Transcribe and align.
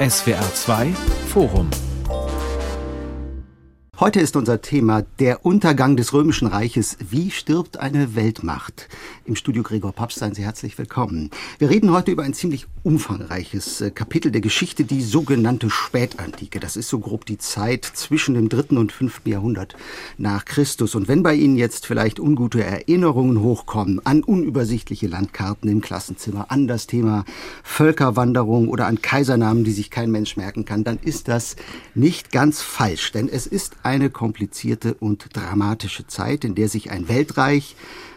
SWR 0.00 0.52
2 0.52 0.92
Forum 1.28 1.85
Heute 3.98 4.20
ist 4.20 4.36
unser 4.36 4.60
Thema 4.60 5.06
der 5.20 5.46
Untergang 5.46 5.96
des 5.96 6.12
Römischen 6.12 6.48
Reiches. 6.48 6.98
Wie 7.00 7.30
stirbt 7.30 7.78
eine 7.78 8.14
Weltmacht? 8.14 8.90
Im 9.24 9.36
Studio 9.36 9.62
Gregor 9.62 9.92
Papst 9.92 10.18
seien 10.18 10.34
Sie 10.34 10.44
herzlich 10.44 10.76
willkommen. 10.76 11.30
Wir 11.58 11.70
reden 11.70 11.90
heute 11.90 12.10
über 12.10 12.22
ein 12.22 12.34
ziemlich 12.34 12.66
umfangreiches 12.82 13.80
äh, 13.80 13.90
Kapitel 13.90 14.30
der 14.30 14.42
Geschichte, 14.42 14.84
die 14.84 15.00
sogenannte 15.00 15.70
Spätantike. 15.70 16.60
Das 16.60 16.76
ist 16.76 16.90
so 16.90 16.98
grob 16.98 17.24
die 17.24 17.38
Zeit 17.38 17.86
zwischen 17.86 18.34
dem 18.34 18.50
dritten 18.50 18.76
und 18.76 18.92
fünften 18.92 19.30
Jahrhundert 19.30 19.76
nach 20.18 20.44
Christus. 20.44 20.94
Und 20.94 21.08
wenn 21.08 21.22
bei 21.22 21.34
Ihnen 21.34 21.56
jetzt 21.56 21.86
vielleicht 21.86 22.20
ungute 22.20 22.62
Erinnerungen 22.62 23.40
hochkommen 23.40 24.04
an 24.04 24.22
unübersichtliche 24.22 25.06
Landkarten 25.06 25.70
im 25.70 25.80
Klassenzimmer, 25.80 26.50
an 26.50 26.68
das 26.68 26.86
Thema 26.86 27.24
Völkerwanderung 27.62 28.68
oder 28.68 28.88
an 28.88 29.00
Kaisernamen, 29.00 29.64
die 29.64 29.72
sich 29.72 29.90
kein 29.90 30.10
Mensch 30.10 30.36
merken 30.36 30.66
kann, 30.66 30.84
dann 30.84 30.98
ist 31.02 31.28
das 31.28 31.56
nicht 31.94 32.30
ganz 32.30 32.60
falsch, 32.60 33.10
denn 33.12 33.30
es 33.30 33.46
ist 33.46 33.74
eine 33.86 34.10
komplizierte 34.10 34.94
und 34.94 35.28
dramatische 35.32 36.08
Zeit, 36.08 36.44
in 36.44 36.56
der 36.56 36.68
sich 36.68 36.90
ein 36.90 37.08
Weltreich 37.08 37.76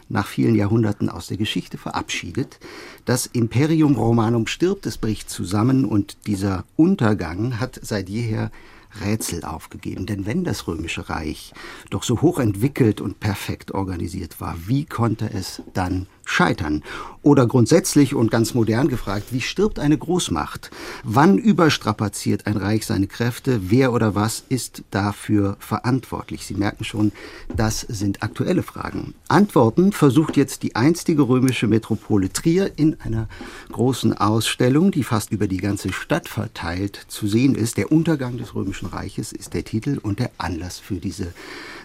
nach 0.09 0.25
vielen 0.25 0.55
Jahrhunderten 0.55 1.09
aus 1.09 1.27
der 1.27 1.37
Geschichte 1.37 1.77
verabschiedet. 1.77 2.59
Das 3.05 3.27
Imperium 3.27 3.95
Romanum 3.95 4.47
stirbt, 4.47 4.87
es 4.87 4.97
bricht 4.97 5.29
zusammen 5.29 5.85
und 5.85 6.17
dieser 6.25 6.65
Untergang 6.75 7.59
hat 7.59 7.79
seit 7.83 8.09
jeher 8.09 8.49
Rätsel 8.99 9.43
aufgegeben. 9.43 10.07
Denn 10.07 10.25
wenn 10.25 10.43
das 10.43 10.67
Römische 10.67 11.07
Reich 11.07 11.53
doch 11.91 12.01
so 12.01 12.21
hoch 12.21 12.39
entwickelt 12.39 12.99
und 12.99 13.19
perfekt 13.19 13.71
organisiert 13.71 14.41
war, 14.41 14.55
wie 14.65 14.85
konnte 14.85 15.31
es 15.31 15.61
dann 15.75 16.07
scheitern? 16.29 16.83
Oder 17.21 17.47
grundsätzlich 17.47 18.15
und 18.15 18.31
ganz 18.31 18.53
modern 18.53 18.87
gefragt, 18.87 19.27
wie 19.31 19.41
stirbt 19.41 19.77
eine 19.77 19.97
Großmacht? 19.97 20.71
Wann 21.03 21.37
überstrapaziert 21.37 22.47
ein 22.47 22.55
Reich 22.55 22.85
seine 22.85 23.07
Kräfte? 23.07 23.59
Wer 23.69 23.91
oder 23.91 24.15
was 24.15 24.43
ist 24.47 24.83
dafür 24.89 25.57
verantwortlich? 25.59 26.45
Sie 26.45 26.53
merken 26.53 26.85
schon, 26.85 27.11
das 27.53 27.81
sind 27.81 28.23
aktuelle 28.23 28.63
Fragen. 28.63 29.15
Antworten 29.27 29.91
versucht 29.91 30.37
jetzt 30.37 30.63
die 30.63 30.77
einstige 30.77 31.23
römische 31.23 31.67
Metropole 31.67 32.31
Trier 32.31 32.71
in 32.77 32.95
einer 33.01 33.27
großen 33.71 34.13
Ausstellung, 34.13 34.91
die 34.91 35.03
fast 35.03 35.31
über 35.31 35.47
die 35.47 35.57
ganze 35.57 35.91
Stadt 35.91 36.29
verteilt 36.29 37.05
zu 37.09 37.27
sehen 37.27 37.55
ist. 37.55 37.75
Der 37.75 37.91
Untergang 37.91 38.37
des 38.37 38.55
Römischen 38.55 38.87
Reiches 38.87 39.33
ist 39.33 39.53
der 39.53 39.65
Titel 39.65 39.99
und 40.01 40.19
der 40.19 40.31
Anlass 40.37 40.79
für 40.79 40.95
diese 40.95 41.33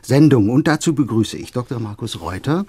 Sendung. 0.05 0.51
Und 0.51 0.69
dazu 0.69 0.95
begrüße 0.95 1.37
ich 1.39 1.53
Dr. 1.53 1.81
Markus 1.81 2.21
Reuter, 2.21 2.67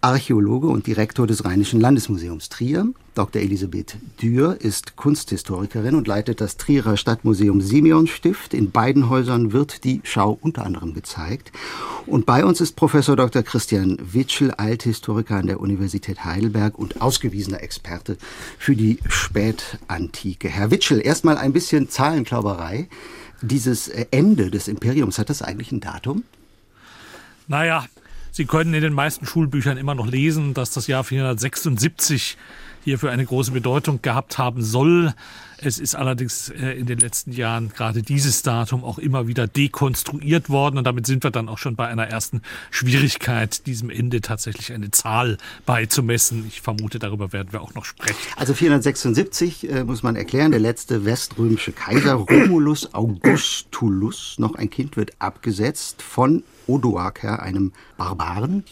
Archäologe 0.00 0.68
und 0.68 0.86
Direktor 0.86 1.26
des 1.26 1.44
Rheinischen 1.44 1.80
Landesmuseums 1.80 2.48
Trier. 2.48 2.86
Dr. 3.16 3.42
Elisabeth 3.42 3.96
Dürr 4.22 4.56
ist 4.60 4.94
Kunsthistorikerin 4.94 5.96
und 5.96 6.06
leitet 6.06 6.40
das 6.40 6.56
Trierer 6.56 6.96
Stadtmuseum 6.96 7.60
Simeon 7.60 8.06
Stift. 8.06 8.54
In 8.54 8.70
beiden 8.70 9.08
Häusern 9.08 9.52
wird 9.52 9.82
die 9.82 10.00
Schau 10.04 10.38
unter 10.40 10.64
anderem 10.64 10.94
gezeigt. 10.94 11.50
Und 12.06 12.26
bei 12.26 12.44
uns 12.44 12.60
ist 12.60 12.76
Professor 12.76 13.16
Dr. 13.16 13.42
Christian 13.42 13.98
Witschel, 14.00 14.52
Althistoriker 14.52 15.34
an 15.34 15.48
der 15.48 15.58
Universität 15.58 16.24
Heidelberg 16.24 16.78
und 16.78 17.02
ausgewiesener 17.02 17.60
Experte 17.60 18.16
für 18.56 18.76
die 18.76 18.98
Spätantike. 19.08 20.48
Herr 20.48 20.70
Witschel, 20.70 21.04
erstmal 21.04 21.38
ein 21.38 21.52
bisschen 21.52 21.88
Zahlenklauberei. 21.88 22.88
Dieses 23.42 23.88
Ende 23.88 24.50
des 24.50 24.68
Imperiums, 24.68 25.18
hat 25.18 25.28
das 25.28 25.42
eigentlich 25.42 25.72
ein 25.72 25.80
Datum? 25.80 26.22
Naja, 27.48 27.86
Sie 28.30 28.44
können 28.44 28.72
in 28.72 28.82
den 28.82 28.92
meisten 28.92 29.26
Schulbüchern 29.26 29.78
immer 29.78 29.96
noch 29.96 30.06
lesen, 30.06 30.54
dass 30.54 30.70
das 30.70 30.86
Jahr 30.86 31.02
476 31.02 32.36
hierfür 32.84 33.10
eine 33.10 33.24
große 33.24 33.50
Bedeutung 33.50 34.00
gehabt 34.00 34.38
haben 34.38 34.62
soll. 34.62 35.12
Es 35.56 35.80
ist 35.80 35.96
allerdings 35.96 36.50
äh, 36.50 36.78
in 36.78 36.86
den 36.86 36.98
letzten 36.98 37.32
Jahren 37.32 37.70
gerade 37.70 38.02
dieses 38.02 38.42
Datum 38.42 38.84
auch 38.84 38.98
immer 38.98 39.26
wieder 39.26 39.48
dekonstruiert 39.48 40.50
worden 40.50 40.78
und 40.78 40.84
damit 40.84 41.06
sind 41.06 41.24
wir 41.24 41.32
dann 41.32 41.48
auch 41.48 41.58
schon 41.58 41.74
bei 41.74 41.88
einer 41.88 42.06
ersten 42.06 42.42
Schwierigkeit, 42.70 43.66
diesem 43.66 43.90
Ende 43.90 44.20
tatsächlich 44.20 44.72
eine 44.72 44.92
Zahl 44.92 45.36
beizumessen. 45.66 46.44
Ich 46.46 46.60
vermute, 46.60 47.00
darüber 47.00 47.32
werden 47.32 47.48
wir 47.50 47.60
auch 47.60 47.74
noch 47.74 47.86
sprechen. 47.86 48.14
Also 48.36 48.54
476 48.54 49.68
äh, 49.68 49.84
muss 49.84 50.04
man 50.04 50.14
erklären, 50.14 50.52
der 50.52 50.60
letzte 50.60 51.04
weströmische 51.04 51.72
Kaiser 51.72 52.14
Romulus 52.14 52.94
Augustulus, 52.94 54.36
noch 54.38 54.54
ein 54.54 54.70
Kind, 54.70 54.96
wird 54.96 55.10
abgesetzt 55.18 56.02
von 56.02 56.44
Odoaker, 56.68 57.42
einem 57.42 57.72
Barbaren. 57.96 58.64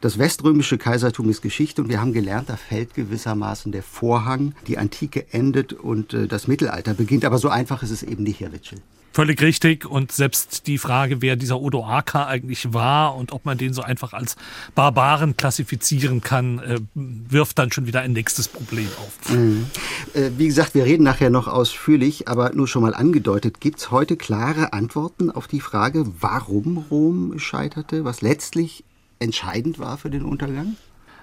Das 0.00 0.18
weströmische 0.18 0.76
Kaisertum 0.76 1.30
ist 1.30 1.40
Geschichte 1.40 1.82
und 1.82 1.88
wir 1.88 2.00
haben 2.00 2.12
gelernt, 2.12 2.48
da 2.50 2.56
fällt 2.56 2.94
gewissermaßen 2.94 3.72
der 3.72 3.82
Vorhang. 3.82 4.54
Die 4.66 4.78
Antike 4.78 5.32
endet 5.32 5.72
und 5.72 6.12
äh, 6.12 6.26
das 6.26 6.48
Mittelalter 6.48 6.94
beginnt. 6.94 7.24
Aber 7.24 7.38
so 7.38 7.48
einfach 7.48 7.82
ist 7.82 7.90
es 7.90 8.02
eben 8.02 8.24
nicht, 8.24 8.40
Herr 8.40 8.52
Witschel. 8.52 8.78
Völlig 9.16 9.40
richtig. 9.40 9.86
Und 9.86 10.12
selbst 10.12 10.66
die 10.66 10.76
Frage, 10.76 11.22
wer 11.22 11.36
dieser 11.36 11.58
Odoaker 11.58 12.26
eigentlich 12.26 12.74
war 12.74 13.16
und 13.16 13.32
ob 13.32 13.46
man 13.46 13.56
den 13.56 13.72
so 13.72 13.80
einfach 13.80 14.12
als 14.12 14.36
Barbaren 14.74 15.38
klassifizieren 15.38 16.20
kann, 16.20 16.58
äh, 16.58 16.78
wirft 16.94 17.58
dann 17.58 17.72
schon 17.72 17.86
wieder 17.86 18.02
ein 18.02 18.12
nächstes 18.12 18.46
Problem 18.46 18.88
auf. 18.98 19.32
Mhm. 19.32 19.68
Äh, 20.12 20.32
wie 20.36 20.48
gesagt, 20.48 20.74
wir 20.74 20.84
reden 20.84 21.04
nachher 21.04 21.30
noch 21.30 21.48
ausführlich, 21.48 22.28
aber 22.28 22.52
nur 22.52 22.68
schon 22.68 22.82
mal 22.82 22.92
angedeutet, 22.92 23.58
gibt 23.58 23.78
es 23.78 23.90
heute 23.90 24.18
klare 24.18 24.74
Antworten 24.74 25.30
auf 25.30 25.46
die 25.46 25.60
Frage, 25.60 26.04
warum 26.20 26.84
Rom 26.90 27.38
scheiterte, 27.38 28.04
was 28.04 28.20
letztlich 28.20 28.84
entscheidend 29.18 29.78
war 29.78 29.96
für 29.96 30.10
den 30.10 30.24
Untergang? 30.24 30.76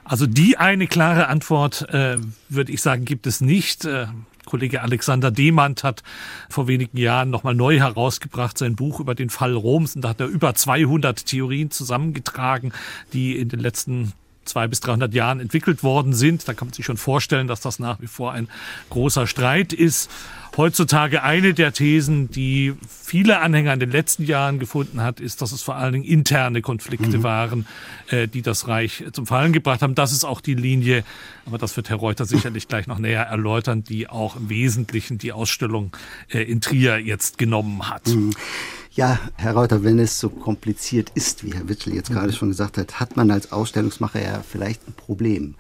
Also 0.04 0.26
die 0.26 0.58
eine 0.58 0.88
klare 0.88 1.28
Antwort, 1.28 1.88
äh, 1.94 2.18
würde 2.50 2.72
ich 2.72 2.82
sagen, 2.82 3.06
gibt 3.06 3.28
es 3.28 3.40
nicht. 3.40 3.86
Äh, 3.86 4.08
Kollege 4.46 4.82
Alexander 4.82 5.32
Demand 5.32 5.84
hat 5.84 6.04
vor 6.50 6.68
wenigen 6.68 6.98
Jahren 6.98 7.30
nochmal 7.30 7.56
neu 7.56 7.80
herausgebracht 7.80 8.58
sein 8.58 8.76
Buch 8.76 9.00
über 9.00 9.16
den 9.16 9.30
Fall 9.30 9.54
Roms. 9.54 9.96
Und 9.96 10.04
da 10.04 10.10
hat 10.10 10.22
er 10.22 10.28
über 10.28 10.54
200 10.56 11.26
Theorien 11.26 11.72
zusammengetragen, 11.72 12.74
die 13.14 13.38
in 13.38 13.50
den 13.50 13.60
letzten 13.60 14.14
zwei 14.46 14.68
bis 14.68 14.80
300 14.82 15.14
Jahren 15.14 15.40
entwickelt 15.40 15.84
worden 15.84 16.14
sind. 16.14 16.48
Da 16.48 16.54
kann 16.54 16.68
man 16.68 16.74
sich 16.74 16.86
schon 16.86 16.98
vorstellen, 16.98 17.48
dass 17.48 17.62
das 17.62 17.80
nach 17.80 18.02
wie 18.02 18.08
vor 18.08 18.32
ein 18.32 18.48
großer 18.90 19.28
Streit 19.28 19.74
ist. 19.74 20.10
Heutzutage 20.56 21.24
eine 21.24 21.56
der 21.56 21.74
Thesen, 21.74 22.30
die 22.30 22.76
viele 22.88 23.40
Anhänger 23.40 23.74
in 23.74 23.80
den 23.80 23.90
letzten 23.90 24.24
Jahren 24.24 24.60
gefunden 24.60 25.02
hat, 25.02 25.20
ist, 25.20 25.42
dass 25.42 25.52
es 25.52 25.64
vor 25.64 25.76
allen 25.76 25.94
Dingen 25.94 26.06
interne 26.06 26.62
Konflikte 26.62 27.18
mhm. 27.18 27.24
waren, 27.24 27.66
äh, 28.10 28.28
die 28.28 28.44
das 28.44 28.68
Reich 28.68 29.04
zum 29.14 29.26
Fallen 29.26 29.52
gebracht 29.52 29.82
haben. 29.82 29.96
Das 29.96 30.12
ist 30.12 30.26
auch 30.26 30.42
die 30.42 30.54
Linie, 30.54 31.04
aber 31.48 31.58
das 31.58 31.76
wird 31.76 31.90
Herr 31.90 31.98
Reuter 31.98 32.26
sicherlich 32.26 32.68
gleich 32.68 32.86
noch 32.86 33.00
näher 33.00 33.24
erläutern, 33.24 33.84
die 33.84 34.08
auch 34.08 34.36
im 34.36 34.50
Wesentlichen 34.50 35.18
die 35.18 35.32
Ausstellung 35.32 35.96
äh, 36.30 36.44
in 36.44 36.62
Trier 36.62 37.00
jetzt 37.00 37.40
genommen 37.40 37.90
hat. 37.90 38.08
Mhm. 38.10 38.36
Ja, 38.96 39.20
Herr 39.38 39.54
Reuter, 39.54 39.84
wenn 39.84 39.98
es 39.98 40.20
so 40.20 40.30
kompliziert 40.30 41.12
ist, 41.16 41.44
wie 41.44 41.52
Herr 41.52 41.68
Witschel 41.68 41.96
jetzt 41.96 42.12
gerade 42.12 42.32
schon 42.32 42.50
gesagt 42.50 42.78
hat, 42.78 43.00
hat 43.00 43.18
man 43.18 43.32
als 43.32 43.52
Ausstellungsmacher 43.52 44.22
ja 44.22 44.44
vielleicht 44.48 44.88
ein 44.88 44.94
Problem. 44.94 45.56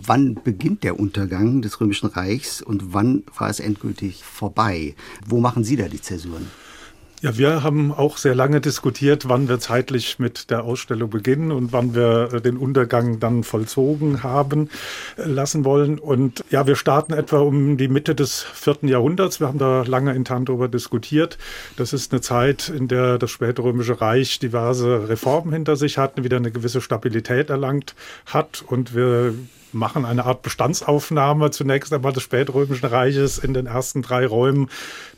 Wann 0.00 0.34
beginnt 0.34 0.84
der 0.84 1.00
Untergang 1.00 1.62
des 1.62 1.80
Römischen 1.80 2.08
Reichs 2.10 2.60
und 2.60 2.92
wann 2.92 3.22
war 3.38 3.48
es 3.48 3.58
endgültig 3.58 4.22
vorbei? 4.22 4.94
Wo 5.26 5.40
machen 5.40 5.64
Sie 5.64 5.76
da 5.76 5.88
die 5.88 6.02
Zäsuren? 6.02 6.50
Ja, 7.24 7.38
wir 7.38 7.62
haben 7.62 7.90
auch 7.90 8.18
sehr 8.18 8.34
lange 8.34 8.60
diskutiert, 8.60 9.30
wann 9.30 9.48
wir 9.48 9.58
zeitlich 9.58 10.18
mit 10.18 10.50
der 10.50 10.62
Ausstellung 10.62 11.08
beginnen 11.08 11.52
und 11.52 11.72
wann 11.72 11.94
wir 11.94 12.34
äh, 12.34 12.40
den 12.42 12.58
Untergang 12.58 13.18
dann 13.18 13.44
vollzogen 13.44 14.22
haben 14.22 14.68
äh, 15.16 15.22
lassen 15.24 15.64
wollen. 15.64 15.98
Und 15.98 16.44
ja, 16.50 16.66
wir 16.66 16.76
starten 16.76 17.14
etwa 17.14 17.38
um 17.38 17.78
die 17.78 17.88
Mitte 17.88 18.14
des 18.14 18.42
vierten 18.42 18.88
Jahrhunderts. 18.88 19.40
Wir 19.40 19.46
haben 19.48 19.58
da 19.58 19.84
lange 19.84 20.14
intern 20.14 20.44
darüber 20.44 20.68
diskutiert. 20.68 21.38
Das 21.78 21.94
ist 21.94 22.12
eine 22.12 22.20
Zeit, 22.20 22.68
in 22.68 22.88
der 22.88 23.16
das 23.16 23.30
spätrömische 23.30 24.02
Reich 24.02 24.38
diverse 24.38 25.08
Reformen 25.08 25.54
hinter 25.54 25.76
sich 25.76 25.96
hat, 25.96 26.22
wieder 26.22 26.36
eine 26.36 26.50
gewisse 26.50 26.82
Stabilität 26.82 27.48
erlangt 27.48 27.94
hat 28.26 28.62
und 28.66 28.94
wir 28.94 29.32
machen 29.74 30.04
eine 30.04 30.24
Art 30.24 30.42
Bestandsaufnahme 30.42 31.50
zunächst 31.50 31.92
einmal 31.92 32.12
des 32.12 32.22
spätrömischen 32.22 32.86
Reiches 32.86 33.38
in 33.38 33.54
den 33.54 33.66
ersten 33.66 34.02
drei 34.02 34.26
Räumen, 34.26 34.68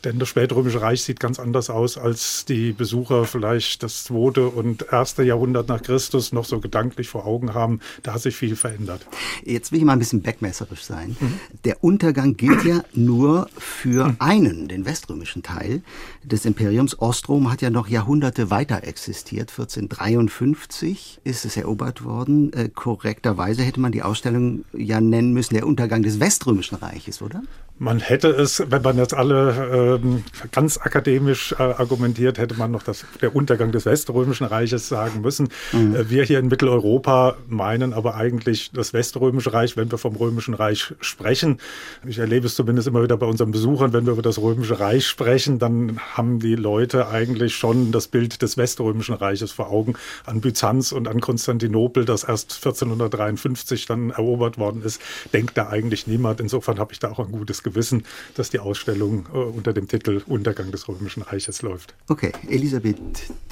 denn 0.04 0.18
das 0.18 0.28
spätrömische 0.28 0.80
Reich 0.80 1.02
sieht 1.02 1.20
ganz 1.20 1.38
anders 1.38 1.70
aus, 1.70 1.98
als 1.98 2.44
die 2.44 2.72
Besucher 2.72 3.24
vielleicht 3.24 3.82
das 3.82 4.04
zweite 4.04 4.48
und 4.48 4.86
erste 4.90 5.22
Jahrhundert 5.22 5.68
nach 5.68 5.82
Christus 5.82 6.32
noch 6.32 6.44
so 6.44 6.60
gedanklich 6.60 7.08
vor 7.08 7.26
Augen 7.26 7.54
haben. 7.54 7.80
Da 8.02 8.14
hat 8.14 8.22
sich 8.22 8.36
viel 8.36 8.56
verändert. 8.56 9.06
Jetzt 9.44 9.72
will 9.72 9.80
ich 9.80 9.84
mal 9.84 9.94
ein 9.94 9.98
bisschen 9.98 10.22
backmesserisch 10.22 10.82
sein. 10.82 11.16
Mhm. 11.18 11.40
Der 11.64 11.82
Untergang 11.82 12.36
gilt 12.36 12.64
ja 12.64 12.84
nur 12.94 13.48
für 13.58 14.08
mhm. 14.08 14.16
einen, 14.18 14.68
den 14.68 14.86
weströmischen 14.86 15.42
Teil 15.42 15.82
des 16.22 16.44
Imperiums. 16.44 17.00
Ostrom 17.00 17.50
hat 17.50 17.62
ja 17.62 17.70
noch 17.70 17.88
Jahrhunderte 17.88 18.50
weiter 18.50 18.84
existiert. 18.84 19.50
1453 19.50 21.20
ist 21.24 21.44
es 21.44 21.56
erobert 21.56 22.04
worden. 22.04 22.52
Äh, 22.52 22.68
korrekterweise 22.68 23.62
hätte 23.62 23.80
man 23.80 23.92
die 23.92 24.02
Ausstellung 24.02 24.45
ja 24.72 25.00
nennen 25.00 25.32
müssen, 25.32 25.54
der 25.54 25.66
Untergang 25.66 26.02
des 26.02 26.20
Weströmischen 26.20 26.76
Reiches, 26.76 27.22
oder? 27.22 27.42
Man 27.78 28.00
hätte 28.00 28.28
es, 28.28 28.62
wenn 28.70 28.80
man 28.80 28.96
jetzt 28.96 29.12
alle 29.12 29.98
ähm, 30.02 30.24
ganz 30.50 30.78
akademisch 30.78 31.52
äh, 31.52 31.62
argumentiert, 31.62 32.38
hätte 32.38 32.54
man 32.54 32.70
noch 32.70 32.82
das, 32.82 33.04
der 33.20 33.36
Untergang 33.36 33.70
des 33.70 33.84
Weströmischen 33.84 34.46
Reiches 34.46 34.88
sagen 34.88 35.20
müssen. 35.20 35.50
Mhm. 35.72 35.94
Äh, 35.94 36.08
wir 36.08 36.24
hier 36.24 36.38
in 36.38 36.48
Mitteleuropa 36.48 37.36
meinen 37.48 37.92
aber 37.92 38.14
eigentlich 38.14 38.70
das 38.72 38.94
Weströmische 38.94 39.52
Reich, 39.52 39.76
wenn 39.76 39.90
wir 39.90 39.98
vom 39.98 40.16
Römischen 40.16 40.54
Reich 40.54 40.94
sprechen. 41.00 41.58
Ich 42.06 42.18
erlebe 42.18 42.46
es 42.46 42.54
zumindest 42.54 42.88
immer 42.88 43.02
wieder 43.02 43.18
bei 43.18 43.26
unseren 43.26 43.50
Besuchern, 43.50 43.92
wenn 43.92 44.06
wir 44.06 44.14
über 44.14 44.22
das 44.22 44.38
Römische 44.38 44.80
Reich 44.80 45.06
sprechen, 45.06 45.58
dann 45.58 45.98
haben 46.14 46.40
die 46.40 46.56
Leute 46.56 47.08
eigentlich 47.08 47.56
schon 47.56 47.92
das 47.92 48.08
Bild 48.08 48.40
des 48.40 48.56
Weströmischen 48.56 49.14
Reiches 49.14 49.52
vor 49.52 49.70
Augen 49.70 49.94
an 50.24 50.40
Byzanz 50.40 50.92
und 50.92 51.08
an 51.08 51.20
Konstantinopel, 51.20 52.06
das 52.06 52.24
erst 52.24 52.54
1453 52.54 53.84
dann 53.84 54.10
erobert 54.10 54.56
worden 54.56 54.80
ist. 54.82 55.02
Denkt 55.34 55.58
da 55.58 55.68
eigentlich 55.68 56.06
niemand. 56.06 56.40
Insofern 56.40 56.78
habe 56.78 56.94
ich 56.94 57.00
da 57.00 57.10
auch 57.10 57.18
ein 57.18 57.30
gutes 57.30 57.65
Gewissen, 57.66 58.04
dass 58.34 58.50
die 58.50 58.60
Ausstellung 58.60 59.26
äh, 59.34 59.36
unter 59.36 59.72
dem 59.72 59.88
Titel 59.88 60.22
Untergang 60.26 60.70
des 60.70 60.88
Römischen 60.88 61.22
Reiches 61.22 61.62
läuft. 61.62 61.94
Okay, 62.08 62.32
Elisabeth 62.48 62.96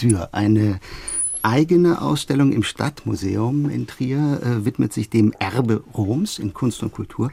Dürr, 0.00 0.28
eine 0.32 0.78
eigene 1.42 2.00
Ausstellung 2.00 2.52
im 2.52 2.62
Stadtmuseum 2.62 3.68
in 3.68 3.86
Trier 3.86 4.40
äh, 4.42 4.64
widmet 4.64 4.92
sich 4.92 5.10
dem 5.10 5.34
Erbe 5.38 5.82
Roms 5.94 6.38
in 6.38 6.54
Kunst 6.54 6.82
und 6.82 6.92
Kultur. 6.92 7.30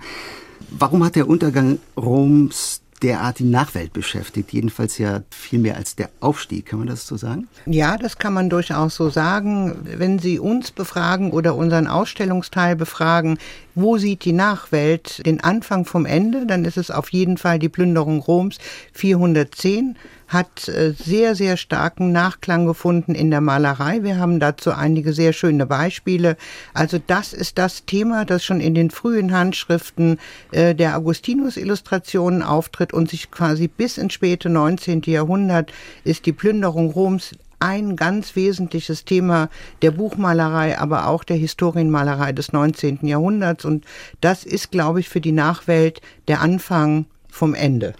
Warum 0.69 1.03
hat 1.03 1.15
der 1.15 1.27
Untergang 1.27 1.79
Roms 1.95 2.81
derart 3.01 3.39
die 3.39 3.45
Nachwelt 3.45 3.93
beschäftigt. 3.93 4.53
Jedenfalls 4.53 4.97
ja 4.97 5.21
viel 5.29 5.59
mehr 5.59 5.75
als 5.75 5.95
der 5.95 6.09
Aufstieg. 6.19 6.67
Kann 6.67 6.79
man 6.79 6.87
das 6.87 7.07
so 7.07 7.17
sagen? 7.17 7.47
Ja, 7.65 7.97
das 7.97 8.17
kann 8.17 8.33
man 8.33 8.49
durchaus 8.49 8.95
so 8.95 9.09
sagen. 9.09 9.75
Wenn 9.83 10.19
Sie 10.19 10.39
uns 10.39 10.71
befragen 10.71 11.31
oder 11.31 11.55
unseren 11.55 11.87
Ausstellungsteil 11.87 12.75
befragen, 12.75 13.37
wo 13.75 13.97
sieht 13.97 14.25
die 14.25 14.33
Nachwelt 14.33 15.25
den 15.25 15.41
Anfang 15.41 15.85
vom 15.85 16.05
Ende, 16.05 16.45
dann 16.45 16.65
ist 16.65 16.77
es 16.77 16.91
auf 16.91 17.09
jeden 17.09 17.37
Fall 17.37 17.59
die 17.59 17.69
Plünderung 17.69 18.19
Roms 18.19 18.57
410 18.93 19.95
hat 20.31 20.69
äh, 20.69 20.93
sehr, 20.93 21.35
sehr 21.35 21.57
starken 21.57 22.11
Nachklang 22.11 22.65
gefunden 22.65 23.15
in 23.15 23.31
der 23.31 23.41
Malerei. 23.41 24.03
Wir 24.03 24.17
haben 24.17 24.39
dazu 24.39 24.71
einige 24.71 25.13
sehr 25.13 25.33
schöne 25.33 25.65
Beispiele. 25.65 26.37
Also 26.73 26.99
das 27.05 27.33
ist 27.33 27.57
das 27.57 27.85
Thema, 27.85 28.23
das 28.23 28.43
schon 28.43 28.61
in 28.61 28.73
den 28.73 28.91
frühen 28.91 29.33
Handschriften 29.33 30.19
äh, 30.51 30.73
der 30.73 30.97
Augustinus-Illustrationen 30.97 32.43
auftritt 32.43 32.93
und 32.93 33.09
sich 33.09 33.29
quasi 33.29 33.67
bis 33.67 33.97
ins 33.97 34.13
späte 34.13 34.49
19. 34.49 35.01
Jahrhundert 35.05 35.73
ist 36.05 36.25
die 36.25 36.33
Plünderung 36.33 36.91
Roms 36.91 37.35
ein 37.61 37.95
ganz 37.95 38.35
wesentliches 38.35 39.05
Thema 39.05 39.49
der 39.81 39.91
Buchmalerei, 39.91 40.77
aber 40.77 41.07
auch 41.07 41.23
der 41.23 41.37
Historienmalerei 41.37 42.33
des 42.33 42.51
19. 42.51 42.99
Jahrhunderts. 43.03 43.65
Und 43.65 43.85
das 44.19 44.43
ist, 44.43 44.71
glaube 44.71 44.99
ich, 44.99 45.09
für 45.09 45.21
die 45.21 45.31
Nachwelt 45.31 46.01
der 46.27 46.41
Anfang 46.41 47.05
vom 47.29 47.53
Ende. 47.53 47.93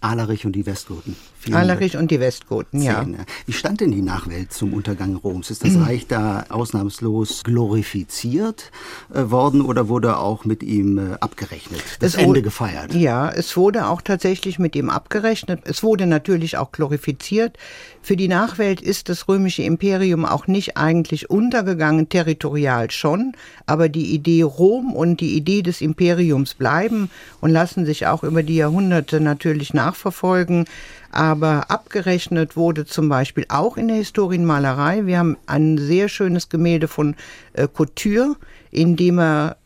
Alerich 0.00 0.46
und 0.46 0.52
die 0.52 0.66
Westgoten. 0.66 1.16
Alerich 1.50 1.96
und 1.96 2.10
die 2.10 2.20
Westgoten, 2.20 2.80
ja. 2.80 3.04
Wie 3.46 3.52
stand 3.52 3.80
denn 3.80 3.90
die 3.90 4.02
Nachwelt 4.02 4.52
zum 4.52 4.72
Untergang 4.72 5.16
Roms? 5.16 5.50
Ist 5.50 5.64
das 5.64 5.76
Reich 5.78 6.06
da 6.06 6.44
ausnahmslos 6.48 7.42
glorifiziert 7.44 8.70
äh, 9.12 9.30
worden 9.30 9.62
oder 9.62 9.88
wurde 9.88 10.18
auch 10.18 10.44
mit 10.44 10.62
ihm 10.62 10.98
äh, 10.98 11.14
abgerechnet, 11.20 11.82
das 12.00 12.14
es 12.14 12.20
Ende 12.20 12.42
gefeiert? 12.42 12.94
Ja, 12.94 13.28
es 13.30 13.56
wurde 13.56 13.86
auch 13.86 14.02
tatsächlich 14.02 14.58
mit 14.58 14.76
ihm 14.76 14.90
abgerechnet. 14.90 15.60
Es 15.64 15.82
wurde 15.82 16.06
natürlich 16.06 16.56
auch 16.56 16.72
glorifiziert. 16.72 17.56
Für 18.02 18.16
die 18.16 18.28
Nachwelt 18.28 18.80
ist 18.80 19.08
das 19.08 19.28
römische 19.28 19.62
Imperium 19.62 20.24
auch 20.24 20.46
nicht 20.46 20.76
eigentlich 20.76 21.30
untergegangen, 21.30 22.08
territorial 22.08 22.90
schon, 22.90 23.32
aber 23.66 23.88
die 23.88 24.12
Idee 24.14 24.42
Rom 24.42 24.92
und 24.92 25.20
die 25.20 25.36
Idee 25.36 25.62
des 25.62 25.80
Imperiums 25.80 26.54
bleiben 26.54 27.10
und 27.40 27.50
lassen 27.50 27.86
sich 27.86 28.06
auch 28.06 28.22
über 28.22 28.42
die 28.42 28.56
Jahrhunderte 28.56 29.20
natürlich 29.20 29.74
nachverfolgen 29.74 30.66
aber 31.12 31.70
abgerechnet 31.70 32.56
wurde 32.56 32.86
zum 32.86 33.08
Beispiel 33.08 33.46
auch 33.48 33.76
in 33.76 33.88
der 33.88 33.98
Historienmalerei. 33.98 35.06
Wir 35.06 35.18
haben 35.18 35.36
ein 35.46 35.78
sehr 35.78 36.08
schönes 36.08 36.48
Gemälde 36.48 36.88
von 36.88 37.14
äh, 37.52 37.68
Couture, 37.68 38.36
in 38.70 38.96
dem 38.96 39.18
er 39.18 39.56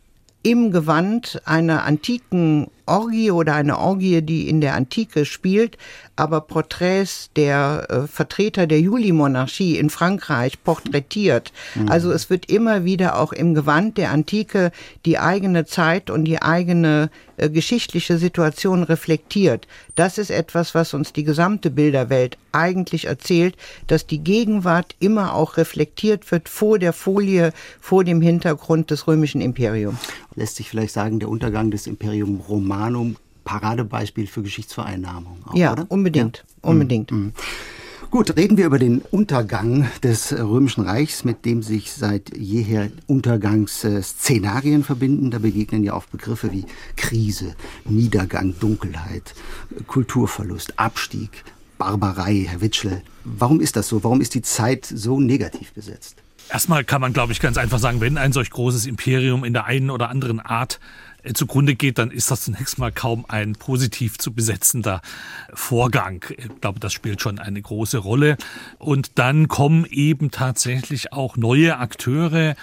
im 0.43 0.71
Gewand 0.71 1.41
einer 1.45 1.85
antiken 1.85 2.69
Orgie 2.87 3.31
oder 3.31 3.55
eine 3.55 3.79
Orgie, 3.79 4.23
die 4.23 4.49
in 4.49 4.61
der 4.61 4.75
Antike 4.75 5.25
spielt, 5.25 5.77
aber 6.17 6.41
Porträts 6.41 7.31
der 7.37 7.87
äh, 7.89 8.07
Vertreter 8.07 8.67
der 8.67 8.81
Juli-Monarchie 8.81 9.77
in 9.77 9.91
Frankreich 9.91 10.63
porträtiert. 10.63 11.53
Mhm. 11.75 11.91
Also 11.91 12.11
es 12.13 12.31
wird 12.31 12.51
immer 12.51 12.85
wieder 12.85 13.19
auch 13.19 13.33
im 13.33 13.55
Gewand 13.55 13.99
der 13.99 14.11
Antike 14.11 14.73
die 15.05 15.19
eigene 15.19 15.67
Zeit 15.67 16.11
und 16.11 16.25
die 16.25 16.41
eigene 16.41 17.11
äh, 17.37 17.51
geschichtliche 17.51 18.17
Situation 18.17 18.83
reflektiert. 18.83 19.67
Das 19.95 20.17
ist 20.17 20.31
etwas, 20.31 20.75
was 20.75 20.95
uns 20.95 21.13
die 21.13 21.25
gesamte 21.25 21.71
Bilderwelt 21.71 22.39
eigentlich 22.53 23.07
erzählt, 23.07 23.57
dass 23.87 24.07
die 24.07 24.19
Gegenwart 24.19 24.95
immer 25.01 25.35
auch 25.35 25.59
reflektiert 25.59 26.31
wird 26.31 26.49
vor 26.49 26.79
der 26.79 26.95
Folie, 26.95 27.53
vor 27.81 28.05
dem 28.05 28.23
Hintergrund 28.23 28.91
des 28.91 29.07
römischen 29.07 29.43
Imperiums. 29.43 29.99
Lässt 30.35 30.57
sich 30.57 30.71
vielleicht 30.71 30.93
sagen, 30.93 31.19
der 31.19 31.29
Untergang 31.29 31.71
des 31.71 31.87
Imperium 31.87 32.41
Romanum 32.77 33.17
Paradebeispiel 33.45 34.27
für 34.27 34.43
Geschichtsvereinnahmung. 34.43 35.39
Auch, 35.47 35.55
ja, 35.55 35.73
oder? 35.73 35.87
unbedingt, 35.89 36.45
ja. 36.63 36.69
unbedingt. 36.71 37.11
Mhm. 37.11 37.33
Gut, 38.11 38.37
reden 38.37 38.57
wir 38.57 38.67
über 38.67 38.79
den 38.79 39.01
Untergang 39.01 39.89
des 40.03 40.33
Römischen 40.33 40.85
Reichs, 40.85 41.25
mit 41.25 41.45
dem 41.45 41.63
sich 41.63 41.93
seit 41.93 42.37
jeher 42.37 42.91
Untergangsszenarien 43.07 44.85
verbinden. 44.85 45.31
Da 45.31 45.39
begegnen 45.39 45.85
ja 45.85 45.95
auch 45.95 46.05
Begriffe 46.05 46.53
wie 46.53 46.67
Krise, 46.97 47.57
Niedergang, 47.85 48.55
Dunkelheit, 48.61 49.35
Kulturverlust, 49.87 50.79
Abstieg, 50.79 51.45
Barbarei, 51.79 52.47
Herr 52.49 52.61
Witschel. 52.61 53.03
Warum 53.25 53.61
ist 53.61 53.77
das 53.77 53.89
so? 53.89 54.05
Warum 54.05 54.21
ist 54.21 54.35
die 54.35 54.43
Zeit 54.43 54.87
so 54.87 55.19
negativ 55.19 55.73
besetzt? 55.73 56.17
Erstmal 56.49 56.85
kann 56.85 57.01
man, 57.01 57.13
glaube 57.13 57.33
ich, 57.33 57.41
ganz 57.41 57.59
einfach 57.59 57.81
sagen, 57.81 58.01
wenn 58.01 58.19
ein 58.19 58.33
solch 58.33 58.51
großes 58.51 58.87
Imperium 58.87 59.45
in 59.45 59.53
der 59.53 59.65
einen 59.65 59.91
oder 59.91 60.11
anderen 60.11 60.39
Art 60.39 60.79
zugrunde 61.35 61.75
geht, 61.75 61.99
dann 61.99 62.11
ist 62.11 62.31
das 62.31 62.43
zunächst 62.43 62.79
mal 62.79 62.93
kaum 62.93 63.25
ein 63.29 63.55
positiv 63.55 64.19
zu 64.19 64.33
besetzender 64.33 65.01
Vorgang. 65.53 66.25
Ich 66.37 66.61
glaube, 66.61 66.81
das 66.81 66.93
spielt 66.93 67.21
schon 67.21 67.39
eine 67.39 67.61
große 67.61 67.99
Rolle. 67.99 68.37
Und 68.79 69.19
dann 69.19 69.49
kommen 69.49 69.87
eben 69.87 70.31
tatsächlich 70.31 71.13
auch 71.13 71.37
neue 71.37 71.79
Akteure 71.79 72.55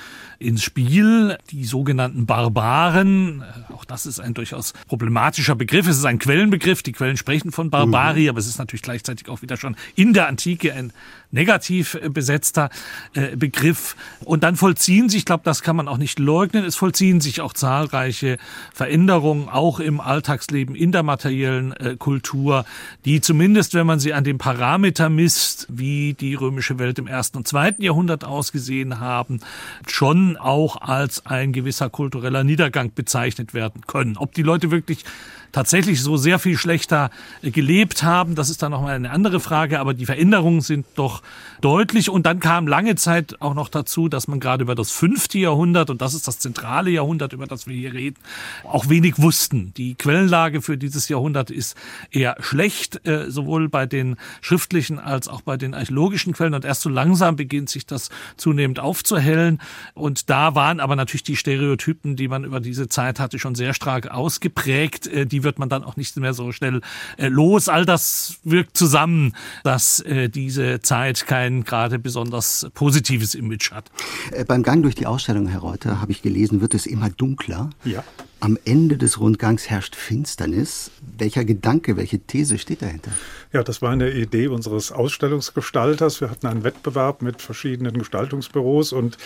ins 0.44 0.64
Spiel, 0.64 1.38
die 1.50 1.66
sogenannten 1.66 2.26
Barbaren. 2.26 3.44
Auch 3.74 3.86
das 3.86 4.06
ist 4.06 4.20
ein 4.20 4.34
durchaus 4.34 4.74
problematischer 4.88 5.56
Begriff. 5.56 5.88
Es 5.88 5.98
ist 5.98 6.06
ein 6.06 6.20
Quellenbegriff. 6.20 6.84
Die 6.84 6.92
Quellen 6.92 7.18
sprechen 7.18 7.52
von 7.52 7.70
Barbari, 7.70 8.24
mhm. 8.24 8.30
aber 8.30 8.40
es 8.40 8.48
ist 8.48 8.60
natürlich 8.60 8.84
gleichzeitig 8.84 9.30
auch 9.30 9.42
wieder 9.42 9.58
schon 9.58 9.76
in 9.96 10.14
der 10.14 10.28
Antike 10.28 10.74
ein 10.74 10.94
negativ 11.34 11.98
besetzter 12.10 12.70
äh, 13.14 13.36
Begriff. 13.36 13.96
Und 14.24 14.44
dann 14.44 14.56
vollziehen 14.56 15.10
sich, 15.10 15.20
ich 15.20 15.26
glaube, 15.26 15.44
das 15.44 15.64
kann 15.64 15.76
man 15.76 15.88
auch 15.88 15.98
nicht 15.98 16.20
leugnen, 16.20 16.64
es 16.64 16.76
vollziehen 16.76 17.22
sich 17.22 17.42
auch 17.42 17.54
zahlreiche 17.54 18.38
Veränderungen, 18.74 19.50
auch 19.50 19.80
im 19.80 20.00
Alltagsleben, 20.00 20.76
in 20.76 20.92
der 20.92 21.04
materiellen 21.04 21.74
äh, 21.74 21.96
Kultur, 21.98 22.66
die 23.06 23.20
zumindest, 23.20 23.74
wenn 23.74 23.88
man 23.88 24.00
sie 24.00 24.14
an 24.14 24.24
dem 24.24 24.38
Parameter 24.38 25.10
misst, 25.10 25.66
wie 25.70 26.14
die 26.14 26.36
römische 26.36 26.78
Welt 26.78 27.00
im 27.00 27.08
ersten 27.08 27.38
und 27.38 27.48
zweiten 27.48 27.82
Jahrhundert 27.82 28.24
ausgesehen 28.24 29.00
haben, 29.00 29.40
schon 29.88 30.33
auch 30.38 30.82
als 30.82 31.26
ein 31.26 31.54
gewisser 31.54 31.90
kultureller 31.90 32.44
Niedergang 32.44 32.94
bezeichnet 32.94 33.54
werden 33.54 33.82
können. 33.88 34.18
Ob 34.18 34.34
die 34.34 34.44
Leute 34.44 34.72
wirklich 34.72 35.06
tatsächlich 35.54 36.02
so 36.02 36.18
sehr 36.18 36.40
viel 36.40 36.58
schlechter 36.58 37.10
gelebt 37.42 38.04
haben. 38.04 38.36
Das 38.36 38.50
ist 38.50 38.62
dann 38.62 38.72
nochmal 38.72 38.96
eine 38.96 39.12
andere 39.12 39.40
Frage, 39.40 39.80
aber 39.80 39.94
die 39.94 40.06
Veränderungen 40.06 40.60
sind 40.60 40.86
doch 40.96 41.22
deutlich. 41.62 42.10
Und 42.10 42.26
dann 42.26 42.42
kam 42.42 42.68
lange 42.68 42.96
Zeit 42.96 43.42
auch 43.42 43.54
noch 43.54 43.70
dazu, 43.70 44.10
dass 44.10 44.28
man 44.28 44.42
gerade 44.42 44.64
über 44.64 44.76
das 44.76 44.92
fünfte 44.92 45.38
Jahrhundert, 45.38 45.90
und 45.90 46.02
das 46.02 46.14
ist 46.14 46.28
das 46.28 46.40
zentrale 46.40 46.90
Jahrhundert, 46.90 47.32
über 47.32 47.46
das 47.48 47.68
wir 47.68 47.76
hier 47.76 47.94
reden, 47.94 48.18
auch 48.64 48.90
wenig 48.90 49.20
wussten. 49.20 49.74
Die 49.78 49.96
Quellenlage 49.96 50.62
für 50.62 50.78
dieses 50.78 51.08
Jahrhundert 51.08 51.52
ist 51.52 51.78
eher 52.12 52.36
schlecht, 52.40 53.08
äh, 53.08 53.30
sowohl 53.30 53.70
bei 53.70 53.86
den 53.86 54.18
schriftlichen 54.42 55.00
als 55.00 55.28
auch 55.28 55.42
bei 55.42 55.56
den 55.56 55.74
archäologischen 55.74 56.34
Quellen. 56.34 56.56
Und 56.56 56.66
erst 56.66 56.82
so 56.82 56.90
langsam 56.90 57.36
beginnt 57.36 57.70
sich 57.70 57.86
das 57.86 58.10
zunehmend 58.36 58.80
aufzuhellen. 58.80 59.62
Und 59.94 60.30
da 60.32 60.56
waren 60.56 60.80
aber 60.80 60.96
natürlich 60.96 61.24
die 61.24 61.36
Stereotypen, 61.36 62.16
die 62.16 62.28
man 62.28 62.44
über 62.44 62.60
diese 62.60 62.90
Zeit 62.90 63.20
hatte, 63.20 63.38
schon 63.38 63.54
sehr 63.54 63.76
stark 63.76 64.10
ausgeprägt. 64.10 65.06
Äh, 65.06 65.28
die 65.44 65.46
wird 65.46 65.60
man 65.60 65.70
dann 65.70 65.84
auch 65.84 65.98
nicht 65.98 66.16
mehr 66.18 66.34
so 66.34 66.52
schnell 66.52 66.82
äh, 67.18 67.28
los. 67.28 67.68
All 67.68 67.86
das 67.86 68.38
wirkt 68.44 68.78
zusammen, 68.78 69.34
dass 69.64 70.00
äh, 70.00 70.30
diese 70.30 70.80
Zeit 70.82 71.28
kein 71.28 71.64
gerade 71.64 72.00
besonders 72.00 72.68
positives 72.74 73.36
Image 73.36 73.72
hat. 73.72 73.92
Äh, 74.32 74.46
beim 74.46 74.64
Gang 74.64 74.82
durch 74.82 74.96
die 74.96 75.06
Ausstellung, 75.06 75.48
Herr 75.48 75.60
Reuter, 75.60 76.02
habe 76.02 76.12
ich 76.12 76.22
gelesen, 76.22 76.62
wird 76.62 76.74
es 76.74 76.86
immer 76.86 77.10
dunkler. 77.10 77.70
Ja. 77.84 78.04
am 78.40 78.58
Ende 78.66 78.98
des 78.98 79.20
Rundgangs 79.20 79.70
herrscht 79.70 79.96
Finsternis. 79.96 80.92
Welcher 81.18 81.46
Gedanke, 81.46 81.98
welche 81.98 82.20
These 82.20 82.58
steht 82.58 82.82
dahinter? 82.82 83.12
Ja, 83.54 83.62
das 83.62 83.84
war 83.84 83.92
eine 83.92 84.10
Idee 84.10 84.48
unseres 84.48 84.92
Ausstellungsgestalters. 84.92 86.22
Wir 86.22 86.32
hatten 86.32 86.48
einen 86.48 86.64
Wettbewerb 86.64 87.22
mit 87.22 87.40
verschiedenen 87.40 87.96
Gestaltungsbüros 88.00 88.94
und 88.94 89.20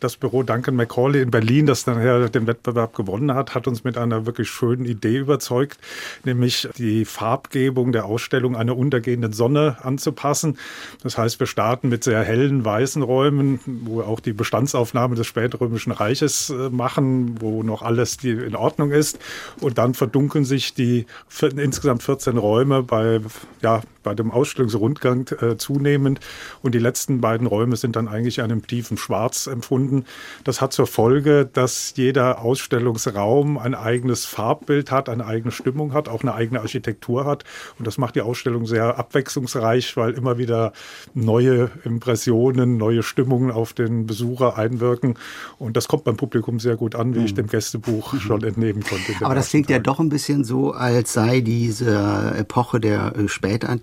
das 0.00 0.18
Büro 0.18 0.42
Duncan 0.42 0.76
McCauley 0.76 1.22
in 1.22 1.30
Berlin, 1.30 1.64
das 1.64 1.86
nachher 1.86 2.28
den 2.28 2.46
Wettbewerb 2.46 2.94
gewonnen 2.94 3.34
hat, 3.34 3.54
hat 3.54 3.66
uns 3.66 3.82
mit 3.82 3.96
einer 3.96 4.26
wirklich 4.26 4.50
schönen 4.50 4.84
Idee 4.84 5.16
überzeugt, 5.16 5.78
nämlich 6.24 6.68
die 6.76 7.06
Farbgebung 7.06 7.92
der 7.92 8.04
Ausstellung 8.04 8.54
einer 8.54 8.76
untergehenden 8.76 9.32
Sonne 9.32 9.78
anzupassen. 9.80 10.58
Das 11.02 11.16
heißt, 11.16 11.40
wir 11.40 11.46
starten 11.46 11.88
mit 11.88 12.04
sehr 12.04 12.22
hellen 12.22 12.62
weißen 12.62 13.00
Räumen, 13.00 13.60
wo 13.64 14.00
wir 14.00 14.08
auch 14.08 14.20
die 14.20 14.34
Bestandsaufnahme 14.34 15.14
des 15.14 15.26
spätrömischen 15.26 15.92
Reiches 15.92 16.50
äh, 16.50 16.68
machen, 16.68 17.40
wo 17.40 17.62
noch 17.62 17.80
alles 17.80 18.22
in 18.22 18.56
Ordnung 18.56 18.90
ist. 18.90 19.18
Und 19.58 19.78
dann 19.78 19.94
verdunkeln 19.94 20.44
sich 20.44 20.74
die 20.74 21.06
insgesamt 21.56 22.02
14 22.02 22.36
Räume 22.36 22.82
bei 22.82 23.22
ja, 23.62 23.69
ja, 23.70 23.80
bei 24.02 24.14
dem 24.14 24.30
Ausstellungsrundgang 24.30 25.28
äh, 25.40 25.56
zunehmend. 25.56 26.20
Und 26.62 26.74
die 26.74 26.78
letzten 26.78 27.20
beiden 27.20 27.46
Räume 27.46 27.76
sind 27.76 27.96
dann 27.96 28.08
eigentlich 28.08 28.38
in 28.38 28.44
einem 28.44 28.66
tiefen 28.66 28.96
Schwarz 28.96 29.46
empfunden. 29.46 30.04
Das 30.44 30.60
hat 30.60 30.72
zur 30.72 30.86
Folge, 30.86 31.48
dass 31.50 31.94
jeder 31.96 32.42
Ausstellungsraum 32.42 33.58
ein 33.58 33.74
eigenes 33.74 34.24
Farbbild 34.24 34.90
hat, 34.90 35.08
eine 35.08 35.26
eigene 35.26 35.52
Stimmung 35.52 35.92
hat, 35.92 36.08
auch 36.08 36.22
eine 36.22 36.34
eigene 36.34 36.60
Architektur 36.60 37.24
hat. 37.24 37.44
Und 37.78 37.86
das 37.86 37.98
macht 37.98 38.14
die 38.14 38.22
Ausstellung 38.22 38.66
sehr 38.66 38.98
abwechslungsreich, 38.98 39.96
weil 39.96 40.12
immer 40.12 40.38
wieder 40.38 40.72
neue 41.14 41.70
Impressionen, 41.84 42.76
neue 42.76 43.02
Stimmungen 43.02 43.50
auf 43.50 43.72
den 43.72 44.06
Besucher 44.06 44.56
einwirken. 44.58 45.14
Und 45.58 45.76
das 45.76 45.88
kommt 45.88 46.04
beim 46.04 46.16
Publikum 46.16 46.60
sehr 46.60 46.76
gut 46.76 46.94
an, 46.94 47.14
wie 47.14 47.20
mhm. 47.20 47.24
ich 47.24 47.34
dem 47.34 47.46
Gästebuch 47.46 48.12
mhm. 48.12 48.20
schon 48.20 48.44
entnehmen 48.44 48.82
konnte. 48.82 49.12
Aber 49.24 49.34
das 49.34 49.50
klingt 49.50 49.66
Tag. 49.66 49.74
ja 49.74 49.78
doch 49.78 50.00
ein 50.00 50.08
bisschen 50.08 50.44
so, 50.44 50.72
als 50.72 51.12
sei 51.12 51.40
diese 51.40 52.34
Epoche 52.36 52.80
der 52.80 53.14
äh, 53.16 53.28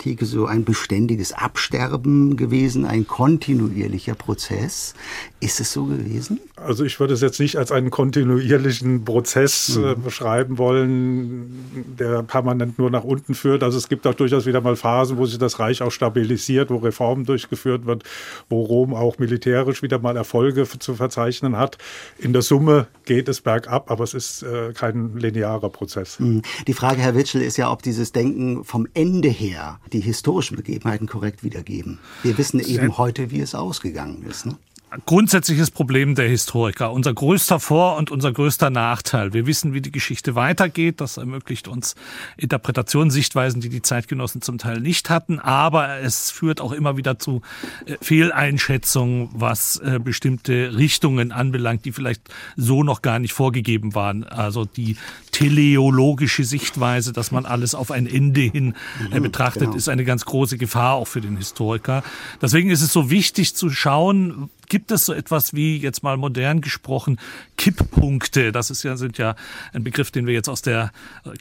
Spätantike 0.08 0.26
so 0.26 0.46
ein 0.46 0.64
beständiges 0.64 1.34
Absterben 1.34 2.38
gewesen, 2.38 2.86
ein 2.86 3.08
kontinuierlicher 3.08 4.16
Prozess. 4.16 4.94
Ist 5.40 5.60
es 5.60 5.72
so 5.72 5.86
gewesen? 5.86 6.40
Also 6.56 6.84
ich 6.84 7.00
würde 7.00 7.14
es 7.14 7.22
jetzt 7.22 7.40
nicht 7.40 7.58
als 7.58 7.72
einen 7.72 7.92
kontinuierlichen 7.92 9.04
Prozess 9.06 9.76
äh, 9.76 9.96
mhm. 9.96 10.04
beschreiben 10.04 10.58
wollen, 10.58 11.96
der 12.00 12.24
permanent 12.24 12.80
nur 12.80 12.90
nach 12.90 13.04
unten 13.04 13.36
führt. 13.36 13.64
Also 13.64 13.78
es 13.78 13.90
gibt 13.90 14.08
auch 14.08 14.16
durchaus 14.16 14.46
wieder 14.46 14.62
mal 14.62 14.76
Phasen, 14.76 15.18
wo 15.18 15.26
sich 15.26 15.38
das 15.38 15.60
Reich 15.60 15.82
auch 15.82 15.92
stabilisiert, 15.92 16.70
wo 16.70 16.78
Reformen 16.78 17.26
durchgeführt 17.26 17.86
wird, 17.86 18.04
wo 18.50 18.62
Rom 18.62 18.94
auch 18.94 19.18
militärisch 19.20 19.84
wieder 19.84 20.00
mal 20.00 20.18
Erfolge 20.18 20.68
zu 20.80 20.96
verzeichnen 20.96 21.58
hat. 21.58 21.78
In 22.18 22.34
der 22.34 22.42
Summe 22.42 22.88
geht 23.06 23.28
es 23.28 23.42
bergab, 23.42 23.92
aber 23.92 24.04
es 24.04 24.14
ist 24.14 24.44
äh, 24.44 24.74
kein 24.74 25.18
linearer 25.18 25.70
Prozess. 25.70 26.20
Mhm. 26.20 26.42
Die 26.68 26.74
Frage, 26.74 27.02
Herr 27.02 27.16
Witschel, 27.16 27.42
ist 27.42 27.58
ja, 27.58 27.72
ob 27.72 27.84
dieses 27.84 28.12
Denken 28.12 28.64
vom 28.64 28.88
Ende 28.94 29.30
her 29.30 29.48
her 29.58 29.80
die 29.94 30.00
historischen 30.00 30.58
Begebenheiten 30.58 31.08
korrekt 31.08 31.44
wiedergeben. 31.44 32.00
Wir 32.24 32.38
wissen 32.38 32.60
eben 32.60 32.98
heute, 32.98 33.32
wie 33.32 33.40
es 33.40 33.56
ausgegangen 33.56 34.24
ist. 34.30 34.46
Ne? 34.46 34.58
Grundsätzliches 35.06 35.70
Problem 35.70 36.16
der 36.16 36.30
Historiker. 36.30 36.94
Unser 36.94 37.14
größter 37.14 37.60
Vor- 37.60 37.98
und 37.98 38.10
unser 38.10 38.32
größter 38.32 38.70
Nachteil. 38.70 39.34
Wir 39.34 39.46
wissen, 39.46 39.74
wie 39.74 39.82
die 39.82 39.92
Geschichte 39.92 40.36
weitergeht. 40.36 41.02
Das 41.02 41.18
ermöglicht 41.18 41.68
uns 41.68 41.96
Interpretationen, 42.38 43.12
Sichtweisen, 43.12 43.60
die 43.60 43.70
die 43.70 43.82
Zeitgenossen 43.82 44.42
zum 44.42 44.58
Teil 44.58 44.80
nicht 44.80 45.10
hatten. 45.10 45.40
Aber 45.40 46.00
es 46.00 46.32
führt 46.32 46.62
auch 46.62 46.72
immer 46.72 46.96
wieder 46.96 47.20
zu 47.20 47.42
äh, 47.86 47.96
Fehleinschätzungen, 48.02 49.30
was 49.34 49.78
äh, 49.78 50.00
bestimmte 50.02 50.78
Richtungen 50.78 51.34
anbelangt, 51.34 51.84
die 51.84 51.92
vielleicht 51.92 52.22
so 52.56 52.84
noch 52.84 53.02
gar 53.02 53.20
nicht 53.20 53.34
vorgegeben 53.34 53.94
waren. 53.94 54.24
Also 54.24 54.64
die 54.64 54.96
teleologische 55.32 56.46
Sichtweise, 56.46 57.12
dass 57.12 57.32
man 57.32 57.46
alles 57.46 57.76
auf 57.76 57.92
ein 57.92 58.08
Ende 58.08 58.42
hin 58.42 58.74
äh, 59.12 59.20
mhm, 59.20 59.24
betrachtet, 59.24 59.64
genau. 59.64 59.76
ist 59.76 59.90
eine 59.90 60.06
ganz 60.06 60.24
große 60.24 60.58
Gefahr 60.58 60.96
auch 60.96 61.08
für 61.08 61.22
den 61.22 61.36
Historiker. 61.36 62.04
Deswegen 62.42 62.70
ist 62.70 62.82
es 62.82 62.94
so 62.94 63.10
wichtig 63.10 63.54
zu 63.54 63.70
schauen, 63.70 64.50
Gibt 64.70 64.92
es 64.92 65.06
so 65.06 65.14
etwas 65.14 65.54
wie, 65.54 65.78
jetzt 65.78 66.04
mal 66.04 66.18
modern 66.18 66.62
gesprochen, 66.62 67.20
Kipppunkte? 67.58 68.52
Das 68.52 68.70
ist 68.70 68.84
ja, 68.84 68.98
sind 68.98 69.18
ja 69.18 69.36
ein 69.74 69.84
Begriff, 69.84 70.12
den 70.12 70.28
wir 70.28 70.34
jetzt 70.34 70.50
aus 70.50 70.62
der 70.62 70.92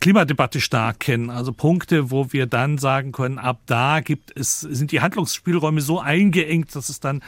Klimadebatte 0.00 0.60
stark 0.60 1.00
kennen. 1.00 1.30
Also 1.30 1.52
Punkte, 1.52 2.10
wo 2.10 2.32
wir 2.32 2.46
dann 2.46 2.78
sagen 2.78 3.12
können, 3.12 3.38
ab 3.38 3.60
da 3.66 4.00
gibt 4.00 4.32
es, 4.36 4.60
sind 4.60 4.92
die 4.92 5.00
Handlungsspielräume 5.00 5.80
so 5.80 6.00
eingeengt, 6.00 6.74
dass 6.76 6.88
es 6.88 7.00
dann 7.00 7.22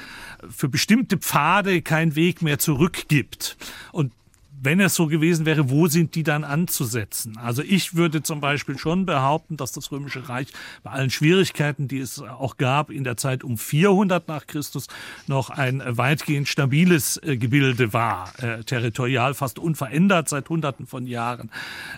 für 0.48 0.68
bestimmte 0.68 1.18
Pfade 1.18 1.82
keinen 1.82 2.14
Weg 2.14 2.42
mehr 2.42 2.58
zurück 2.58 3.08
gibt. 3.08 3.56
Und 3.92 4.12
wenn 4.60 4.80
es 4.80 4.94
so 4.94 5.06
gewesen 5.06 5.46
wäre, 5.46 5.70
wo 5.70 5.86
sind 5.86 6.14
die 6.14 6.22
dann 6.22 6.44
anzusetzen? 6.44 7.36
Also 7.38 7.62
ich 7.62 7.94
würde 7.94 8.22
zum 8.22 8.40
Beispiel 8.40 8.78
schon 8.78 9.06
behaupten, 9.06 9.56
dass 9.56 9.72
das 9.72 9.92
Römische 9.92 10.28
Reich 10.28 10.48
bei 10.82 10.90
allen 10.90 11.10
Schwierigkeiten, 11.10 11.88
die 11.88 11.98
es 11.98 12.20
auch 12.20 12.56
gab 12.56 12.90
in 12.90 13.04
der 13.04 13.16
Zeit 13.16 13.44
um 13.44 13.56
400 13.56 14.26
nach 14.28 14.46
Christus, 14.46 14.86
noch 15.26 15.50
ein 15.50 15.82
weitgehend 15.86 16.48
stabiles 16.48 17.20
äh, 17.22 17.36
Gebilde 17.36 17.92
war, 17.92 18.32
äh, 18.38 18.64
territorial 18.64 19.34
fast 19.34 19.58
unverändert 19.58 20.28
seit 20.28 20.48
Hunderten 20.48 20.86
von 20.86 21.06
Jahren. 21.06 21.50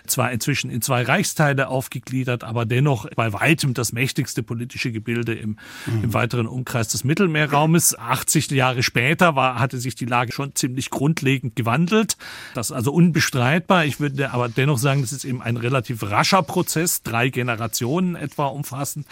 Zwar 0.05 0.31
inzwischen 0.31 0.69
in 0.69 0.81
zwei 0.81 1.03
Reichsteile 1.03 1.67
aufgegliedert, 1.67 2.43
aber 2.43 2.65
dennoch 2.65 3.09
bei 3.15 3.33
weitem 3.33 3.73
das 3.73 3.91
mächtigste 3.93 4.43
politische 4.43 4.91
Gebilde 4.91 5.33
im, 5.33 5.57
mhm. 5.85 6.03
im 6.03 6.13
weiteren 6.13 6.47
Umkreis 6.47 6.89
des 6.89 7.03
Mittelmeerraumes. 7.03 7.97
80 7.97 8.51
Jahre 8.51 8.83
später 8.83 9.35
war, 9.35 9.59
hatte 9.59 9.79
sich 9.79 9.95
die 9.95 10.05
Lage 10.05 10.31
schon 10.31 10.55
ziemlich 10.55 10.89
grundlegend 10.89 11.55
gewandelt. 11.55 12.17
Das 12.53 12.69
ist 12.69 12.75
also 12.75 12.91
unbestreitbar. 12.91 13.85
Ich 13.85 13.99
würde 13.99 14.31
aber 14.31 14.49
dennoch 14.49 14.77
sagen, 14.77 15.01
das 15.01 15.11
ist 15.11 15.25
eben 15.25 15.41
ein 15.41 15.57
relativ 15.57 16.03
rascher 16.03 16.43
Prozess, 16.43 17.03
drei 17.03 17.29
Generationen 17.29 18.15
etwa 18.15 18.47
umfassend. 18.47 19.05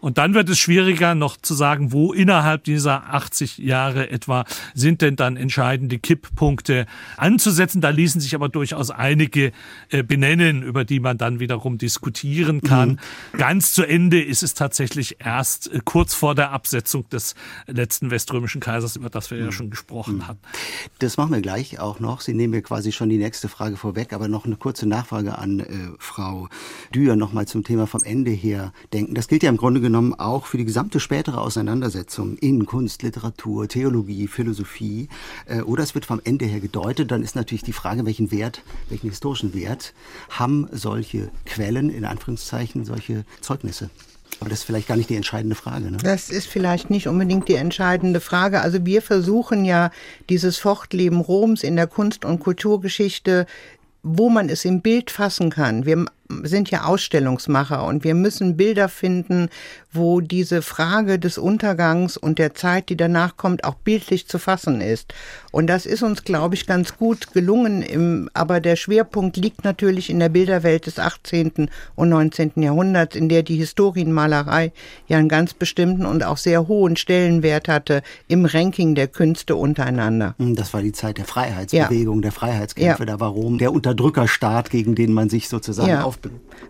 Und 0.00 0.18
dann 0.18 0.34
wird 0.34 0.48
es 0.48 0.58
schwieriger 0.58 1.14
noch 1.14 1.36
zu 1.36 1.54
sagen, 1.54 1.92
wo 1.92 2.12
innerhalb 2.12 2.64
dieser 2.64 3.14
80 3.14 3.58
Jahre 3.58 4.10
etwa 4.10 4.44
sind 4.74 5.00
denn 5.00 5.16
dann 5.16 5.36
entscheidende 5.36 5.98
Kipppunkte 5.98 6.86
anzusetzen. 7.16 7.80
Da 7.80 7.90
ließen 7.90 8.20
sich 8.20 8.34
aber 8.34 8.48
durchaus 8.48 8.90
einige 8.90 9.52
äh, 9.90 10.02
benennen, 10.02 10.62
über 10.62 10.84
die 10.84 11.00
man 11.00 11.18
dann 11.18 11.40
wiederum 11.40 11.78
diskutieren 11.78 12.60
kann. 12.60 12.98
Mhm. 13.32 13.38
Ganz 13.38 13.72
zu 13.72 13.84
Ende 13.84 14.22
ist 14.22 14.42
es 14.42 14.54
tatsächlich 14.54 15.16
erst 15.20 15.72
äh, 15.72 15.80
kurz 15.84 16.14
vor 16.14 16.34
der 16.34 16.50
Absetzung 16.50 17.08
des 17.10 17.34
letzten 17.66 18.10
weströmischen 18.10 18.60
Kaisers, 18.60 18.96
über 18.96 19.10
das 19.10 19.30
wir 19.30 19.38
mhm. 19.38 19.44
ja 19.44 19.52
schon 19.52 19.70
gesprochen 19.70 20.16
mhm. 20.16 20.28
hatten. 20.28 20.40
Das 20.98 21.16
machen 21.16 21.32
wir 21.32 21.40
gleich 21.40 21.78
auch 21.78 22.00
noch. 22.00 22.20
Sie 22.20 22.34
nehmen 22.34 22.52
mir 22.52 22.62
quasi 22.62 22.81
quasi 22.82 22.90
schon 22.90 23.10
die 23.10 23.18
nächste 23.18 23.48
Frage 23.48 23.76
vorweg, 23.76 24.12
aber 24.12 24.26
noch 24.26 24.44
eine 24.44 24.56
kurze 24.56 24.86
Nachfrage 24.86 25.38
an 25.38 25.60
äh, 25.60 25.66
Frau 26.00 26.48
Dürr 26.92 27.14
nochmal 27.14 27.46
zum 27.46 27.62
Thema 27.62 27.86
vom 27.86 28.02
Ende 28.02 28.32
her 28.32 28.72
denken. 28.92 29.14
Das 29.14 29.28
gilt 29.28 29.44
ja 29.44 29.50
im 29.50 29.56
Grunde 29.56 29.80
genommen 29.80 30.14
auch 30.14 30.46
für 30.46 30.58
die 30.58 30.64
gesamte 30.64 30.98
spätere 30.98 31.40
Auseinandersetzung 31.40 32.36
in 32.38 32.66
Kunst, 32.66 33.04
Literatur, 33.04 33.68
Theologie, 33.68 34.26
Philosophie. 34.26 35.08
Äh, 35.46 35.60
oder 35.60 35.84
es 35.84 35.94
wird 35.94 36.06
vom 36.06 36.20
Ende 36.24 36.44
her 36.44 36.58
gedeutet. 36.58 37.12
Dann 37.12 37.22
ist 37.22 37.36
natürlich 37.36 37.62
die 37.62 37.72
Frage, 37.72 38.04
welchen 38.04 38.32
Wert, 38.32 38.64
welchen 38.88 39.10
historischen 39.10 39.54
Wert 39.54 39.94
haben 40.30 40.66
solche 40.72 41.30
Quellen, 41.46 41.88
in 41.88 42.04
Anführungszeichen, 42.04 42.84
solche 42.84 43.24
Zeugnisse? 43.42 43.90
Aber 44.40 44.50
das 44.50 44.60
ist 44.60 44.64
vielleicht 44.64 44.88
gar 44.88 44.96
nicht 44.96 45.10
die 45.10 45.16
entscheidende 45.16 45.54
Frage. 45.54 45.90
Ne? 45.90 45.98
Das 46.02 46.30
ist 46.30 46.46
vielleicht 46.46 46.90
nicht 46.90 47.06
unbedingt 47.06 47.48
die 47.48 47.54
entscheidende 47.54 48.20
Frage. 48.20 48.60
Also 48.60 48.84
wir 48.84 49.02
versuchen 49.02 49.64
ja 49.64 49.90
dieses 50.28 50.58
Fortleben 50.58 51.20
Roms 51.20 51.62
in 51.62 51.76
der 51.76 51.86
Kunst- 51.86 52.24
und 52.24 52.40
Kulturgeschichte 52.40 53.46
wo 54.02 54.28
man 54.28 54.48
es 54.48 54.64
im 54.64 54.80
Bild 54.80 55.10
fassen 55.10 55.50
kann. 55.50 55.86
Wir 55.86 56.04
sind 56.44 56.70
ja 56.70 56.84
Ausstellungsmacher 56.84 57.84
und 57.84 58.04
wir 58.04 58.14
müssen 58.14 58.56
Bilder 58.56 58.88
finden, 58.88 59.48
wo 59.92 60.20
diese 60.20 60.62
Frage 60.62 61.18
des 61.18 61.38
Untergangs 61.38 62.16
und 62.16 62.38
der 62.38 62.54
Zeit, 62.54 62.88
die 62.88 62.96
danach 62.96 63.36
kommt, 63.36 63.64
auch 63.64 63.74
bildlich 63.74 64.26
zu 64.26 64.38
fassen 64.38 64.80
ist. 64.80 65.12
Und 65.50 65.66
das 65.66 65.84
ist 65.84 66.02
uns, 66.02 66.24
glaube 66.24 66.54
ich, 66.54 66.66
ganz 66.66 66.96
gut 66.96 67.32
gelungen. 67.32 67.82
Im, 67.82 68.30
aber 68.32 68.60
der 68.60 68.76
Schwerpunkt 68.76 69.36
liegt 69.36 69.64
natürlich 69.64 70.08
in 70.08 70.18
der 70.18 70.30
Bilderwelt 70.30 70.86
des 70.86 70.98
18. 70.98 71.68
und 71.94 72.08
19. 72.08 72.52
Jahrhunderts, 72.56 73.16
in 73.16 73.28
der 73.28 73.42
die 73.42 73.56
Historienmalerei 73.56 74.72
ja 75.08 75.18
einen 75.18 75.28
ganz 75.28 75.52
bestimmten 75.52 76.06
und 76.06 76.24
auch 76.24 76.38
sehr 76.38 76.68
hohen 76.68 76.96
Stellenwert 76.96 77.68
hatte 77.68 78.02
im 78.28 78.46
Ranking 78.46 78.94
der 78.94 79.08
Künste 79.08 79.56
untereinander. 79.56 80.34
Hm, 80.38 80.56
das 80.56 80.72
war 80.72 80.80
die 80.80 80.92
Zeit 80.92 81.18
der 81.18 81.26
Freiheitsbewegung, 81.26 82.18
ja. 82.18 82.22
der 82.22 82.32
Freiheitskämpfe. 82.32 83.02
Ja. 83.02 83.06
Da 83.06 83.20
war 83.20 83.28
Rom 83.28 83.58
der 83.58 83.72
Unterdrückerstaat, 83.72 84.70
gegen 84.70 84.94
den 84.94 85.12
man 85.12 85.28
sich 85.28 85.48
sozusagen 85.48 85.90
ja. 85.90 86.02
auf 86.02 86.18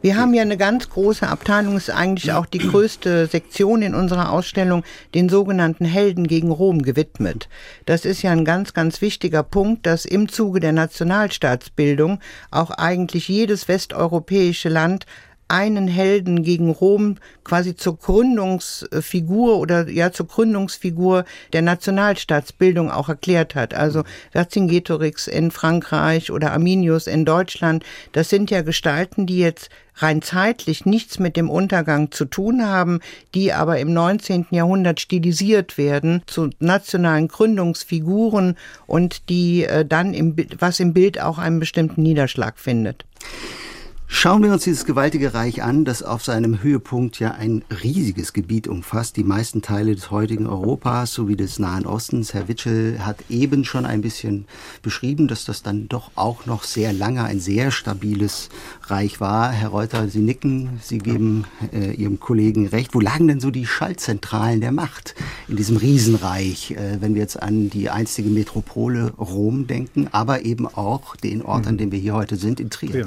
wir 0.00 0.16
haben 0.16 0.34
ja 0.34 0.42
eine 0.42 0.56
ganz 0.56 0.88
große 0.88 1.28
Abteilung, 1.28 1.76
ist 1.76 1.90
eigentlich 1.90 2.32
auch 2.32 2.46
die 2.46 2.58
größte 2.58 3.26
Sektion 3.26 3.82
in 3.82 3.94
unserer 3.94 4.30
Ausstellung, 4.30 4.82
den 5.14 5.28
sogenannten 5.28 5.84
Helden 5.84 6.26
gegen 6.26 6.50
Rom 6.50 6.82
gewidmet. 6.82 7.48
Das 7.86 8.04
ist 8.04 8.22
ja 8.22 8.32
ein 8.32 8.44
ganz, 8.44 8.74
ganz 8.74 9.00
wichtiger 9.00 9.42
Punkt, 9.42 9.86
dass 9.86 10.04
im 10.04 10.28
Zuge 10.28 10.60
der 10.60 10.72
Nationalstaatsbildung 10.72 12.18
auch 12.50 12.70
eigentlich 12.70 13.28
jedes 13.28 13.68
westeuropäische 13.68 14.68
Land 14.68 15.06
einen 15.52 15.86
Helden 15.86 16.42
gegen 16.42 16.70
Rom 16.70 17.18
quasi 17.44 17.76
zur 17.76 17.98
Gründungsfigur 17.98 19.58
oder 19.58 19.86
ja 19.86 20.10
zur 20.10 20.26
Gründungsfigur 20.26 21.26
der 21.52 21.60
Nationalstaatsbildung 21.60 22.90
auch 22.90 23.10
erklärt 23.10 23.54
hat. 23.54 23.74
Also 23.74 24.02
Vercingetorix 24.30 25.26
in 25.26 25.50
Frankreich 25.50 26.32
oder 26.32 26.52
Arminius 26.52 27.06
in 27.06 27.26
Deutschland, 27.26 27.84
das 28.12 28.30
sind 28.30 28.50
ja 28.50 28.62
Gestalten, 28.62 29.26
die 29.26 29.40
jetzt 29.40 29.68
rein 29.96 30.22
zeitlich 30.22 30.86
nichts 30.86 31.18
mit 31.18 31.36
dem 31.36 31.50
Untergang 31.50 32.10
zu 32.10 32.24
tun 32.24 32.66
haben, 32.66 33.00
die 33.34 33.52
aber 33.52 33.78
im 33.78 33.92
19. 33.92 34.46
Jahrhundert 34.52 35.00
stilisiert 35.00 35.76
werden 35.76 36.22
zu 36.26 36.48
nationalen 36.60 37.28
Gründungsfiguren 37.28 38.56
und 38.86 39.28
die 39.28 39.64
äh, 39.64 39.84
dann 39.84 40.14
im, 40.14 40.34
was 40.58 40.80
im 40.80 40.94
Bild 40.94 41.20
auch 41.20 41.36
einen 41.36 41.60
bestimmten 41.60 42.02
Niederschlag 42.02 42.58
findet. 42.58 43.04
Schauen 44.14 44.42
wir 44.44 44.52
uns 44.52 44.64
dieses 44.64 44.84
gewaltige 44.84 45.32
Reich 45.32 45.62
an, 45.62 45.86
das 45.86 46.02
auf 46.02 46.22
seinem 46.22 46.62
Höhepunkt 46.62 47.18
ja 47.18 47.32
ein 47.32 47.64
riesiges 47.82 48.34
Gebiet 48.34 48.68
umfasst, 48.68 49.16
die 49.16 49.24
meisten 49.24 49.62
Teile 49.62 49.94
des 49.94 50.10
heutigen 50.10 50.46
Europas 50.46 51.14
sowie 51.14 51.34
des 51.34 51.58
Nahen 51.58 51.86
Ostens. 51.86 52.32
Herr 52.34 52.46
Witschel 52.46 53.04
hat 53.04 53.16
eben 53.30 53.64
schon 53.64 53.86
ein 53.86 54.02
bisschen 54.02 54.44
beschrieben, 54.82 55.28
dass 55.28 55.46
das 55.46 55.62
dann 55.62 55.88
doch 55.88 56.10
auch 56.14 56.44
noch 56.44 56.62
sehr 56.62 56.92
lange 56.92 57.24
ein 57.24 57.40
sehr 57.40 57.72
stabiles 57.72 58.50
Reich 58.82 59.18
war. 59.18 59.50
Herr 59.50 59.70
Reuter, 59.70 60.06
Sie 60.08 60.20
nicken, 60.20 60.78
Sie 60.80 60.98
geben 60.98 61.46
äh, 61.72 61.92
Ihrem 61.94 62.20
Kollegen 62.20 62.68
recht. 62.68 62.94
Wo 62.94 63.00
lagen 63.00 63.26
denn 63.26 63.40
so 63.40 63.50
die 63.50 63.66
Schaltzentralen 63.66 64.60
der 64.60 64.72
Macht 64.72 65.14
in 65.48 65.56
diesem 65.56 65.78
Riesenreich, 65.78 66.72
äh, 66.72 66.98
wenn 67.00 67.14
wir 67.14 67.22
jetzt 67.22 67.42
an 67.42 67.70
die 67.70 67.88
einstige 67.88 68.28
Metropole 68.28 69.14
Rom 69.18 69.66
denken, 69.66 70.08
aber 70.12 70.44
eben 70.44 70.68
auch 70.68 71.16
den 71.16 71.42
Ort, 71.42 71.66
an 71.66 71.78
dem 71.78 71.90
wir 71.90 71.98
hier 71.98 72.14
heute 72.14 72.36
sind, 72.36 72.60
in 72.60 72.68
Trier? 72.70 73.06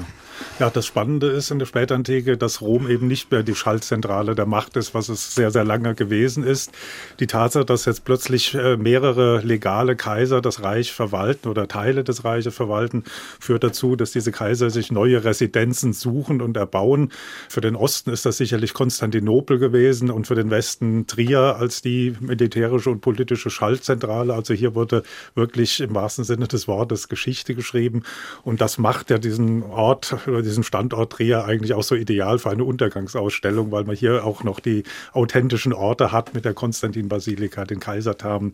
Ja, 0.58 0.70
das 0.70 0.86
Spannende 0.86 1.28
ist 1.28 1.50
in 1.50 1.58
der 1.58 1.66
Spätantike, 1.66 2.36
dass 2.38 2.62
Rom 2.62 2.88
eben 2.88 3.06
nicht 3.06 3.30
mehr 3.30 3.42
die 3.42 3.54
Schaltzentrale 3.54 4.34
der 4.34 4.46
Macht 4.46 4.76
ist, 4.76 4.94
was 4.94 5.08
es 5.10 5.34
sehr, 5.34 5.50
sehr 5.50 5.64
lange 5.64 5.94
gewesen 5.94 6.44
ist. 6.44 6.72
Die 7.20 7.26
Tatsache, 7.26 7.64
dass 7.66 7.84
jetzt 7.84 8.04
plötzlich 8.04 8.54
äh, 8.54 8.76
mehrere 8.76 9.40
legale 9.40 9.96
Kaiser 9.96 10.40
das 10.40 10.62
Reich 10.62 10.92
verwalten 10.92 11.48
oder 11.48 11.68
Teile 11.68 12.04
des 12.04 12.24
Reiches 12.24 12.54
verwalten, 12.54 13.04
führt 13.38 13.64
dazu, 13.64 13.96
dass 13.96 14.12
diese 14.12 14.32
Kaiser 14.32 14.70
sich 14.70 14.90
neue 14.90 15.24
Residenzen 15.24 15.92
suchen 15.92 16.40
und 16.40 16.56
erbauen. 16.56 17.12
Für 17.48 17.60
den 17.60 17.76
Osten 17.76 18.10
ist 18.10 18.24
das 18.24 18.38
sicherlich 18.38 18.72
Konstantinopel 18.72 19.58
gewesen 19.58 20.10
und 20.10 20.26
für 20.26 20.34
den 20.34 20.50
Westen 20.50 21.06
Trier 21.06 21.56
als 21.58 21.82
die 21.82 22.16
militärische 22.20 22.90
und 22.90 23.00
politische 23.00 23.50
Schaltzentrale. 23.50 24.32
Also 24.32 24.54
hier 24.54 24.74
wurde 24.74 25.02
wirklich 25.34 25.80
im 25.80 25.94
wahrsten 25.94 26.24
Sinne 26.24 26.48
des 26.48 26.66
Wortes 26.66 27.08
Geschichte 27.08 27.54
geschrieben. 27.54 28.02
Und 28.42 28.60
das 28.60 28.78
macht 28.78 29.10
ja 29.10 29.18
diesen 29.18 29.62
Ort 29.62 30.16
oder 30.28 30.42
diesen 30.42 30.64
Standort 30.64 31.12
Trier 31.12 31.44
eigentlich 31.44 31.74
auch 31.74 31.82
so 31.82 31.94
ideal 31.94 32.38
für 32.38 32.50
eine 32.50 32.64
Untergangsausstellung, 32.64 33.70
weil 33.70 33.84
man 33.84 33.96
hier 33.96 34.24
auch 34.24 34.44
noch 34.44 34.60
die 34.60 34.84
authentischen 35.12 35.72
Orte 35.72 36.12
hat 36.12 36.34
mit 36.34 36.44
der 36.44 36.54
Konstantin-Basilika, 36.54 37.64
den 37.64 37.80
Kaisertamen 37.80 38.52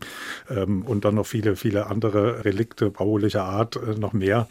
ähm, 0.49 0.83
und 0.83 1.05
dann 1.05 1.15
noch 1.15 1.25
viele, 1.25 1.55
viele 1.55 1.87
andere 1.87 2.45
Relikte 2.45 2.89
baulicher 2.89 3.43
Art 3.43 3.75
äh, 3.75 3.99
noch 3.99 4.13
mehr. 4.13 4.47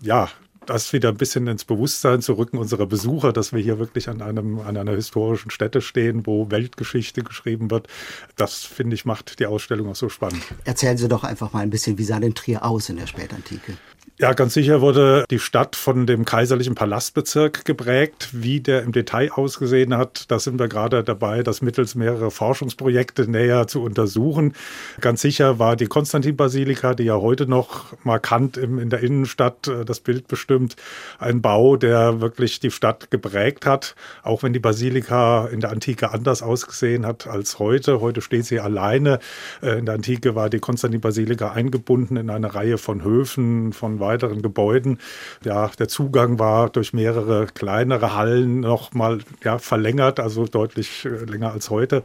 Ja, 0.00 0.28
das 0.68 0.92
wieder 0.92 1.08
ein 1.08 1.16
bisschen 1.16 1.46
ins 1.46 1.64
Bewusstsein 1.64 2.20
zu 2.20 2.34
rücken 2.34 2.58
unserer 2.58 2.86
Besucher, 2.86 3.32
dass 3.32 3.54
wir 3.54 3.60
hier 3.60 3.78
wirklich 3.78 4.08
an, 4.08 4.20
einem, 4.20 4.60
an 4.60 4.76
einer 4.76 4.92
historischen 4.92 5.50
Stätte 5.50 5.80
stehen, 5.80 6.26
wo 6.26 6.50
Weltgeschichte 6.50 7.22
geschrieben 7.22 7.70
wird. 7.70 7.88
Das, 8.36 8.64
finde 8.64 8.94
ich, 8.94 9.06
macht 9.06 9.38
die 9.40 9.46
Ausstellung 9.46 9.88
auch 9.88 9.96
so 9.96 10.10
spannend. 10.10 10.42
Erzählen 10.64 10.98
Sie 10.98 11.08
doch 11.08 11.24
einfach 11.24 11.54
mal 11.54 11.60
ein 11.60 11.70
bisschen, 11.70 11.96
wie 11.96 12.04
sah 12.04 12.20
denn 12.20 12.34
Trier 12.34 12.64
aus 12.64 12.90
in 12.90 12.96
der 12.96 13.06
Spätantike? 13.06 13.78
Ja, 14.20 14.32
ganz 14.32 14.54
sicher 14.54 14.80
wurde 14.80 15.24
die 15.30 15.38
Stadt 15.38 15.76
von 15.76 16.04
dem 16.04 16.24
kaiserlichen 16.24 16.74
Palastbezirk 16.74 17.64
geprägt. 17.64 18.30
Wie 18.32 18.58
der 18.58 18.82
im 18.82 18.90
Detail 18.90 19.30
ausgesehen 19.30 19.96
hat, 19.96 20.24
da 20.26 20.40
sind 20.40 20.58
wir 20.58 20.66
gerade 20.66 21.04
dabei, 21.04 21.44
das 21.44 21.62
mittels 21.62 21.94
mehrerer 21.94 22.32
Forschungsprojekte 22.32 23.30
näher 23.30 23.68
zu 23.68 23.80
untersuchen. 23.80 24.54
Ganz 25.00 25.22
sicher 25.22 25.60
war 25.60 25.76
die 25.76 25.86
Konstantin-Basilika, 25.86 26.94
die 26.94 27.04
ja 27.04 27.14
heute 27.14 27.46
noch 27.46 27.94
markant 28.02 28.56
im, 28.56 28.80
in 28.80 28.90
der 28.90 29.04
Innenstadt 29.04 29.68
äh, 29.68 29.84
das 29.84 30.00
Bild 30.00 30.26
bestimmt, 30.26 30.74
ein 31.20 31.40
Bau, 31.40 31.76
der 31.76 32.20
wirklich 32.20 32.58
die 32.58 32.72
Stadt 32.72 33.12
geprägt 33.12 33.66
hat. 33.66 33.94
Auch 34.24 34.42
wenn 34.42 34.52
die 34.52 34.58
Basilika 34.58 35.46
in 35.46 35.60
der 35.60 35.70
Antike 35.70 36.10
anders 36.10 36.42
ausgesehen 36.42 37.06
hat 37.06 37.28
als 37.28 37.60
heute. 37.60 38.00
Heute 38.00 38.20
steht 38.20 38.46
sie 38.46 38.58
alleine. 38.58 39.20
Äh, 39.62 39.78
in 39.78 39.86
der 39.86 39.94
Antike 39.94 40.34
war 40.34 40.50
die 40.50 40.58
Konstantin-Basilika 40.58 41.52
eingebunden 41.52 42.16
in 42.16 42.30
eine 42.30 42.52
Reihe 42.52 42.78
von 42.78 43.04
Höfen, 43.04 43.72
von 43.72 44.00
weiteren 44.08 44.42
Gebäuden. 44.42 44.98
Ja, 45.44 45.70
der 45.78 45.88
Zugang 45.88 46.38
war 46.38 46.70
durch 46.70 46.92
mehrere 46.92 47.46
kleinere 47.46 48.16
Hallen 48.16 48.60
noch 48.60 48.94
mal 48.94 49.18
ja, 49.44 49.58
verlängert, 49.58 50.18
also 50.18 50.46
deutlich 50.46 51.04
äh, 51.04 51.24
länger 51.24 51.52
als 51.52 51.70
heute. 51.70 52.02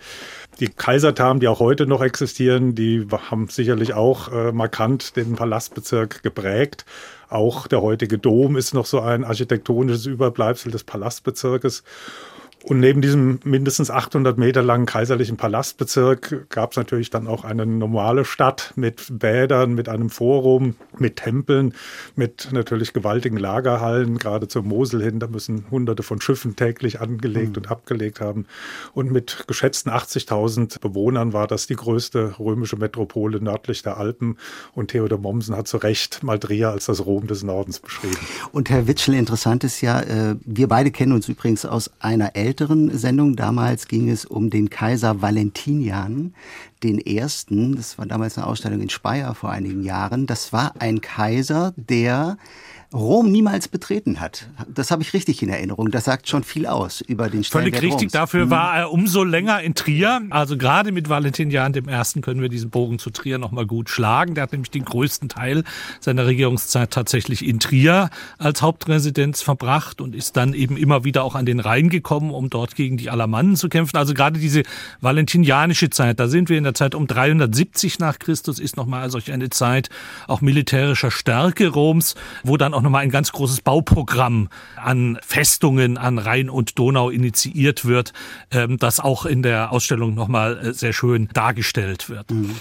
Die 0.59 0.67
Kaisertamen, 0.67 1.39
die 1.39 1.47
auch 1.47 1.59
heute 1.59 1.87
noch 1.87 2.01
existieren, 2.01 2.75
die 2.75 3.07
haben 3.31 3.47
sicherlich 3.47 3.93
auch 3.93 4.31
äh, 4.31 4.51
markant 4.51 5.15
den 5.15 5.35
Palastbezirk 5.35 6.21
geprägt. 6.23 6.85
Auch 7.29 7.65
der 7.65 7.81
heutige 7.81 8.19
Dom 8.19 8.57
ist 8.57 8.73
noch 8.73 8.85
so 8.85 8.99
ein 8.99 9.23
architektonisches 9.23 10.05
Überbleibsel 10.05 10.71
des 10.71 10.83
Palastbezirkes. 10.83 11.83
Und 12.63 12.79
neben 12.79 13.01
diesem 13.01 13.41
mindestens 13.43 13.91
800 13.91 14.37
Meter 14.37 14.61
langen 14.61 14.85
kaiserlichen 14.85 15.35
Palastbezirk 15.35 16.49
gab 16.49 16.71
es 16.71 16.77
natürlich 16.77 17.09
dann 17.09 17.27
auch 17.27 17.43
eine 17.43 17.65
normale 17.65 18.23
Stadt 18.23 18.71
mit 18.77 19.19
Bädern, 19.19 19.73
mit 19.73 19.89
einem 19.89 20.09
Forum, 20.09 20.75
mit 20.97 21.17
Tempeln, 21.17 21.73
mit 22.15 22.53
natürlich 22.53 22.93
gewaltigen 22.93 23.35
Lagerhallen, 23.35 24.17
gerade 24.17 24.47
zur 24.47 24.63
Mosel 24.63 25.03
hin. 25.03 25.19
Da 25.19 25.27
müssen 25.27 25.65
hunderte 25.71 26.03
von 26.03 26.21
Schiffen 26.21 26.55
täglich 26.55 27.01
angelegt 27.01 27.49
mhm. 27.49 27.57
und 27.57 27.69
abgelegt 27.69 28.21
haben. 28.21 28.45
Und 28.93 29.11
mit 29.11 29.43
geschätzten 29.45 29.91
80.000 29.91 30.79
Bewohnern 30.79 31.33
war 31.33 31.47
das 31.47 31.67
die 31.67 31.75
größte 31.75 32.35
römische 32.39 32.77
Metropole 32.77 33.41
nördlich 33.41 33.83
der 33.83 33.97
Alpen. 33.97 34.37
Und 34.73 34.91
Theodor 34.91 35.19
Mommsen 35.19 35.53
hat 35.57 35.67
zu 35.67 35.75
Recht 35.75 36.23
Maldria 36.23 36.71
als 36.71 36.85
das 36.85 37.05
Rom 37.05 37.27
des 37.27 37.43
Nordens 37.43 37.81
beschrieben. 37.81 38.15
Und 38.53 38.69
Herr 38.69 38.87
Witschel, 38.87 39.15
interessant 39.15 39.65
ist 39.65 39.81
ja, 39.81 39.99
äh, 39.99 40.37
wir 40.45 40.69
beide 40.69 40.91
kennen 40.91 41.11
uns 41.11 41.27
übrigens 41.27 41.65
aus 41.65 41.91
einer 41.99 42.37
älteren 42.37 42.52
älteren 42.53 42.95
Sendung. 42.95 43.35
Damals 43.35 43.87
ging 43.87 44.11
es 44.11 44.25
um 44.25 44.51
den 44.51 44.69
Kaiser 44.69 45.23
Valentinian, 45.23 46.35
den 46.83 46.99
ersten. 46.99 47.75
Das 47.75 47.97
war 47.97 48.05
damals 48.05 48.37
eine 48.37 48.45
Ausstellung 48.45 48.79
in 48.79 48.91
Speyer 48.91 49.33
vor 49.33 49.49
einigen 49.49 49.81
Jahren. 49.81 50.27
Das 50.27 50.53
war 50.53 50.75
ein 50.77 51.01
Kaiser, 51.01 51.73
der 51.77 52.37
Rom 52.93 53.31
niemals 53.31 53.67
betreten 53.67 54.19
hat. 54.19 54.47
Das 54.73 54.91
habe 54.91 55.01
ich 55.01 55.13
richtig 55.13 55.41
in 55.41 55.49
Erinnerung. 55.49 55.89
Das 55.89 56.05
sagt 56.05 56.29
schon 56.29 56.43
viel 56.43 56.67
aus 56.67 57.01
über 57.01 57.29
den 57.29 57.43
Stellenwert 57.43 57.75
Völlig 57.75 57.91
richtig. 57.91 58.05
Roms. 58.05 58.13
Dafür 58.13 58.45
mhm. 58.45 58.49
war 58.51 58.77
er 58.77 58.91
umso 58.91 59.23
länger 59.23 59.61
in 59.61 59.73
Trier. 59.73 60.21
Also 60.29 60.57
gerade 60.57 60.91
mit 60.91 61.09
Valentinian 61.09 61.73
I. 61.73 62.21
können 62.21 62.41
wir 62.41 62.49
diesen 62.49 62.69
Bogen 62.69 62.99
zu 62.99 63.09
Trier 63.09 63.39
nochmal 63.39 63.65
gut 63.65 63.89
schlagen. 63.89 64.35
Der 64.35 64.43
hat 64.43 64.51
nämlich 64.51 64.69
den 64.69 64.85
größten 64.85 65.27
Teil 65.27 65.63
seiner 65.99 66.27
Regierungszeit 66.27 66.91
tatsächlich 66.91 67.45
in 67.45 67.59
Trier 67.59 68.11
als 68.37 68.61
Hauptresidenz 68.61 69.41
verbracht 69.41 69.99
und 69.99 70.15
ist 70.15 70.37
dann 70.37 70.53
eben 70.53 70.77
immer 70.77 71.03
wieder 71.03 71.23
auch 71.23 71.33
an 71.33 71.47
den 71.47 71.59
Rhein 71.59 71.89
gekommen, 71.89 72.29
um 72.29 72.51
dort 72.51 72.75
gegen 72.75 72.97
die 72.97 73.09
Alamannen 73.09 73.55
zu 73.55 73.69
kämpfen. 73.69 73.97
Also 73.97 74.13
gerade 74.13 74.39
diese 74.39 74.61
valentinianische 75.01 75.89
Zeit, 75.89 76.19
da 76.19 76.27
sind 76.27 76.49
wir 76.49 76.59
in 76.59 76.63
der 76.63 76.75
Zeit 76.75 76.93
um 76.93 77.07
370 77.07 77.97
nach 77.97 78.19
Christus, 78.19 78.59
ist 78.59 78.77
nochmal 78.77 79.09
solch 79.09 79.31
eine 79.31 79.49
Zeit 79.49 79.89
auch 80.27 80.41
militärischer 80.41 81.09
Stärke 81.09 81.69
Roms, 81.69 82.13
wo 82.43 82.55
dann 82.57 82.75
auch 82.75 82.82
nochmal 82.83 83.03
ein 83.03 83.09
ganz 83.09 83.31
großes 83.31 83.61
Bauprogramm 83.61 84.49
an 84.75 85.17
Festungen 85.25 85.97
an 85.97 86.17
Rhein 86.17 86.49
und 86.49 86.77
Donau 86.77 87.09
initiiert 87.09 87.85
wird, 87.85 88.13
ähm, 88.51 88.77
das 88.77 88.99
auch 88.99 89.25
in 89.25 89.41
der 89.41 89.71
Ausstellung 89.71 90.13
nochmal 90.13 90.57
äh, 90.57 90.73
sehr 90.73 90.93
schön 90.93 91.29
dargestellt 91.33 92.09
wird. 92.09 92.31
Mhm. 92.31 92.55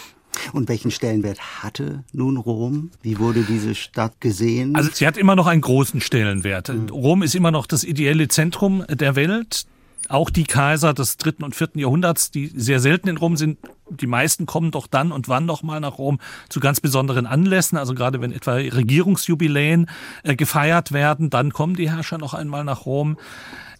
Und 0.53 0.69
welchen 0.69 0.91
Stellenwert 0.91 1.63
hatte 1.63 2.05
nun 2.13 2.37
Rom? 2.37 2.91
Wie 3.03 3.19
wurde 3.19 3.43
diese 3.43 3.75
Stadt 3.75 4.21
gesehen? 4.21 4.75
Also 4.75 4.91
sie 4.93 5.07
hat 5.07 5.17
immer 5.17 5.37
noch 5.37 5.47
einen 5.47 5.61
großen 5.61 6.01
Stellenwert. 6.01 6.69
Mhm. 6.69 6.89
Rom 6.89 7.23
ist 7.23 7.35
immer 7.35 7.51
noch 7.51 7.67
das 7.67 7.85
ideelle 7.85 8.29
Zentrum 8.29 8.85
der 8.89 9.15
Welt. 9.15 9.67
Auch 10.13 10.29
die 10.29 10.45
Kaiser 10.45 10.93
des 10.93 11.17
dritten 11.17 11.43
und 11.43 11.57
vierten 11.57 11.79
Jahrhunderts, 11.79 12.31
die 12.31 12.49
sehr 12.49 12.81
selten 12.81 13.09
in 13.09 13.17
Rom 13.17 13.39
sind, 13.39 13.57
die 13.89 14.07
meisten 14.07 14.45
kommen 14.45 14.71
doch 14.71 14.87
dann 14.87 15.11
und 15.11 15.27
wann 15.31 15.47
noch 15.47 15.63
mal 15.63 15.81
nach 15.81 15.97
Rom 15.97 16.21
zu 16.51 16.61
ganz 16.61 16.81
besonderen 16.81 17.25
Anlässen. 17.25 17.79
Also 17.79 17.95
gerade 17.95 18.21
wenn 18.21 18.31
etwa 18.31 18.57
Regierungsjubiläen 18.57 19.89
äh, 20.23 20.37
gefeiert 20.37 20.93
werden, 20.93 21.31
dann 21.31 21.51
kommen 21.51 21.77
die 21.77 21.91
Herrscher 21.91 22.19
noch 22.19 22.35
einmal 22.35 22.63
nach 22.63 22.85
Rom. 22.85 23.17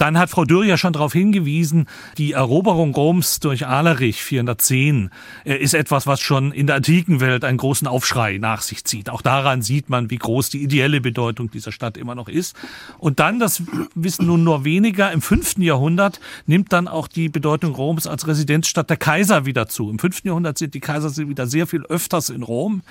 Dann 0.03 0.19
hat 0.19 0.31
Frau 0.31 0.45
Dürr 0.45 0.65
ja 0.65 0.77
schon 0.77 0.93
darauf 0.93 1.13
hingewiesen, 1.13 1.87
die 2.19 2.33
Eroberung 2.33 2.93
Roms 2.93 3.39
durch 3.39 3.69
Alerich 3.69 4.25
410 4.25 5.11
äh, 5.45 5.55
ist 5.55 5.75
etwas, 5.75 6.09
was 6.09 6.19
schon 6.19 6.51
in 6.51 6.67
der 6.67 6.75
antiken 6.75 7.21
Welt 7.21 7.45
einen 7.45 7.57
großen 7.57 7.87
Aufschrei 7.87 8.39
nach 8.39 8.63
sich 8.63 8.85
zieht. 8.85 9.11
Auch 9.11 9.23
daran 9.23 9.63
sieht 9.63 9.91
man, 9.91 10.11
wie 10.11 10.17
groß 10.17 10.49
die 10.49 10.61
ideelle 10.61 11.01
Bedeutung 11.01 11.53
dieser 11.53 11.71
Stadt 11.71 11.97
immer 11.97 12.17
noch 12.17 12.29
ist. 12.29 12.57
Und 12.99 13.21
dann, 13.21 13.39
das 13.39 13.63
wissen 13.95 14.27
nun 14.27 14.43
nur 14.43 14.65
weniger, 14.65 15.13
im 15.13 15.23
fünften 15.23 15.63
Jahrhundert 15.63 16.19
nimmt 16.47 16.73
dann 16.73 16.89
auch 16.89 17.07
die 17.07 17.29
Bedeutung 17.29 17.73
Roms 17.73 18.09
als 18.09 18.27
Residenzstadt 18.27 18.91
der 18.91 18.97
Kaiser 18.97 19.47
wieder 19.47 19.69
zu. 19.69 19.89
Im 19.89 20.01
fünften 20.01 20.27
Jahrhundert 20.27 20.59
sind 20.59 20.75
die 20.75 20.81
Kaiser 20.81 21.17
wieder 21.29 21.47
sehr 21.47 21.69
viel 21.69 21.83
öfters 21.83 22.29
in 22.29 22.43
Rom 22.43 22.83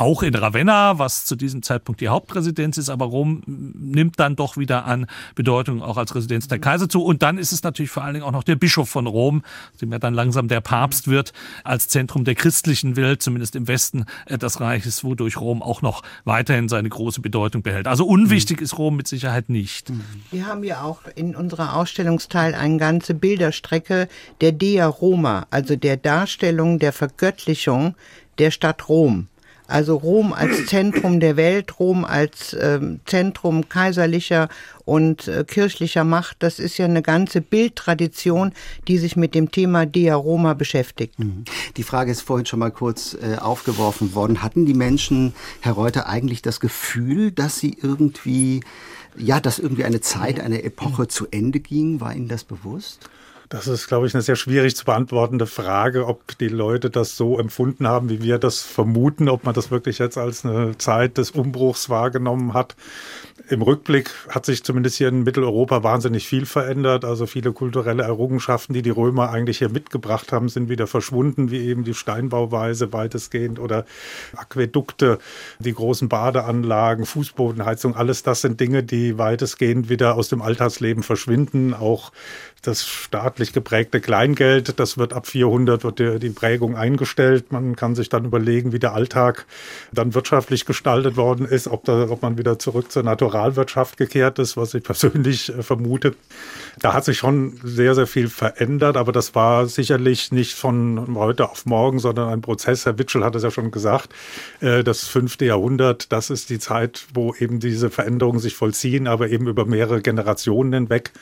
auch 0.00 0.22
in 0.22 0.34
Ravenna, 0.34 0.98
was 0.98 1.24
zu 1.24 1.34
diesem 1.34 1.62
Zeitpunkt 1.62 2.00
die 2.00 2.08
Hauptresidenz 2.08 2.78
ist, 2.78 2.88
aber 2.88 3.06
Rom 3.06 3.42
nimmt 3.46 4.20
dann 4.20 4.36
doch 4.36 4.56
wieder 4.56 4.84
an 4.84 5.06
Bedeutung 5.34 5.82
auch 5.82 5.96
als 5.96 6.14
Residenz 6.14 6.46
der 6.46 6.60
Kaiser 6.60 6.88
zu. 6.88 7.02
Und 7.02 7.22
dann 7.22 7.36
ist 7.36 7.52
es 7.52 7.64
natürlich 7.64 7.90
vor 7.90 8.04
allen 8.04 8.14
Dingen 8.14 8.24
auch 8.24 8.32
noch 8.32 8.44
der 8.44 8.54
Bischof 8.56 8.88
von 8.88 9.06
Rom, 9.06 9.42
dem 9.80 9.90
ja 9.90 9.98
dann 9.98 10.14
langsam 10.14 10.46
der 10.46 10.60
Papst 10.60 11.08
wird, 11.08 11.32
als 11.64 11.88
Zentrum 11.88 12.24
der 12.24 12.36
christlichen 12.36 12.96
Welt, 12.96 13.22
zumindest 13.22 13.56
im 13.56 13.66
Westen 13.66 14.04
äh, 14.26 14.38
des 14.38 14.60
Reiches, 14.60 15.02
wodurch 15.02 15.36
Rom 15.38 15.62
auch 15.62 15.82
noch 15.82 16.02
weiterhin 16.24 16.68
seine 16.68 16.88
große 16.88 17.20
Bedeutung 17.20 17.62
behält. 17.62 17.88
Also 17.88 18.06
unwichtig 18.06 18.60
ist 18.60 18.78
Rom 18.78 18.96
mit 18.96 19.08
Sicherheit 19.08 19.48
nicht. 19.48 19.92
Wir 20.30 20.46
haben 20.46 20.62
ja 20.62 20.82
auch 20.82 21.00
in 21.16 21.34
unserer 21.34 21.74
Ausstellungsteil 21.74 22.54
eine 22.54 22.76
ganze 22.76 23.14
Bilderstrecke 23.14 24.08
der 24.40 24.52
Dea 24.52 24.86
Roma, 24.86 25.46
also 25.50 25.74
der 25.74 25.96
Darstellung 25.96 26.78
der 26.78 26.92
Vergöttlichung 26.92 27.96
der 28.38 28.52
Stadt 28.52 28.88
Rom. 28.88 29.26
Also 29.68 29.96
Rom 29.96 30.32
als 30.32 30.66
Zentrum 30.66 31.20
der 31.20 31.36
Welt, 31.36 31.78
Rom 31.78 32.04
als 32.04 32.54
äh, 32.54 32.80
Zentrum 33.04 33.68
kaiserlicher 33.68 34.48
und 34.84 35.28
äh, 35.28 35.44
kirchlicher 35.44 36.04
Macht, 36.04 36.38
das 36.40 36.58
ist 36.58 36.78
ja 36.78 36.86
eine 36.86 37.02
ganze 37.02 37.42
Bildtradition, 37.42 38.52
die 38.88 38.98
sich 38.98 39.14
mit 39.14 39.34
dem 39.34 39.50
Thema 39.50 39.84
Dea 39.84 40.14
Roma 40.14 40.54
beschäftigt. 40.54 41.18
Mhm. 41.18 41.44
Die 41.76 41.82
Frage 41.82 42.10
ist 42.10 42.22
vorhin 42.22 42.46
schon 42.46 42.58
mal 42.58 42.70
kurz 42.70 43.14
äh, 43.14 43.36
aufgeworfen 43.36 44.14
worden. 44.14 44.42
Hatten 44.42 44.64
die 44.64 44.74
Menschen, 44.74 45.34
Herr 45.60 45.74
Reuter, 45.74 46.08
eigentlich 46.08 46.40
das 46.40 46.58
Gefühl, 46.58 47.30
dass 47.30 47.58
sie 47.58 47.76
irgendwie, 47.80 48.62
ja, 49.16 49.38
dass 49.38 49.58
irgendwie 49.58 49.84
eine 49.84 50.00
Zeit, 50.00 50.40
eine 50.40 50.62
Epoche 50.62 51.08
zu 51.08 51.26
Ende 51.30 51.60
ging? 51.60 52.00
War 52.00 52.14
Ihnen 52.14 52.28
das 52.28 52.44
bewusst? 52.44 53.10
Das 53.48 53.66
ist, 53.66 53.88
glaube 53.88 54.06
ich, 54.06 54.14
eine 54.14 54.22
sehr 54.22 54.36
schwierig 54.36 54.76
zu 54.76 54.84
beantwortende 54.84 55.46
Frage, 55.46 56.06
ob 56.06 56.36
die 56.36 56.48
Leute 56.48 56.90
das 56.90 57.16
so 57.16 57.38
empfunden 57.38 57.88
haben, 57.88 58.10
wie 58.10 58.22
wir 58.22 58.38
das 58.38 58.60
vermuten, 58.60 59.30
ob 59.30 59.44
man 59.44 59.54
das 59.54 59.70
wirklich 59.70 59.98
jetzt 59.98 60.18
als 60.18 60.44
eine 60.44 60.76
Zeit 60.76 61.16
des 61.16 61.30
Umbruchs 61.30 61.88
wahrgenommen 61.88 62.52
hat 62.52 62.76
im 63.50 63.62
Rückblick 63.62 64.10
hat 64.28 64.44
sich 64.44 64.62
zumindest 64.62 64.96
hier 64.96 65.08
in 65.08 65.22
Mitteleuropa 65.22 65.82
wahnsinnig 65.82 66.26
viel 66.28 66.44
verändert. 66.44 67.04
Also 67.04 67.26
viele 67.26 67.52
kulturelle 67.52 68.02
Errungenschaften, 68.02 68.74
die 68.74 68.82
die 68.82 68.90
Römer 68.90 69.30
eigentlich 69.30 69.58
hier 69.58 69.70
mitgebracht 69.70 70.32
haben, 70.32 70.48
sind 70.48 70.68
wieder 70.68 70.86
verschwunden, 70.86 71.50
wie 71.50 71.66
eben 71.66 71.84
die 71.84 71.94
Steinbauweise 71.94 72.92
weitestgehend 72.92 73.58
oder 73.58 73.86
Aquädukte, 74.36 75.18
die 75.60 75.72
großen 75.72 76.08
Badeanlagen, 76.08 77.06
Fußbodenheizung. 77.06 77.96
Alles 77.96 78.22
das 78.22 78.42
sind 78.42 78.60
Dinge, 78.60 78.82
die 78.82 79.16
weitestgehend 79.16 79.88
wieder 79.88 80.16
aus 80.16 80.28
dem 80.28 80.42
Alltagsleben 80.42 81.02
verschwinden. 81.02 81.72
Auch 81.72 82.12
das 82.62 82.86
staatlich 82.86 83.52
geprägte 83.52 84.00
Kleingeld, 84.00 84.78
das 84.80 84.98
wird 84.98 85.12
ab 85.12 85.26
400 85.26 85.84
wird 85.84 86.22
die, 86.22 86.30
Prägung 86.30 86.76
eingestellt. 86.76 87.52
Man 87.52 87.76
kann 87.76 87.94
sich 87.94 88.08
dann 88.08 88.24
überlegen, 88.24 88.72
wie 88.72 88.78
der 88.78 88.94
Alltag 88.94 89.46
dann 89.92 90.14
wirtschaftlich 90.14 90.66
gestaltet 90.66 91.16
worden 91.16 91.46
ist, 91.46 91.68
ob, 91.68 91.84
da, 91.84 92.08
ob 92.10 92.22
man 92.22 92.36
wieder 92.36 92.58
zurück 92.58 92.92
zur 92.92 93.02
Naturalwirtschaft 93.02 93.96
gekehrt 93.96 94.38
ist, 94.38 94.56
was 94.56 94.74
ich 94.74 94.82
persönlich 94.84 95.48
äh, 95.50 95.62
vermute. 95.62 96.14
Da 96.80 96.94
hat 96.94 97.04
sich 97.04 97.18
schon 97.18 97.58
sehr, 97.62 97.94
sehr 97.94 98.06
viel 98.06 98.28
verändert, 98.28 98.96
aber 98.96 99.12
das 99.12 99.34
war 99.34 99.66
sicherlich 99.66 100.32
nicht 100.32 100.54
von 100.54 101.14
heute 101.14 101.50
auf 101.50 101.66
morgen, 101.66 101.98
sondern 101.98 102.28
ein 102.28 102.40
Prozess. 102.40 102.86
Herr 102.86 102.98
Witschel 102.98 103.24
hat 103.24 103.34
es 103.34 103.42
ja 103.42 103.50
schon 103.50 103.70
gesagt, 103.70 104.10
äh, 104.60 104.84
das 104.84 105.06
fünfte 105.06 105.44
Jahrhundert, 105.44 106.12
das 106.12 106.30
ist 106.30 106.50
die 106.50 106.58
Zeit, 106.58 107.06
wo 107.14 107.34
eben 107.34 107.60
diese 107.60 107.90
Veränderungen 107.90 108.38
sich 108.38 108.54
vollziehen, 108.54 109.06
aber 109.06 109.28
eben 109.28 109.46
über 109.46 109.64
mehrere 109.64 110.02
Generationen 110.02 110.72
hinweg. 110.72 111.12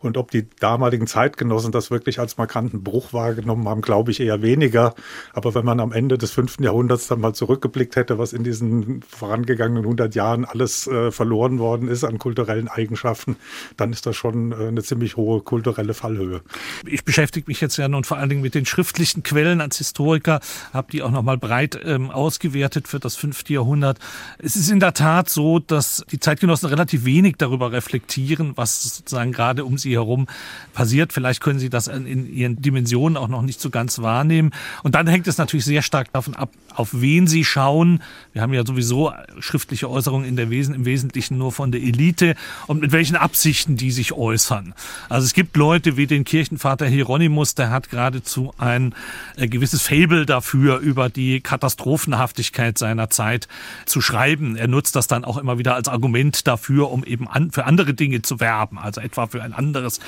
Und 0.00 0.16
ob 0.16 0.30
die 0.30 0.48
damaligen 0.86 1.08
Zeitgenossen 1.08 1.72
das 1.72 1.90
wirklich 1.90 2.20
als 2.20 2.36
markanten 2.36 2.84
Bruch 2.84 3.12
wahrgenommen 3.12 3.68
haben, 3.68 3.80
glaube 3.80 4.12
ich 4.12 4.20
eher 4.20 4.40
weniger. 4.42 4.94
Aber 5.32 5.52
wenn 5.56 5.64
man 5.64 5.80
am 5.80 5.90
Ende 5.90 6.16
des 6.16 6.30
fünften 6.30 6.62
Jahrhunderts 6.62 7.08
dann 7.08 7.20
mal 7.20 7.34
zurückgeblickt 7.34 7.96
hätte, 7.96 8.18
was 8.18 8.32
in 8.32 8.44
diesen 8.44 9.02
vorangegangenen 9.02 9.82
100 9.82 10.14
Jahren 10.14 10.44
alles 10.44 10.86
äh, 10.86 11.10
verloren 11.10 11.58
worden 11.58 11.88
ist 11.88 12.04
an 12.04 12.18
kulturellen 12.18 12.68
Eigenschaften, 12.68 13.36
dann 13.76 13.92
ist 13.92 14.06
das 14.06 14.14
schon 14.14 14.52
äh, 14.52 14.68
eine 14.68 14.82
ziemlich 14.84 15.16
hohe 15.16 15.40
kulturelle 15.40 15.92
Fallhöhe. 15.92 16.40
Ich 16.86 17.04
beschäftige 17.04 17.46
mich 17.48 17.60
jetzt 17.60 17.76
ja 17.78 17.88
nun 17.88 18.04
vor 18.04 18.18
allen 18.18 18.28
Dingen 18.28 18.42
mit 18.42 18.54
den 18.54 18.64
schriftlichen 18.64 19.24
Quellen 19.24 19.60
als 19.60 19.78
Historiker, 19.78 20.38
habe 20.72 20.92
die 20.92 21.02
auch 21.02 21.10
nochmal 21.10 21.36
breit 21.36 21.80
ähm, 21.84 22.12
ausgewertet 22.12 22.86
für 22.86 23.00
das 23.00 23.16
fünfte 23.16 23.54
Jahrhundert. 23.54 23.98
Es 24.38 24.54
ist 24.54 24.70
in 24.70 24.78
der 24.78 24.94
Tat 24.94 25.28
so, 25.30 25.58
dass 25.58 26.04
die 26.12 26.20
Zeitgenossen 26.20 26.68
relativ 26.68 27.04
wenig 27.04 27.36
darüber 27.38 27.72
reflektieren, 27.72 28.52
was 28.54 28.84
sozusagen 28.84 29.32
gerade 29.32 29.64
um 29.64 29.78
sie 29.78 29.96
herum 29.96 30.28
passiert. 30.76 31.12
Vielleicht 31.12 31.40
können 31.40 31.58
sie 31.58 31.70
das 31.70 31.88
in, 31.88 32.32
ihren 32.32 32.60
Dimensionen 32.60 33.16
auch 33.16 33.28
noch 33.28 33.40
nicht 33.40 33.60
so 33.60 33.70
ganz 33.70 33.98
wahrnehmen. 34.00 34.52
Und 34.82 34.94
dann 34.94 35.06
hängt 35.08 35.26
es 35.26 35.38
natürlich 35.38 35.64
sehr 35.64 35.80
stark 35.80 36.12
davon 36.12 36.36
ab, 36.36 36.50
auf 36.74 36.90
wen 36.92 37.26
sie 37.26 37.44
schauen. 37.44 38.02
Wir 38.34 38.42
haben 38.42 38.52
ja 38.52 38.64
sowieso 38.64 39.10
schriftliche 39.40 39.88
Äußerungen 39.90 40.28
in 40.28 40.36
der 40.36 40.50
Wesen, 40.50 40.74
im 40.74 40.84
Wesentlichen 40.84 41.38
nur 41.38 41.50
von 41.50 41.72
der 41.72 41.80
Elite 41.80 42.36
und 42.66 42.82
mit 42.82 42.92
welchen 42.92 43.16
Absichten 43.16 43.76
die 43.76 43.90
sich 43.90 44.12
äußern. 44.12 44.74
Also 45.08 45.24
es 45.24 45.32
gibt 45.32 45.56
Leute 45.56 45.96
wie 45.96 46.06
den 46.06 46.24
Kirchenvater 46.24 46.86
Hieronymus, 46.86 47.54
der 47.54 47.70
hat 47.70 47.88
geradezu 47.88 48.52
ein 48.58 48.94
äh, 49.36 49.48
gewisses 49.48 49.80
Fable 49.80 50.26
dafür, 50.26 50.78
über 50.78 51.08
die 51.08 51.40
Katastrophenhaftigkeit 51.40 52.76
seiner 52.76 53.08
Zeit 53.08 53.48
zu 53.86 54.02
schreiben. 54.02 54.56
Er 54.56 54.68
nutzt 54.68 54.94
das 54.94 55.06
dann 55.06 55.24
auch 55.24 55.38
immer 55.38 55.56
wieder 55.56 55.74
als 55.74 55.88
Argument 55.88 56.46
dafür, 56.46 56.90
um 56.90 57.02
eben 57.02 57.26
an, 57.28 57.50
für 57.50 57.64
andere 57.64 57.94
Dinge 57.94 58.20
zu 58.20 58.40
werben, 58.40 58.78
also 58.78 59.00
etwa 59.00 59.26
für 59.26 59.42
ein 59.42 59.54
anderes 59.54 60.00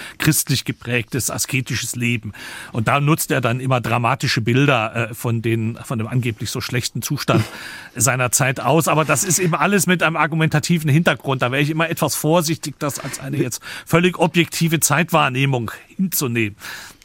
christlich 0.58 0.64
geprägtes 0.64 1.30
asketisches 1.30 1.96
Leben. 1.96 2.32
Und 2.72 2.88
da 2.88 3.00
nutzt 3.00 3.30
er 3.30 3.40
dann 3.40 3.60
immer 3.60 3.80
dramatische 3.80 4.40
Bilder 4.40 5.10
äh, 5.10 5.14
von 5.14 5.42
den 5.42 5.78
von 5.82 5.98
dem 5.98 6.06
angeblich 6.06 6.50
so 6.50 6.60
schlechten 6.60 7.02
Zustand 7.02 7.44
seiner 7.96 8.30
Zeit 8.30 8.60
aus. 8.60 8.88
Aber 8.88 9.04
das 9.04 9.24
ist 9.24 9.38
eben 9.38 9.54
alles 9.54 9.86
mit 9.86 10.02
einem 10.02 10.16
argumentativen 10.16 10.90
Hintergrund. 10.90 11.42
Da 11.42 11.50
wäre 11.50 11.62
ich 11.62 11.70
immer 11.70 11.88
etwas 11.88 12.14
vorsichtig, 12.14 12.74
das 12.78 12.98
als 12.98 13.20
eine 13.20 13.38
jetzt 13.38 13.62
völlig 13.86 14.18
objektive 14.18 14.38
objektive 14.38 14.80
Zeitwahrnehmung 14.80 15.70
hinzunehmen. 15.98 16.56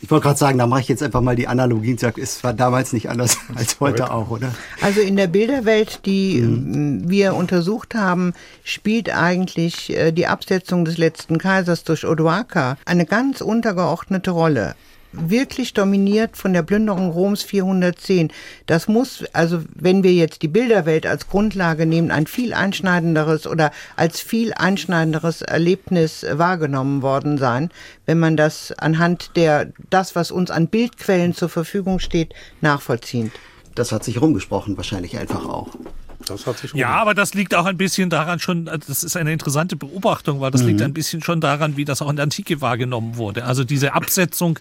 Ich 0.01 0.09
wollte 0.11 0.23
gerade 0.23 0.39
sagen, 0.39 0.57
da 0.57 0.67
mache 0.67 0.81
ich 0.81 0.87
jetzt 0.87 1.03
einfach 1.03 1.21
mal 1.21 1.35
die 1.35 1.47
Analogie 1.47 1.91
und 1.91 1.99
sage, 1.99 2.21
es 2.21 2.43
war 2.43 2.53
damals 2.53 2.93
nicht 2.93 3.09
anders 3.09 3.37
als 3.55 3.79
heute 3.79 4.11
auch, 4.11 4.29
oder? 4.29 4.53
Also 4.81 5.01
in 5.01 5.15
der 5.15 5.27
Bilderwelt, 5.27 6.05
die 6.05 6.41
mhm. 6.41 7.09
wir 7.09 7.35
untersucht 7.35 7.95
haben, 7.95 8.33
spielt 8.63 9.09
eigentlich 9.09 9.95
äh, 9.95 10.11
die 10.11 10.27
Absetzung 10.27 10.85
des 10.85 10.97
letzten 10.97 11.37
Kaisers 11.37 11.83
durch 11.83 12.05
Odoaker 12.05 12.77
eine 12.85 13.05
ganz 13.05 13.41
untergeordnete 13.41 14.31
Rolle 14.31 14.75
wirklich 15.13 15.73
dominiert 15.73 16.35
von 16.35 16.53
der 16.53 16.63
Plünderung 16.63 17.11
Roms 17.11 17.43
410. 17.43 18.31
Das 18.65 18.87
muss, 18.87 19.23
also 19.33 19.63
wenn 19.73 20.03
wir 20.03 20.13
jetzt 20.13 20.41
die 20.41 20.47
Bilderwelt 20.47 21.05
als 21.05 21.27
Grundlage 21.27 21.85
nehmen, 21.85 22.11
ein 22.11 22.27
viel 22.27 22.53
einschneidenderes 22.53 23.47
oder 23.47 23.71
als 23.95 24.19
viel 24.19 24.53
einschneidenderes 24.53 25.41
Erlebnis 25.41 26.25
wahrgenommen 26.29 27.01
worden 27.01 27.37
sein, 27.37 27.69
wenn 28.05 28.19
man 28.19 28.35
das 28.35 28.71
anhand 28.73 29.31
der, 29.35 29.71
das, 29.89 30.15
was 30.15 30.31
uns 30.31 30.51
an 30.51 30.67
Bildquellen 30.67 31.33
zur 31.33 31.49
Verfügung 31.49 31.99
steht, 31.99 32.33
nachvollzieht. 32.61 33.31
Das 33.75 33.91
hat 33.91 34.03
sich 34.03 34.21
rumgesprochen, 34.21 34.77
wahrscheinlich 34.77 35.17
einfach 35.17 35.45
auch. 35.45 35.69
Das 36.27 36.45
hat 36.47 36.57
sich 36.57 36.73
ja, 36.73 36.89
aber 36.89 37.13
das 37.13 37.33
liegt 37.33 37.55
auch 37.55 37.65
ein 37.65 37.77
bisschen 37.77 38.09
daran 38.09 38.39
schon, 38.39 38.65
das 38.65 39.03
ist 39.03 39.17
eine 39.17 39.33
interessante 39.33 39.75
Beobachtung, 39.75 40.39
weil 40.39 40.51
das 40.51 40.61
mhm. 40.61 40.67
liegt 40.69 40.81
ein 40.81 40.93
bisschen 40.93 41.21
schon 41.21 41.41
daran, 41.41 41.77
wie 41.77 41.85
das 41.85 42.01
auch 42.01 42.09
in 42.09 42.15
der 42.15 42.23
Antike 42.23 42.61
wahrgenommen 42.61 43.17
wurde. 43.17 43.45
Also 43.45 43.63
diese 43.63 43.93
Absetzung 43.93 44.59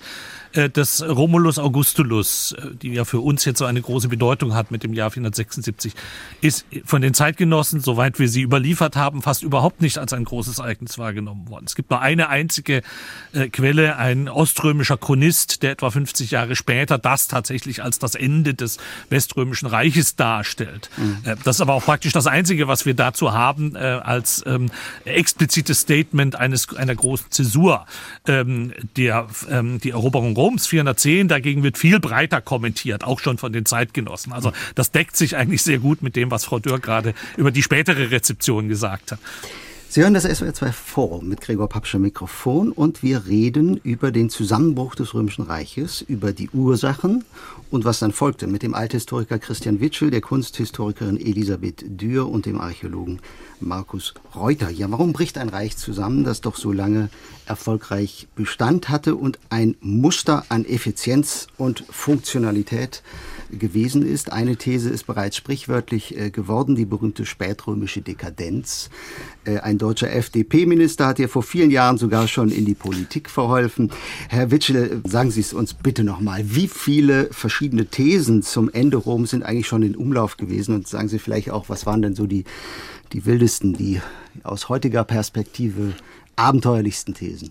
äh, 0.55 0.71
des 0.71 1.03
Romulus 1.07 1.59
Augustulus, 1.59 2.53
äh, 2.53 2.75
die 2.75 2.93
ja 2.93 3.05
für 3.05 3.21
uns 3.21 3.45
jetzt 3.45 3.59
so 3.59 3.65
eine 3.65 3.81
große 3.81 4.09
Bedeutung 4.09 4.55
hat 4.55 4.71
mit 4.71 4.83
dem 4.83 4.93
Jahr 4.93 5.11
476, 5.11 5.93
ist 6.41 6.67
von 6.85 7.03
den 7.03 7.15
Zeitgenossen, 7.15 7.81
soweit 7.81 8.19
wir 8.19 8.29
sie 8.29 8.43
überliefert 8.43 8.97
haben, 8.97 9.23
fast 9.23 9.43
überhaupt 9.43 9.81
nicht 9.81 9.99
als 9.99 10.12
ein 10.12 10.25
großes 10.25 10.59
Ereignis 10.59 10.99
wahrgenommen 10.99 11.49
worden. 11.49 11.65
Es 11.67 11.75
gibt 11.75 11.91
nur 11.91 12.01
eine 12.01 12.29
einzige 12.29 12.83
äh, 13.33 13.49
Quelle, 13.49 13.97
ein 13.97 14.29
oströmischer 14.29 14.97
Chronist, 14.97 15.62
der 15.62 15.73
etwa 15.73 15.91
50 15.91 16.31
Jahre 16.31 16.57
später 16.57 16.99
das 16.99 17.29
tatsächlich 17.29 17.83
als 17.83 17.99
das 17.99 18.15
Ende 18.15 18.55
des 18.55 18.79
Weströmischen 19.11 19.67
Reiches 19.67 20.17
darstellt. 20.17 20.91
Mhm. 20.97 21.19
Das 21.45 21.57
ist 21.57 21.61
aber 21.61 21.75
auch 21.75 21.85
praktisch 21.85 22.12
das 22.12 22.27
Einzige, 22.27 22.69
was 22.69 22.87
wir 22.87 22.95
dazu 22.95 23.33
haben 23.33 23.77
als 23.77 24.43
ähm, 24.47 24.71
explizites 25.05 25.81
Statement 25.81 26.37
eines 26.37 26.75
einer 26.77 26.95
großen 26.95 27.31
Zäsur, 27.31 27.87
ähm, 28.27 28.73
der 28.97 29.27
ähm, 29.51 29.81
die 29.81 29.91
Eroberung 29.91 30.35
Roms 30.43 30.67
410 30.67 31.29
dagegen 31.29 31.63
wird 31.63 31.79
viel 31.79 32.01
breiter 32.01 32.41
kommentiert, 32.41 33.05
auch 33.05 33.21
schon 33.21 33.39
von 33.39 33.53
den 33.53 33.65
Zeitgenossen. 33.65 34.33
Also 34.33 34.53
das 34.75 34.91
deckt 34.91 35.17
sich 35.17 35.37
eigentlich 35.37 35.63
sehr 35.63 35.79
gut 35.79 36.03
mit 36.03 36.17
dem, 36.17 36.33
was 36.33 36.45
Frau 36.45 36.59
Dürr 36.59 36.81
gerade 36.81 37.15
über 37.37 37.53
die 37.53 37.63
spätere 37.63 38.11
Rezeption 38.11 38.69
gesagt 38.69 39.13
hat. 39.13 39.21
Sie 39.93 40.01
hören 40.01 40.15
das 40.15 40.25
SWR2 40.25 40.73
Forum 40.73 41.29
mit 41.29 41.43
Gregor 41.43 41.69
Papscher 41.69 41.99
Mikrofon 41.99 42.73
und 42.73 43.03
wir 43.03 43.27
reden 43.27 43.77
über 43.77 44.11
den 44.11 44.31
Zusammenbruch 44.31 44.95
des 44.95 45.13
Römischen 45.13 45.43
Reiches, 45.43 46.01
über 46.01 46.33
die 46.33 46.49
Ursachen 46.49 47.27
und 47.71 47.85
was 47.85 47.99
dann 47.99 48.13
folgte 48.13 48.47
mit 48.47 48.63
dem 48.63 48.73
Althistoriker 48.73 49.39
Christian 49.39 49.81
Witschel, 49.81 50.11
der 50.11 50.23
Kunsthistorikerin 50.23 51.21
Elisabeth 51.21 51.85
Dürr 51.87 52.27
und 52.27 52.47
dem 52.47 52.59
Archäologen 52.59 53.21
Markus 53.61 54.15
Reuter. 54.35 54.71
Ja, 54.71 54.91
warum 54.91 55.13
bricht 55.13 55.37
ein 55.37 55.51
Reich 55.51 55.77
zusammen, 55.77 56.25
das 56.25 56.41
doch 56.41 56.57
so 56.57 56.73
lange 56.73 57.11
erfolgreich 57.45 58.29
Bestand 58.35 58.89
hatte 58.89 59.15
und 59.15 59.39
ein 59.51 59.77
Muster 59.81 60.47
an 60.49 60.65
Effizienz 60.65 61.49
und 61.59 61.85
Funktionalität 61.91 63.03
gewesen 63.51 64.07
ist. 64.07 64.33
Eine 64.33 64.57
These 64.57 64.91
ist 64.91 65.07
bereits 65.07 65.37
sprichwörtlich 65.37 66.17
äh, 66.19 66.31
geworden, 66.31 66.75
die 66.75 66.87
berühmte 66.87 67.27
spätrömische 67.27 68.01
Dekadenz. 68.01 68.91
Äh, 69.45 69.59
ein 69.59 69.79
deutscher 69.83 70.12
FDP-Minister 70.12 71.07
hat 71.09 71.18
ja 71.18 71.27
vor 71.27 71.42
vielen 71.42 71.73
Jahren 71.73 71.99
sogar 71.99 72.29
schon 72.29 72.51
in 72.51 72.64
die 72.64 72.75
Politik 72.75 73.29
verholfen. 73.29 73.90
Herr 74.29 74.53
Witschel, 74.53 75.03
sagen 75.05 75.33
Sie 75.33 75.40
es 75.40 75.53
uns 75.53 75.75
bitte 75.75 76.05
nochmal. 76.05 76.42
Wie 76.45 76.68
viele 76.68 77.29
verschiedene 77.33 77.87
Thesen 77.87 78.42
zum 78.42 78.71
Ende 78.71 78.97
Roms 78.97 79.31
sind 79.31 79.42
eigentlich 79.42 79.66
schon 79.66 79.83
in 79.83 79.97
Umlauf 79.97 80.37
gewesen? 80.37 80.77
Und 80.77 80.87
sagen 80.87 81.09
Sie 81.09 81.18
vielleicht 81.18 81.51
auch, 81.51 81.68
was 81.68 81.85
waren 81.85 82.01
denn 82.01 82.14
so 82.14 82.27
die, 82.27 82.45
die 83.12 83.27
wildesten, 83.27 83.73
die 83.73 84.01
aus 84.45 84.68
heutiger 84.68 85.03
Perspektive 85.03 85.95
abenteuerlichsten 86.37 87.14
Thesen? 87.14 87.51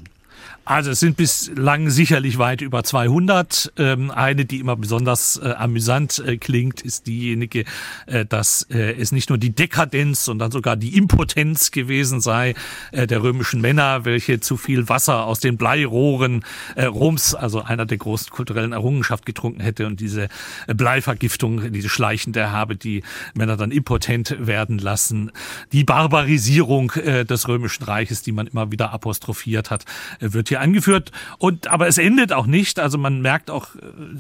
Also 0.72 0.92
es 0.92 1.02
sind 1.02 1.18
bislang 1.18 1.90
sicherlich 1.90 2.38
weit 2.38 2.62
über 2.62 2.82
200. 2.82 3.74
Ähm, 3.78 4.10
eine, 4.10 4.46
die 4.46 4.62
immer 4.62 4.78
besonders 4.78 5.36
äh, 5.36 5.50
amüsant 5.50 6.24
äh, 6.26 6.38
klingt, 6.38 6.80
ist 6.80 7.08
diejenige, 7.08 7.66
äh, 8.06 8.26
dass 8.26 8.66
es 8.70 9.12
nicht 9.12 9.28
nur 9.28 9.38
die 9.38 9.54
Dekadenz, 9.54 10.24
sondern 10.24 10.52
sogar 10.52 10.78
die 10.78 10.96
Impotenz 10.96 11.72
gewesen 11.72 12.22
sei 12.22 12.54
der 12.94 13.22
römischen 13.22 13.60
Männer, 13.60 14.06
welche 14.06 14.40
zu 14.40 14.56
viel 14.56 14.88
Wasser 14.88 15.26
aus 15.26 15.40
den 15.40 15.58
Bleirohren 15.58 16.46
Roms, 16.78 17.36
also 17.36 17.62
einer 17.62 17.86
der 17.86 17.98
großen 17.98 18.30
kulturellen 18.30 18.72
Errungenschaften, 18.72 19.26
getrunken 19.26 19.62
hätte 19.62 19.88
und 19.88 20.00
diese 20.00 20.30
Bleivergiftung, 20.68 21.72
diese 21.72 21.90
schleichende 21.90 22.52
habe 22.52 22.76
die 22.76 23.04
Männer 23.34 23.58
dann 23.58 23.72
impotent 23.72 24.36
werden 24.40 24.78
lassen. 24.78 25.32
Die 25.72 25.84
Barbarisierung 25.84 26.92
des 26.96 27.48
römischen 27.48 27.84
Reiches, 27.84 28.22
die 28.22 28.32
man 28.32 28.48
immer 28.48 28.72
wieder 28.72 28.94
apostrophiert 28.94 29.72
hat, 29.72 29.86
wird 30.20 30.50
hier 30.50 30.61
angeführt. 30.62 31.12
Und, 31.38 31.68
aber 31.68 31.88
es 31.88 31.98
endet 31.98 32.32
auch 32.32 32.46
nicht. 32.46 32.80
Also 32.80 32.98
man 32.98 33.22
merkt 33.22 33.50
auch 33.50 33.76
äh, 33.76 33.80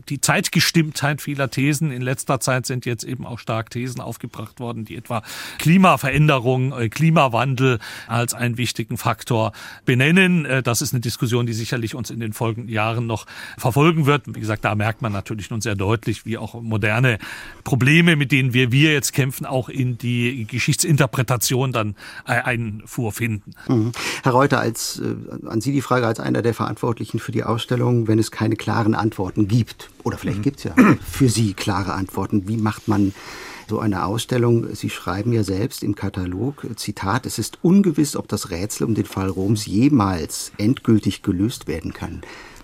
die 0.10 0.19
Zeitgestimmtheit 0.19 1.21
vieler 1.21 1.49
Thesen. 1.49 1.91
In 1.91 2.01
letzter 2.01 2.39
Zeit 2.39 2.65
sind 2.65 2.86
jetzt 2.86 3.04
eben 3.04 3.25
auch 3.25 3.39
stark 3.39 3.69
Thesen 3.69 4.01
aufgebracht 4.01 4.60
worden, 4.60 4.84
die 4.86 4.95
etwa 4.95 5.23
Klimaveränderung, 5.60 6.73
äh, 6.73 6.89
Klimawandel 6.89 7.80
als 8.08 8.34
einen 8.34 8.58
wichtigen 8.58 8.97
Faktor 8.97 9.54
benennen. 9.86 10.45
Äh, 10.45 10.63
das 10.63 10.82
ist 10.82 10.93
eine 10.93 11.01
Diskussion, 11.01 11.45
die 11.45 11.54
sicherlich 11.54 11.95
uns 11.95 12.10
in 12.10 12.19
den 12.19 12.34
folgenden 12.34 12.69
Jahren 12.69 13.08
noch 13.08 13.25
verfolgen 13.58 14.06
wird. 14.06 14.23
Wie 14.27 14.39
gesagt, 14.39 14.65
da 14.65 14.75
merkt 14.75 15.01
man 15.01 15.12
natürlich 15.12 15.49
nun 15.49 15.62
sehr 15.62 15.75
deutlich, 15.75 16.25
wie 16.25 16.38
auch 16.38 16.60
moderne 16.62 17.19
Probleme, 17.63 18.15
mit 18.15 18.32
denen 18.32 18.54
wir, 18.54 18.71
wir 18.71 18.91
jetzt 18.93 19.13
kämpfen, 19.13 19.45
auch 19.45 19.69
in 19.69 19.97
die 19.97 20.45
Geschichtsinterpretation 20.49 21.71
dann 21.71 21.95
Einfuhr 22.25 23.12
finden. 23.12 23.54
Mhm. 23.67 23.91
Herr 24.23 24.32
Reuter, 24.32 24.60
als, 24.60 24.99
äh, 24.99 25.47
an 25.47 25.62
Sie 25.62 25.71
die 25.71 25.82
Frage 25.82 26.08
als 26.08 26.19
einer 26.22 26.42
der 26.42 26.54
Verantwortlichen 26.54 27.20
für 27.20 27.32
die 27.32 27.44
Ausstellung, 27.44 28.08
wenn 28.08 28.20
es 28.20 28.32
keine 28.32 28.56
klaren 28.56 28.96
Antworten 28.96 29.48
gibt, 29.48 29.90
oder 30.04 30.18
vielleicht 30.18 30.40
mhm. 30.40 30.44
gibt 30.44 30.58
es 30.60 30.64
ja 30.66 30.76
für 31.08 31.30
Sie 31.30 31.54
klare 31.54 31.94
Antworten, 31.94 32.48
wie 32.48 32.58
macht 32.58 32.88
man 32.88 33.14
so 33.68 33.80
eine 33.80 34.06
Ausstellung? 34.06 34.74
Sie 34.76 34.90
schreiben 34.90 35.34
ja 35.34 35.44
selbst 35.44 35.84
im 35.84 35.96
Katalog, 35.96 36.66
Zitat, 36.76 37.26
es 37.26 37.40
ist 37.40 37.60
ungewiss, 37.62 38.16
ob 38.16 38.28
das 38.28 38.50
Rätsel 38.50 38.86
um 38.86 38.96
den 38.96 39.06
Fall 39.06 39.30
Roms 39.30 39.66
jemals 39.66 40.52
endgültig 40.58 41.24
gelöst 41.24 41.68
werden 41.68 41.94
kann. 41.94 42.22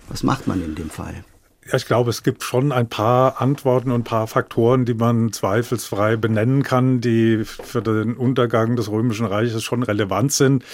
Was 0.08 0.22
macht 0.22 0.46
man 0.46 0.64
in 0.64 0.74
dem 0.74 0.90
Fall? 0.90 1.24
Ja, 1.70 1.76
ich 1.76 1.84
glaube, 1.84 2.08
es 2.08 2.22
gibt 2.22 2.42
schon 2.44 2.72
ein 2.72 2.88
paar 2.88 3.42
Antworten 3.42 3.90
und 3.90 4.00
ein 4.00 4.04
paar 4.04 4.26
Faktoren, 4.26 4.86
die 4.86 4.94
man 4.94 5.32
zweifelsfrei 5.32 6.16
benennen 6.16 6.62
kann, 6.62 7.02
die 7.02 7.44
für 7.44 7.82
den 7.82 8.14
Untergang 8.14 8.74
des 8.74 8.90
Römischen 8.90 9.26
Reiches 9.26 9.62
schon 9.62 9.82
relevant 9.82 10.32
sind. 10.32 10.64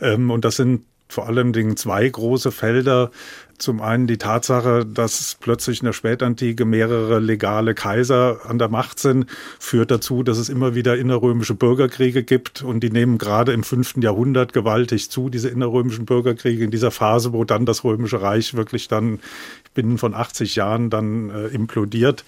Ähm, 0.00 0.30
und 0.30 0.44
das 0.44 0.54
sind 0.54 0.84
vor 1.08 1.26
allem 1.26 1.52
Dingen 1.52 1.76
zwei 1.76 2.08
große 2.08 2.50
Felder. 2.50 3.10
Zum 3.56 3.80
einen 3.80 4.08
die 4.08 4.18
Tatsache, 4.18 4.84
dass 4.84 5.36
plötzlich 5.38 5.80
in 5.80 5.86
der 5.86 5.92
Spätantike 5.92 6.64
mehrere 6.64 7.20
legale 7.20 7.74
Kaiser 7.74 8.40
an 8.48 8.58
der 8.58 8.68
Macht 8.68 8.98
sind, 8.98 9.26
führt 9.60 9.92
dazu, 9.92 10.24
dass 10.24 10.38
es 10.38 10.48
immer 10.48 10.74
wieder 10.74 10.98
innerrömische 10.98 11.54
Bürgerkriege 11.54 12.24
gibt 12.24 12.62
und 12.62 12.80
die 12.80 12.90
nehmen 12.90 13.16
gerade 13.16 13.52
im 13.52 13.62
fünften 13.62 14.02
Jahrhundert 14.02 14.52
gewaltig 14.52 15.08
zu, 15.10 15.28
diese 15.28 15.50
innerrömischen 15.50 16.04
Bürgerkriege 16.04 16.64
in 16.64 16.72
dieser 16.72 16.90
Phase, 16.90 17.32
wo 17.32 17.44
dann 17.44 17.64
das 17.64 17.84
Römische 17.84 18.20
Reich 18.20 18.54
wirklich 18.54 18.88
dann 18.88 19.20
binnen 19.74 19.98
von 19.98 20.14
80 20.14 20.56
Jahren 20.56 20.90
dann 20.90 21.30
äh, 21.30 21.46
implodiert. 21.48 22.24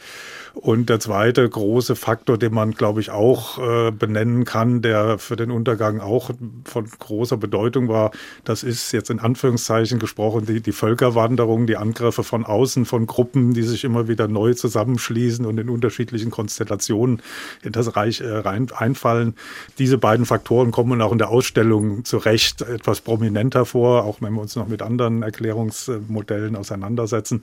Und 0.57 0.89
der 0.89 1.01
zweite 1.01 1.47
große 1.47 1.97
Faktor, 1.97 2.39
den 2.39 2.55
man, 2.55 2.71
glaube 2.71 3.03
ich, 3.03 3.11
auch 3.11 3.59
äh, 3.59 3.91
benennen 3.91 4.47
kann, 4.47 4.81
der 4.81 5.19
für 5.19 5.37
den 5.37 5.51
Untergang 5.51 6.01
auch 6.01 6.31
von 6.65 6.89
großer 6.99 7.37
Bedeutung 7.37 7.89
war, 7.89 8.11
das 8.45 8.63
ist 8.63 8.91
jetzt 8.93 9.11
in 9.11 9.19
Anführungszeichen 9.19 9.99
gesprochen, 9.99 10.47
die, 10.47 10.63
die 10.63 10.73
Völkerwanderung, 10.73 11.67
die 11.67 11.77
Angriffe 11.77 12.25
von 12.25 12.47
außen, 12.47 12.87
von 12.87 13.07
Gruppen, 13.07 13.53
die 13.53 13.65
sich 13.65 13.85
immer 13.85 14.09
wieder 14.09 14.29
neu 14.29 14.55
zusammenschließen 14.55 15.45
und 15.45 15.59
in 15.61 15.69
unterschiedlichen 15.69 16.31
Konstellationen 16.31 17.21
in 17.63 17.73
das 17.73 17.95
Reich 17.95 18.23
äh, 18.23 18.27
rein, 18.27 18.69
einfallen. 18.75 19.35
Diese 19.79 19.99
beiden 19.99 20.25
Faktoren 20.25 20.71
kommen 20.71 21.03
auch 21.03 21.13
in 21.13 21.19
der 21.19 21.29
Ausstellung 21.29 22.07
zu 22.07 22.17
Recht 22.17 22.63
etwas 22.63 23.03
prominenter 23.03 23.67
vor, 23.67 24.05
auch 24.05 24.23
wenn 24.23 24.33
wir 24.33 24.41
uns 24.41 24.57
noch 24.57 24.69
mit 24.69 24.81
anderen 24.81 25.23
Erklärungsmodellen 25.23 26.57
auseinandersetzen. 26.57 27.36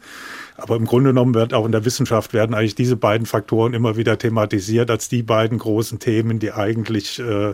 Aber 0.56 0.75
im 0.75 0.86
Grunde 0.86 1.10
genommen 1.10 1.34
wird 1.34 1.53
auch 1.53 1.65
in 1.65 1.71
der 1.71 1.86
Wissenschaft 1.86 2.34
werden 2.34 2.53
eigentlich 2.53 2.75
diese 2.75 2.95
beiden 2.95 3.25
Faktoren 3.25 3.73
immer 3.73 3.97
wieder 3.97 4.17
thematisiert 4.17 4.91
als 4.91 5.10
die 5.10 5.23
beiden 5.23 5.58
großen 5.58 5.99
Themen, 5.99 6.39
die 6.39 6.51
eigentlich 6.51 7.19
äh, 7.19 7.53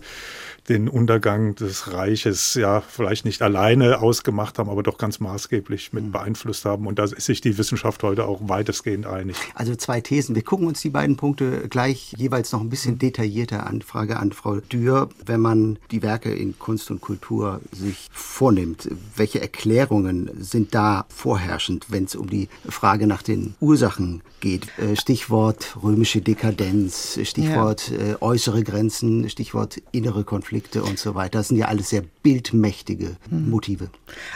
den 0.70 0.88
Untergang 0.88 1.56
des 1.56 1.92
Reiches 1.92 2.54
ja 2.54 2.82
vielleicht 2.82 3.26
nicht 3.26 3.42
alleine 3.42 4.02
ausgemacht 4.02 4.60
haben, 4.60 4.70
aber 4.70 4.84
doch 4.84 4.98
ganz 4.98 5.20
maßgeblich 5.20 5.92
mit 5.94 6.06
mhm. 6.06 6.12
beeinflusst 6.12 6.66
haben. 6.66 6.88
Und 6.88 7.00
da 7.00 7.06
ist 7.06 7.22
sich 7.22 7.42
die 7.42 7.58
Wissenschaft 7.58 8.04
heute 8.04 8.26
auch 8.26 8.40
weitestgehend 8.44 9.08
einig. 9.08 9.36
Also 9.56 9.76
zwei 9.76 10.00
Thesen. 10.00 10.36
Wir 10.36 10.44
gucken 10.44 10.68
uns 10.68 10.82
die 10.82 10.92
beiden 10.92 11.18
Punkte 11.18 11.68
gleich 11.70 12.14
jeweils 12.18 12.52
noch 12.52 12.62
ein 12.62 12.70
bisschen 12.70 12.94
mhm. 12.94 13.00
detaillierter 13.00 13.66
an. 13.66 13.82
Frage 13.82 14.18
an 14.18 14.32
Frau 14.32 14.58
Dürr. 14.58 15.10
Wenn 15.26 15.42
man 15.42 15.80
die 15.92 16.04
Werke 16.04 16.32
in 16.32 16.58
Kunst 16.60 16.92
und 16.92 17.02
Kultur 17.02 17.62
sich 17.72 18.08
vornimmt, 18.12 18.90
welche 19.16 19.42
Erklärungen 19.42 20.30
sind 20.40 20.76
da 20.76 21.06
vorherrschend, 21.10 21.88
wenn 21.90 22.04
es 22.04 22.16
um 22.16 22.30
die 22.30 22.48
Frage 22.68 23.08
nach 23.08 23.24
den 23.24 23.56
Ursachen 23.60 24.22
geht? 24.40 24.68
Äh, 24.78 24.96
Stichwort 24.96 25.78
römische 25.82 26.22
Dekadenz, 26.22 27.20
Stichwort 27.24 27.90
ja. 27.90 27.98
Äh, 27.98 28.16
äußere 28.22 28.64
Grenzen, 28.64 29.30
Stichwort 29.30 29.82
innere 29.92 30.24
Konflikte. 30.24 30.59
Konflikte 30.60 30.84
und 30.84 31.00
so 31.00 31.15
weiter. 31.15 31.39
Das 31.39 31.50
sind 31.50 31.58
ja 31.58 31.67
alles 31.67 31.89
sehr 31.89 32.04
bildmächtige 32.24 33.15
hm. 33.30 33.50
Motive. 33.50 33.89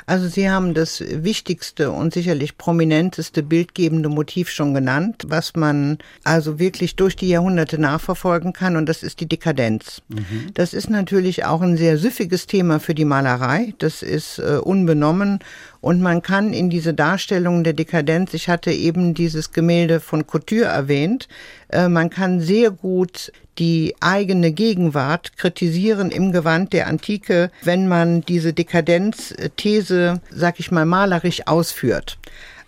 Also 0.06 0.28
Sie 0.28 0.50
haben 0.50 0.74
das 0.74 1.04
wichtigste 1.06 1.92
und 1.92 2.14
sicherlich 2.14 2.58
prominenteste 2.58 3.44
bildgebende 3.44 4.10
Motiv 4.10 4.50
schon 4.50 4.74
genannt, 4.74 5.24
was 5.28 5.56
man 5.56 5.98
also 6.24 6.60
wirklich 6.60 6.96
durch 6.96 7.16
die 7.16 7.28
Jahrhunderte 7.28 7.78
nachverfolgen 7.78 8.54
kann 8.54 8.78
und 8.78 8.88
das 8.88 9.04
ist 9.04 9.20
die 9.20 9.28
Dekadenz. 9.28 10.02
Mhm. 10.08 10.52
Das 10.54 10.74
ist 10.74 10.90
natürlich 10.90 11.46
auch 11.46 11.62
ein 11.62 11.78
sehr 11.78 11.98
süffiges 11.98 12.48
Thema 12.48 12.80
für 12.80 12.96
die 12.96 13.06
Malerei. 13.06 13.74
Das 13.80 14.02
ist 14.02 14.40
äh, 14.40 14.60
unbenommen 14.64 15.40
und 15.84 16.00
man 16.00 16.22
kann 16.22 16.54
in 16.54 16.70
diese 16.70 16.94
Darstellung 16.94 17.66
der 17.66 17.74
Dekadenz, 17.74 18.34
ich 18.34 18.48
hatte 18.48 18.72
eben 18.72 19.14
dieses 19.14 19.52
Gemälde 19.52 20.00
von 20.00 20.26
Couture 20.26 20.64
erwähnt, 20.64 21.28
äh, 21.68 21.90
man 21.90 22.10
kann 22.10 22.40
sehr 22.40 22.72
gut 22.72 23.34
die 23.58 23.94
eigene 24.00 24.54
Gegenwart 24.54 25.36
kritisieren 25.36 26.10
im 26.10 26.32
Gewand 26.32 26.72
der 26.72 26.88
Antike, 26.88 27.52
wenn 27.64 27.90
man 27.90 28.22
diese 28.22 28.54
Dekadenzthese, 28.54 30.22
sag 30.32 30.62
ich 30.62 30.72
mal, 30.72 30.86
malerisch 30.86 31.48
ausführt. 31.48 32.18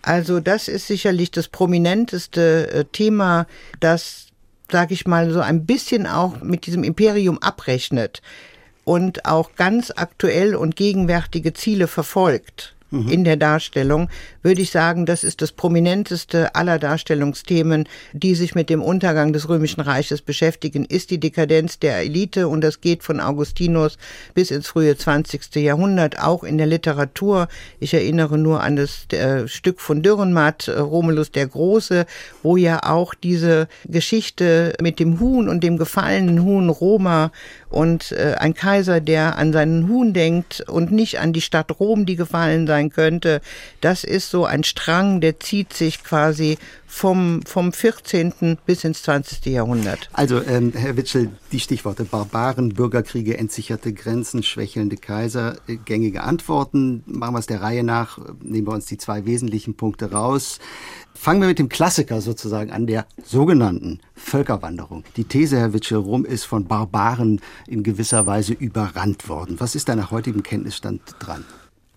Also 0.01 0.41
das 0.41 0.67
ist 0.67 0.88
sicherlich 0.88 1.32
das 1.32 1.47
prominenteste 1.47 2.69
äh, 2.69 2.84
Thema, 2.84 3.47
das, 3.80 4.28
sag 4.69 4.91
ich 4.91 5.08
mal, 5.08 5.32
so 5.32 5.39
ein 5.39 5.65
bisschen 5.65 6.06
auch 6.06 6.41
mit 6.41 6.65
diesem 6.65 6.84
Imperium 6.84 7.38
abrechnet 7.38 8.21
und 8.84 9.23
auch 9.23 9.56
ganz 9.56 9.93
aktuell 9.95 10.54
und 10.54 10.75
gegenwärtige 10.75 11.54
Ziele 11.54 11.88
verfolgt. 11.88 12.74
Mhm. 13.03 13.10
in 13.10 13.23
der 13.23 13.38
Darstellung, 13.38 14.10
würde 14.41 14.62
ich 14.62 14.71
sagen, 14.71 15.05
das 15.05 15.23
ist 15.23 15.41
das 15.41 15.51
prominenteste 15.51 16.55
aller 16.55 16.79
Darstellungsthemen, 16.79 17.88
die 18.13 18.36
sich 18.36 18.55
mit 18.55 18.69
dem 18.69 18.81
Untergang 18.81 19.34
des 19.34 19.49
Römischen 19.49 19.81
Reiches 19.81 20.21
beschäftigen, 20.21 20.86
ist 20.86 21.12
die 21.12 21.19
Dekadenz 21.19 21.79
der 21.79 21.97
Elite 21.99 22.47
und 22.47 22.62
das 22.62 22.81
geht 22.81 23.03
von 23.03 23.19
Augustinus 23.19 23.97
bis 24.34 24.51
ins 24.51 24.67
frühe 24.67 24.95
20. 24.95 25.55
Jahrhundert, 25.55 26.19
auch 26.19 26.43
in 26.43 26.58
der 26.58 26.67
Literatur. 26.67 27.47
Ich 27.79 27.93
erinnere 27.93 28.38
nur 28.38 28.62
an 28.62 28.75
das 28.75 29.08
äh, 29.12 29.47
Stück 29.47 29.81
von 29.81 30.01
Dürrenmatt, 30.01 30.67
äh, 30.67 30.79
Romulus 30.79 31.31
der 31.31 31.47
Große, 31.47 32.05
wo 32.43 32.58
ja 32.58 32.84
auch 32.84 33.13
diese 33.13 33.67
Geschichte 33.86 34.73
mit 34.81 34.99
dem 34.99 35.19
Huhn 35.19 35.49
und 35.49 35.63
dem 35.63 35.77
gefallenen 35.77 36.43
Huhn 36.43 36.69
Roma 36.69 37.31
und 37.75 38.13
äh, 38.13 38.35
ein 38.39 38.53
Kaiser, 38.53 39.01
der 39.01 39.38
an 39.38 39.51
seinen 39.51 39.89
Huhn 39.89 40.13
denkt 40.13 40.63
und 40.67 40.93
nicht 40.93 41.19
an 41.19 41.33
die 41.33 41.41
Stadt 41.41 41.77
Rom, 41.77 42.05
die 42.05 42.15
gefallen 42.15 42.67
sein 42.67 42.89
könnte, 42.89 43.41
das 43.81 44.05
ist 44.05 44.29
so 44.29 44.45
ein 44.45 44.63
Strang, 44.63 45.19
der 45.19 45.41
zieht 45.41 45.73
sich 45.73 46.01
quasi 46.01 46.57
vom, 46.88 47.41
vom 47.45 47.73
14. 47.73 48.57
bis 48.65 48.85
ins 48.85 49.03
20. 49.03 49.45
Jahrhundert. 49.47 50.09
Also, 50.13 50.41
ähm, 50.41 50.71
Herr 50.73 50.95
Witschel, 50.95 51.31
die 51.51 51.59
Stichworte 51.59 52.05
Barbaren, 52.05 52.69
Bürgerkriege, 52.69 53.38
entsicherte 53.38 53.91
Grenzen, 53.91 54.43
schwächelnde 54.43 54.95
Kaiser, 54.95 55.57
äh, 55.67 55.75
gängige 55.75 56.23
Antworten. 56.23 57.03
Machen 57.05 57.35
wir 57.35 57.39
es 57.39 57.47
der 57.47 57.61
Reihe 57.61 57.83
nach, 57.83 58.19
nehmen 58.41 58.67
wir 58.67 58.73
uns 58.73 58.85
die 58.85 58.97
zwei 58.97 59.25
wesentlichen 59.25 59.75
Punkte 59.75 60.11
raus. 60.11 60.59
Fangen 61.25 61.41
wir 61.41 61.47
mit 61.47 61.57
dem 61.57 61.69
Klassiker 61.69 62.21
sozusagen 62.21 62.69
an, 62.69 62.85
der 62.85 63.07
sogenannten 63.23 63.99
Völkerwanderung. 64.13 65.03
Die 65.17 65.23
These, 65.23 65.57
Herr 65.57 65.73
Witschel, 65.73 65.97
Rom 65.97 66.23
ist 66.23 66.43
von 66.43 66.67
Barbaren 66.67 67.41
in 67.65 67.81
gewisser 67.81 68.27
Weise 68.27 68.53
überrannt 68.53 69.27
worden. 69.27 69.59
Was 69.59 69.73
ist 69.73 69.89
da 69.89 69.95
nach 69.95 70.11
heutigem 70.11 70.43
Kenntnisstand 70.43 71.01
dran? 71.17 71.43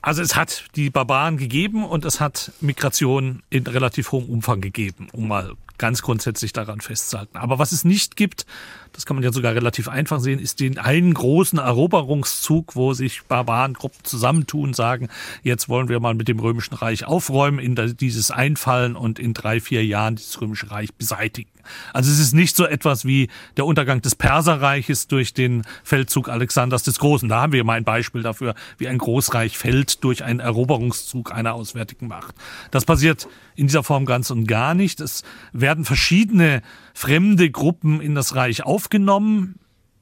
Also 0.01 0.23
es 0.23 0.37
hat 0.37 0.65
die 0.77 0.91
Barbaren 0.91 1.37
gegeben 1.37 1.85
und 1.85 2.05
es 2.05 2.21
hat 2.21 2.53
Migration 2.61 3.43
in 3.51 3.67
relativ 3.67 4.13
hohem 4.13 4.27
Umfang 4.27 4.61
gegeben, 4.61 5.09
um 5.13 5.29
mal 5.29 5.55
ganz 5.79 6.03
grundsätzlich 6.03 6.53
daran 6.53 6.81
festzuhalten. 6.81 7.37
Aber 7.37 7.59
was 7.59 7.73
es 7.73 7.85
nicht 7.85 8.17
gibt, 8.17 8.47
das 8.93 9.07
kann 9.07 9.17
man 9.17 9.25
ja 9.25 9.33
sogar 9.33 9.55
relativ 9.55 9.89
einfach 9.89 10.21
sehen, 10.21 10.41
ist 10.41 10.61
den 10.61 10.79
einen 10.79 11.15
großen 11.15 11.59
Eroberungszug, 11.59 12.75
wo 12.75 12.93
sich 12.95 13.23
Barbarengruppen 13.25 14.05
zusammentun, 14.05 14.75
sagen, 14.75 15.09
jetzt 15.43 15.69
wollen 15.69 15.89
wir 15.89 16.01
mal 16.01 16.15
mit 16.15 16.29
dem 16.29 16.41
Römischen 16.41 16.75
Reich 16.75 17.05
aufräumen, 17.05 17.59
in 17.61 17.77
dieses 17.97 18.31
Einfallen 18.31 18.97
und 18.97 19.19
in 19.19 19.35
drei, 19.35 19.61
vier 19.61 19.85
Jahren 19.85 20.17
dieses 20.17 20.41
Römische 20.41 20.71
Reich 20.71 20.93
beseitigen. 20.95 21.51
Also 21.93 22.11
es 22.11 22.19
ist 22.19 22.35
nicht 22.35 22.57
so 22.57 22.65
etwas 22.67 23.05
wie 23.05 23.29
der 23.57 23.67
Untergang 23.67 24.01
des 24.03 24.15
Perserreiches 24.15 25.09
durch 25.09 25.35
den 25.35 25.63
Feldzug 25.83 26.29
Alexanders 26.29 26.83
des 26.83 26.99
Großen. 26.99 27.29
Da 27.29 27.43
haben 27.43 27.53
wir 27.53 27.65
mal 27.65 27.75
ein 27.75 27.85
Beispiel 27.85 28.23
dafür, 28.23 28.55
wie 28.79 28.89
ein 28.89 28.99
Großreich 28.99 29.57
fällt 29.57 30.05
durch 30.05 30.25
einen 30.25 30.41
Eroberungszug 30.41 31.33
einer 31.33 31.55
auswärtigen 31.55 32.09
Macht. 32.09 32.35
Das 32.71 32.85
passiert 32.85 33.29
in 33.55 33.67
dieser 33.67 33.83
Form 33.83 34.07
ganz 34.07 34.31
und 34.31 34.47
gar 34.47 34.75
nicht. 34.75 35.01
Es 35.01 35.25
werden 35.53 35.85
verschiedene 35.85 36.63
fremde 36.95 37.51
Gruppen 37.51 38.01
in 38.01 38.15
das 38.15 38.35
Reich 38.35 38.65
aufgenommen, 38.65 39.59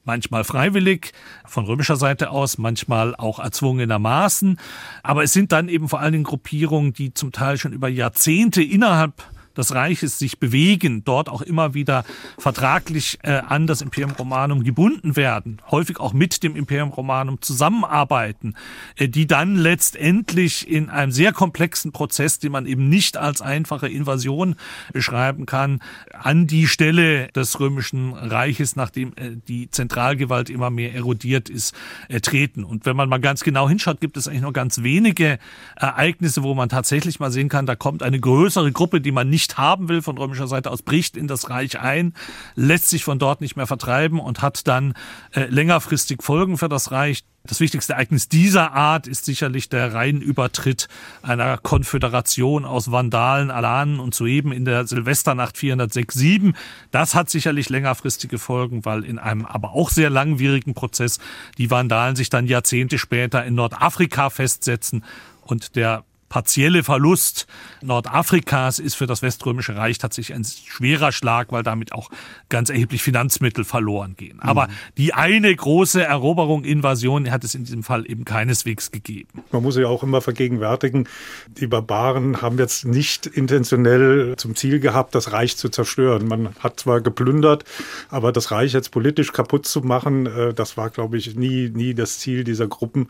manchmal 0.07 0.45
freiwillig 0.45 1.13
von 1.45 1.65
römischer 1.65 1.97
Seite 1.97 2.31
aus, 2.31 2.59
manchmal 2.59 3.15
auch 3.17 3.39
erzwungenermaßen. 3.39 4.59
Aber 5.03 5.25
es 5.25 5.33
sind 5.33 5.53
dann 5.53 5.69
eben 5.69 5.89
vor 5.89 6.01
allen 6.01 6.13
Dingen 6.13 6.25
Gruppierungen, 6.25 6.93
die 6.93 7.13
zum 7.13 7.33
Teil 7.33 7.59
schon 7.59 7.73
über 7.73 7.89
Jahrzehnte 7.89 8.63
innerhalb 8.63 9.23
des 9.57 9.75
Reiches 9.75 10.19
sich 10.19 10.39
bewegen, 10.39 11.03
dort 11.05 11.29
auch 11.29 11.43
immer 11.43 11.75
wieder 11.75 12.05
vertraglich 12.39 13.19
äh, 13.23 13.33
an 13.47 13.67
das 13.67 13.83
Imperium 13.83 14.13
Romanum 14.13 14.65
gebunden 14.65 15.17
werden, 15.17 15.59
häufig 15.71 16.01
auch 16.01 16.13
mit 16.13 16.43
dem 16.43 16.57
Imperium 16.57 16.91
Romanum 16.91 17.41
zusammenarbeiten, 17.41 18.55
äh, 18.97 19.09
die 19.09 19.27
dann 19.27 19.57
letztendlich 19.57 20.69
in 20.69 20.91
einem 20.91 21.13
sehr 21.13 21.33
komplexen 21.33 21.93
Prozess, 21.93 22.39
den 22.39 22.53
man 22.53 22.67
eben 22.67 22.89
nicht 22.89 23.17
als 23.17 23.41
einfache 23.41 23.89
Invasion 23.89 24.57
beschreiben 24.93 25.47
kann, 25.47 25.81
an 26.13 26.47
die 26.47 26.67
Stelle 26.67 27.29
des 27.29 27.59
römischen 27.61 28.13
Reiches, 28.13 28.77
nachdem 28.77 29.13
äh, 29.17 29.37
die 29.49 29.71
Zentralgewalt 29.71 30.51
immer 30.51 30.71
mehr 30.71 30.95
erodiert 30.95 31.49
ist, 31.49 31.75
äh, 32.09 32.21
treten. 32.21 32.65
Und 32.65 32.87
wenn 32.87 32.97
man 32.97 33.09
mal 33.09 33.21
ganz 33.21 33.43
genau 33.43 33.69
hinschaut, 33.69 34.01
gibt 34.01 34.17
es 34.17 34.29
eigentlich 34.29 34.43
nur 34.43 34.53
ganz 34.53 34.83
wenige 34.83 35.39
Ereignisse, 35.77 36.43
wo 36.43 36.55
man 36.55 36.69
tatsächlich 36.69 37.21
mal 37.21 37.31
sehen 37.31 37.49
kann, 37.49 37.67
da 37.67 37.77
kommt 37.77 38.03
eine 38.03 38.21
größere 38.21 38.73
Gruppe, 38.73 39.01
die 39.01 39.13
man 39.13 39.29
nicht 39.29 39.46
nicht 39.47 39.59
haben 39.59 39.89
will 39.89 40.03
von 40.03 40.19
römischer 40.19 40.49
Seite 40.49 40.71
aus, 40.71 40.83
bricht 40.83 41.17
in 41.17 41.29
das 41.29 41.51
Reich 41.51 41.79
ein, 41.79 42.15
lässt 42.57 42.89
sich 42.89 43.05
von 43.05 43.19
dort 43.19 43.41
nicht 43.41 43.57
mehr 43.57 43.67
vertreiben 43.67 44.19
und 44.19 44.43
hat 44.43 44.67
dann 44.67 44.95
äh, 45.33 45.47
längerfristig 45.47 46.23
Folgen 46.23 46.59
für 46.59 46.69
das 46.69 46.91
Reich. 46.91 47.25
Das 47.45 47.61
wichtigste 47.61 47.93
Ereignis 47.93 48.29
dieser 48.29 48.73
Art 48.73 49.07
ist 49.07 49.25
sicherlich 49.25 49.69
der 49.69 49.95
Rheinübertritt 49.95 50.89
einer 51.23 51.59
Konföderation 51.59 52.65
aus 52.65 52.91
Vandalen, 52.91 53.53
Alanen 53.53 54.01
und 54.01 54.17
Sueben 54.17 54.51
in 54.51 54.65
der 54.65 54.85
Silvesternacht 54.85 55.55
406-7. 55.55 56.55
Das 56.91 57.15
hat 57.15 57.31
sicherlich 57.31 57.69
längerfristige 57.69 58.41
Folgen, 58.41 58.85
weil 58.85 59.05
in 59.05 59.21
einem 59.21 59.47
aber 59.47 59.75
auch 59.75 59.91
sehr 59.91 60.11
langwierigen 60.11 60.75
Prozess 60.75 61.21
die 61.57 61.71
Vandalen 61.71 62.17
sich 62.17 62.31
dann 62.31 62.49
Jahrzehnte 62.49 62.99
später 62.99 63.45
in 63.45 63.55
Nordafrika 63.55 64.29
festsetzen 64.29 65.05
und 65.43 65.77
der 65.77 66.05
partielle 66.29 66.83
Verlust 66.83 67.47
Nordafrikas 67.83 68.79
ist 68.79 68.95
für 68.95 69.07
das 69.07 69.23
Weströmische 69.23 69.77
Reich 69.77 69.99
tatsächlich 69.99 70.37
ein 70.37 70.45
schwerer 70.45 71.13
Schlag, 71.13 71.53
weil 71.53 71.63
damit 71.63 71.93
auch 71.93 72.11
ganz 72.49 72.71
erheblich 72.71 73.03
Finanzmittel 73.03 73.65
verloren 73.65 74.17
gehen. 74.17 74.41
Aber 74.41 74.67
mhm. 74.67 74.73
die 74.99 75.15
eine 75.15 75.55
große 75.55 76.03
Eroberung, 76.03 76.65
Invasion 76.65 77.31
hat 77.31 77.45
es 77.45 77.55
in 77.55 77.65
diesem 77.65 77.83
Fall 77.83 78.11
eben 78.11 78.25
keineswegs 78.25 78.91
gegeben. 78.91 79.43
Man 79.53 79.63
muss 79.63 79.77
ja 79.77 79.87
auch 79.87 80.03
immer 80.03 80.21
vergegenwärtigen, 80.21 81.09
die 81.49 81.67
Barbaren 81.67 82.43
haben 82.43 82.59
jetzt 82.59 82.85
nicht 82.85 83.27
intentionell 83.27 84.35
zum 84.37 84.57
Ziel 84.57 84.81
gehabt, 84.81 85.15
das 85.15 85.33
Reich 85.33 85.57
zu 85.57 85.69
zerstören. 85.69 86.27
Man 86.27 86.51
hat 86.59 86.81
zwar 86.81 87.01
geplündert, 87.01 87.65
aber 88.09 88.33
das 88.33 88.51
Reich 88.51 88.73
jetzt 88.73 88.91
politisch 88.91 89.33
kaputt 89.33 89.67
zu 89.67 89.81
machen, 89.83 90.27
äh, 90.27 90.55
das 90.55 90.77
war, 90.77 90.91
glaube 90.91 91.17
ich, 91.17 91.37
nie, 91.37 91.71
nie 91.73 91.95
das 91.95 92.19
Ziel 92.19 92.45
dieser 92.45 92.67
Gruppen. 92.67 93.09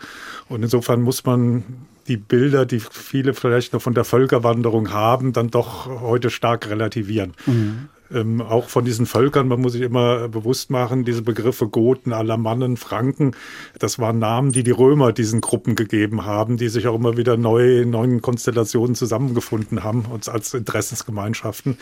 Und 0.48 0.62
insofern 0.62 1.02
muss 1.02 1.24
man 1.24 1.64
die 2.08 2.16
Bilder, 2.16 2.66
die 2.66 2.80
viele 2.80 3.34
vielleicht 3.34 3.72
noch 3.72 3.82
von 3.82 3.94
der 3.94 4.04
Völkerwanderung 4.04 4.92
haben, 4.92 5.32
dann 5.32 5.50
doch 5.50 5.86
heute 6.00 6.30
stark 6.30 6.68
relativieren. 6.68 7.34
Mhm 7.46 7.88
ähm, 8.12 8.40
auch 8.40 8.68
von 8.68 8.84
diesen 8.84 9.06
Völkern, 9.06 9.48
man 9.48 9.60
muss 9.60 9.72
sich 9.72 9.82
immer 9.82 10.28
bewusst 10.28 10.70
machen, 10.70 11.04
diese 11.04 11.22
Begriffe 11.22 11.68
Goten, 11.68 12.12
Alamannen, 12.12 12.76
Franken, 12.76 13.32
das 13.78 13.98
waren 13.98 14.18
Namen, 14.18 14.52
die 14.52 14.62
die 14.62 14.70
Römer 14.70 15.12
diesen 15.12 15.40
Gruppen 15.40 15.74
gegeben 15.74 16.24
haben, 16.24 16.56
die 16.56 16.68
sich 16.68 16.86
auch 16.86 16.94
immer 16.94 17.16
wieder 17.16 17.36
neu 17.36 17.80
in 17.80 17.90
neuen 17.90 18.22
Konstellationen 18.22 18.94
zusammengefunden 18.94 19.82
haben, 19.82 20.04
uns 20.06 20.28
als 20.28 20.54
Interessensgemeinschaften. 20.54 21.78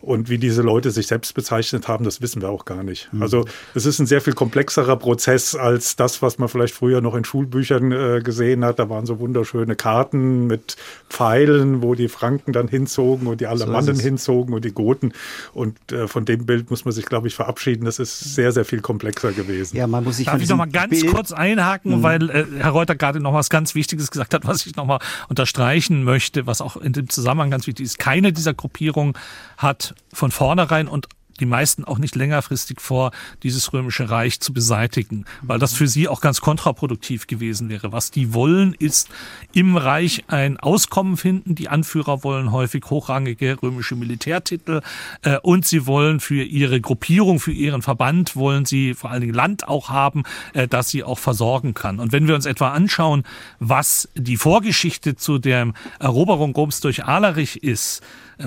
Und 0.00 0.28
wie 0.28 0.38
diese 0.38 0.62
Leute 0.62 0.90
sich 0.90 1.06
selbst 1.06 1.34
bezeichnet 1.34 1.88
haben, 1.88 2.04
das 2.04 2.20
wissen 2.20 2.42
wir 2.42 2.50
auch 2.50 2.64
gar 2.64 2.82
nicht. 2.82 3.12
Mhm. 3.12 3.22
Also 3.22 3.44
es 3.74 3.86
ist 3.86 3.98
ein 3.98 4.06
sehr 4.06 4.20
viel 4.20 4.34
komplexerer 4.34 4.96
Prozess 4.96 5.54
als 5.54 5.96
das, 5.96 6.22
was 6.22 6.38
man 6.38 6.48
vielleicht 6.48 6.74
früher 6.74 7.00
noch 7.00 7.14
in 7.14 7.24
Schulbüchern 7.24 7.92
äh, 7.92 8.20
gesehen 8.22 8.64
hat. 8.64 8.78
Da 8.78 8.88
waren 8.88 9.06
so 9.06 9.18
wunderschöne 9.18 9.76
Karten 9.76 10.46
mit 10.46 10.76
Pfeilen, 11.08 11.82
wo 11.82 11.94
die 11.94 12.08
Franken 12.08 12.52
dann 12.52 12.68
hinzogen 12.68 13.26
und 13.26 13.40
die 13.40 13.46
Alamannen 13.46 13.96
so 13.96 14.02
hinzogen 14.02 14.54
und 14.54 14.64
die 14.64 14.72
Goten. 14.72 15.12
Und 15.52 15.67
und 15.68 15.92
äh, 15.92 16.08
von 16.08 16.24
dem 16.24 16.46
Bild 16.46 16.70
muss 16.70 16.84
man 16.84 16.92
sich, 16.92 17.04
glaube 17.04 17.28
ich, 17.28 17.34
verabschieden. 17.34 17.84
Das 17.84 17.98
ist 17.98 18.34
sehr, 18.34 18.52
sehr 18.52 18.64
viel 18.64 18.80
komplexer 18.80 19.32
gewesen. 19.32 19.76
Ja, 19.76 19.86
man 19.86 20.04
muss 20.04 20.16
sich 20.16 20.26
Darf 20.26 20.40
ich 20.40 20.48
noch 20.48 20.56
mal 20.56 20.66
ganz 20.66 20.90
Bild 20.90 21.12
kurz 21.12 21.32
einhaken, 21.32 21.98
mhm. 21.98 22.02
weil 22.02 22.30
äh, 22.30 22.46
Herr 22.58 22.70
Reuter 22.70 22.94
gerade 22.94 23.20
noch 23.20 23.34
was 23.34 23.50
ganz 23.50 23.74
Wichtiges 23.74 24.10
gesagt 24.10 24.34
hat, 24.34 24.46
was 24.46 24.66
ich 24.66 24.76
noch 24.76 24.86
mal 24.86 25.00
unterstreichen 25.28 26.04
möchte, 26.04 26.46
was 26.46 26.60
auch 26.60 26.76
in 26.76 26.92
dem 26.92 27.08
Zusammenhang 27.08 27.50
ganz 27.50 27.66
wichtig 27.66 27.84
ist. 27.84 27.98
Keine 27.98 28.32
dieser 28.32 28.54
Gruppierungen 28.54 29.14
hat 29.56 29.94
von 30.12 30.30
vornherein 30.30 30.88
und 30.88 31.08
die 31.40 31.46
meisten 31.46 31.84
auch 31.84 31.98
nicht 31.98 32.16
längerfristig 32.16 32.80
vor, 32.80 33.12
dieses 33.42 33.72
römische 33.72 34.10
Reich 34.10 34.40
zu 34.40 34.52
beseitigen, 34.52 35.24
weil 35.42 35.58
das 35.58 35.74
für 35.74 35.88
sie 35.88 36.08
auch 36.08 36.20
ganz 36.20 36.40
kontraproduktiv 36.40 37.26
gewesen 37.26 37.68
wäre. 37.68 37.92
Was 37.92 38.10
die 38.10 38.34
wollen, 38.34 38.74
ist 38.74 39.08
im 39.52 39.76
Reich 39.76 40.24
ein 40.28 40.58
Auskommen 40.58 41.16
finden. 41.16 41.54
Die 41.54 41.68
Anführer 41.68 42.24
wollen 42.24 42.52
häufig 42.52 42.84
hochrangige 42.90 43.62
römische 43.62 43.96
Militärtitel 43.96 44.80
äh, 45.22 45.38
und 45.42 45.66
sie 45.66 45.86
wollen 45.86 46.20
für 46.20 46.42
ihre 46.42 46.80
Gruppierung, 46.80 47.40
für 47.40 47.52
ihren 47.52 47.82
Verband, 47.82 48.36
wollen 48.36 48.64
sie 48.64 48.94
vor 48.94 49.10
allen 49.10 49.20
Dingen 49.20 49.34
Land 49.34 49.68
auch 49.68 49.88
haben, 49.88 50.24
äh, 50.54 50.68
das 50.68 50.90
sie 50.90 51.04
auch 51.04 51.18
versorgen 51.18 51.74
kann. 51.74 52.00
Und 52.00 52.12
wenn 52.12 52.26
wir 52.26 52.34
uns 52.34 52.46
etwa 52.46 52.70
anschauen, 52.72 53.24
was 53.58 54.08
die 54.14 54.36
Vorgeschichte 54.36 55.16
zu 55.16 55.38
der 55.38 55.72
Eroberung 55.98 56.54
Roms 56.54 56.80
durch 56.80 57.04
Alarich 57.04 57.62
ist, 57.62 58.02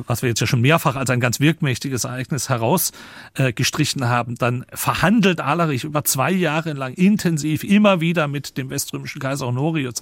was 0.07 0.21
wir 0.21 0.29
jetzt 0.29 0.39
ja 0.39 0.47
schon 0.47 0.61
mehrfach 0.61 0.95
als 0.95 1.09
ein 1.09 1.19
ganz 1.19 1.39
wirkmächtiges 1.39 2.05
Ereignis 2.05 2.49
herausgestrichen 2.49 4.07
haben, 4.07 4.35
dann 4.35 4.65
verhandelt 4.73 5.41
Alarich 5.41 5.83
über 5.83 6.03
zwei 6.03 6.31
Jahre 6.31 6.73
lang 6.73 6.93
intensiv 6.93 7.63
immer 7.63 8.01
wieder 8.01 8.27
mit 8.27 8.57
dem 8.57 8.69
weströmischen 8.69 9.21
Kaiser 9.21 9.47
Honorius 9.47 9.95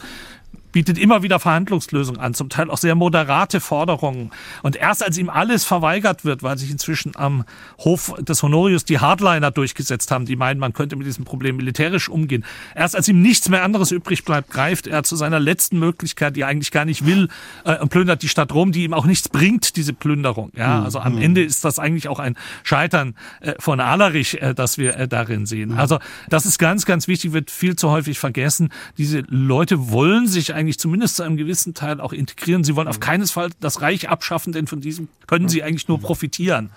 bietet 0.71 0.97
immer 0.97 1.23
wieder 1.23 1.39
Verhandlungslösungen 1.39 2.19
an, 2.19 2.33
zum 2.33 2.49
Teil 2.49 2.69
auch 2.69 2.77
sehr 2.77 2.95
moderate 2.95 3.59
Forderungen. 3.59 4.31
Und 4.63 4.75
erst 4.75 5.03
als 5.03 5.17
ihm 5.17 5.29
alles 5.29 5.63
verweigert 5.65 6.25
wird, 6.25 6.43
weil 6.43 6.57
sich 6.57 6.71
inzwischen 6.71 7.15
am 7.15 7.45
Hof 7.79 8.13
des 8.19 8.43
Honorius 8.43 8.85
die 8.85 8.99
Hardliner 8.99 9.51
durchgesetzt 9.51 10.11
haben, 10.11 10.25
die 10.25 10.35
meinen, 10.35 10.59
man 10.59 10.73
könnte 10.73 10.95
mit 10.95 11.07
diesem 11.07 11.25
Problem 11.25 11.57
militärisch 11.57 12.09
umgehen, 12.09 12.45
erst 12.75 12.95
als 12.95 13.07
ihm 13.07 13.21
nichts 13.21 13.49
mehr 13.49 13.63
anderes 13.63 13.91
übrig 13.91 14.23
bleibt, 14.23 14.51
greift 14.51 14.87
er 14.87 15.03
zu 15.03 15.15
seiner 15.15 15.39
letzten 15.39 15.79
Möglichkeit, 15.79 16.35
die 16.35 16.41
er 16.41 16.47
eigentlich 16.47 16.71
gar 16.71 16.85
nicht 16.85 17.05
will, 17.05 17.29
äh, 17.65 17.77
und 17.79 17.89
plündert 17.89 18.21
die 18.21 18.29
Stadt 18.29 18.53
Rom, 18.53 18.71
die 18.71 18.83
ihm 18.83 18.93
auch 18.93 19.05
nichts 19.05 19.29
bringt, 19.29 19.75
diese 19.75 19.93
Plünderung. 19.93 20.51
Ja, 20.55 20.79
mhm. 20.79 20.85
also 20.85 20.99
am 20.99 21.17
Ende 21.17 21.43
ist 21.43 21.65
das 21.65 21.79
eigentlich 21.79 22.07
auch 22.07 22.19
ein 22.19 22.35
Scheitern 22.63 23.15
äh, 23.41 23.53
von 23.59 23.79
Alerich, 23.79 24.41
äh, 24.41 24.53
das 24.53 24.77
wir 24.77 24.95
äh, 24.95 25.07
darin 25.07 25.45
sehen. 25.45 25.71
Mhm. 25.71 25.79
Also 25.79 25.99
das 26.29 26.45
ist 26.45 26.59
ganz, 26.59 26.85
ganz 26.85 27.07
wichtig, 27.07 27.33
wird 27.33 27.51
viel 27.51 27.75
zu 27.75 27.89
häufig 27.89 28.19
vergessen. 28.19 28.69
Diese 28.97 29.23
Leute 29.27 29.89
wollen 29.89 30.27
sich 30.27 30.53
eigentlich 30.59 30.77
zumindest 30.79 31.15
zu 31.15 31.23
einem 31.23 31.37
gewissen 31.37 31.73
Teil 31.73 32.01
auch 32.01 32.13
integrieren. 32.13 32.63
Sie 32.63 32.75
wollen 32.75 32.87
auf 32.87 32.99
keinen 32.99 33.25
Fall 33.27 33.49
das 33.59 33.81
Reich 33.81 34.09
abschaffen, 34.09 34.53
denn 34.53 34.67
von 34.67 34.81
diesem 34.81 35.07
können 35.27 35.49
sie 35.49 35.63
eigentlich 35.63 35.87
nur 35.87 35.99
profitieren. 35.99 36.69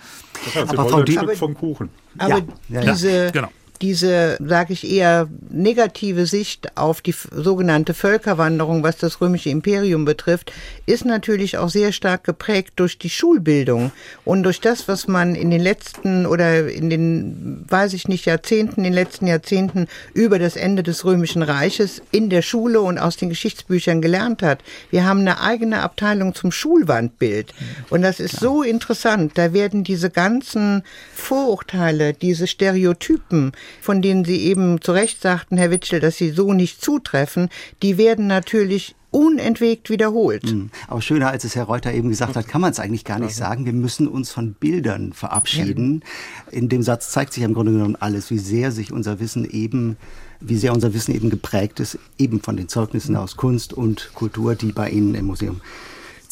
Das 0.44 0.54
heißt, 0.54 0.70
sie 0.70 0.78
aber 0.78 0.90
wollen 0.90 1.08
ein 1.08 1.12
Stück 1.12 1.36
vom 1.36 1.54
Kuchen. 1.54 1.88
Aber 2.18 2.42
ja, 2.68 2.80
diese, 2.80 3.30
genau 3.32 3.48
diese, 3.82 4.36
sage 4.40 4.72
ich 4.72 4.88
eher, 4.88 5.28
negative 5.50 6.26
Sicht 6.26 6.76
auf 6.76 7.00
die 7.00 7.14
sogenannte 7.32 7.94
Völkerwanderung, 7.94 8.84
was 8.84 8.96
das 8.96 9.20
römische 9.20 9.50
Imperium 9.50 10.04
betrifft, 10.04 10.52
ist 10.86 11.04
natürlich 11.04 11.58
auch 11.58 11.68
sehr 11.68 11.92
stark 11.92 12.22
geprägt 12.24 12.74
durch 12.76 12.96
die 12.98 13.10
Schulbildung 13.10 13.90
und 14.24 14.44
durch 14.44 14.60
das, 14.60 14.86
was 14.86 15.08
man 15.08 15.34
in 15.34 15.50
den 15.50 15.60
letzten 15.60 16.26
oder 16.26 16.68
in 16.68 16.90
den, 16.90 17.64
weiß 17.68 17.92
ich 17.94 18.06
nicht, 18.06 18.24
Jahrzehnten, 18.24 18.80
in 18.80 18.84
den 18.84 18.92
letzten 18.92 19.26
Jahrzehnten 19.26 19.88
über 20.14 20.38
das 20.38 20.54
Ende 20.54 20.84
des 20.84 21.04
römischen 21.04 21.42
Reiches 21.42 22.02
in 22.12 22.30
der 22.30 22.42
Schule 22.42 22.80
und 22.80 22.98
aus 22.98 23.16
den 23.16 23.30
Geschichtsbüchern 23.30 24.00
gelernt 24.00 24.42
hat. 24.42 24.60
Wir 24.90 25.04
haben 25.04 25.20
eine 25.20 25.40
eigene 25.40 25.82
Abteilung 25.82 26.34
zum 26.34 26.52
Schulwandbild 26.52 27.52
und 27.90 28.02
das 28.02 28.20
ist 28.20 28.38
so 28.38 28.62
interessant. 28.62 29.32
Da 29.34 29.52
werden 29.52 29.82
diese 29.82 30.08
ganzen 30.08 30.84
Vorurteile, 31.12 32.12
diese 32.12 32.46
Stereotypen, 32.46 33.52
von 33.80 34.02
denen 34.02 34.24
Sie 34.24 34.42
eben 34.42 34.80
zu 34.80 34.92
Recht 34.92 35.20
sagten, 35.22 35.56
Herr 35.56 35.70
Witschel, 35.70 36.00
dass 36.00 36.16
sie 36.16 36.30
so 36.30 36.52
nicht 36.52 36.82
zutreffen, 36.82 37.48
die 37.82 37.98
werden 37.98 38.26
natürlich 38.26 38.94
unentwegt 39.10 39.90
wiederholt. 39.90 40.50
Mhm. 40.50 40.70
Aber 40.88 41.02
schöner, 41.02 41.28
als 41.28 41.44
es 41.44 41.54
Herr 41.54 41.64
Reuter 41.64 41.92
eben 41.92 42.08
gesagt 42.08 42.34
hat, 42.34 42.48
kann 42.48 42.62
man 42.62 42.70
es 42.70 42.80
eigentlich 42.80 43.04
gar 43.04 43.18
nicht 43.18 43.36
sagen. 43.36 43.66
Wir 43.66 43.74
müssen 43.74 44.08
uns 44.08 44.30
von 44.30 44.54
Bildern 44.54 45.12
verabschieden. 45.12 46.02
Ja. 46.46 46.58
In 46.58 46.68
dem 46.70 46.82
Satz 46.82 47.10
zeigt 47.10 47.34
sich 47.34 47.42
im 47.42 47.52
Grunde 47.52 47.72
genommen 47.72 47.96
alles, 48.00 48.30
wie 48.30 48.38
sehr 48.38 48.72
sich 48.72 48.90
unser 48.90 49.20
Wissen 49.20 49.48
eben 49.48 49.96
wie 50.44 50.56
sehr 50.56 50.72
unser 50.72 50.92
Wissen 50.92 51.14
eben 51.14 51.30
geprägt 51.30 51.80
ist, 51.80 51.98
eben 52.18 52.40
von 52.40 52.56
den 52.56 52.68
Zeugnissen 52.68 53.16
aus 53.16 53.36
Kunst 53.36 53.72
und 53.72 54.10
Kultur, 54.14 54.54
die 54.54 54.72
bei 54.72 54.90
Ihnen 54.90 55.14
im 55.14 55.26
Museum 55.26 55.60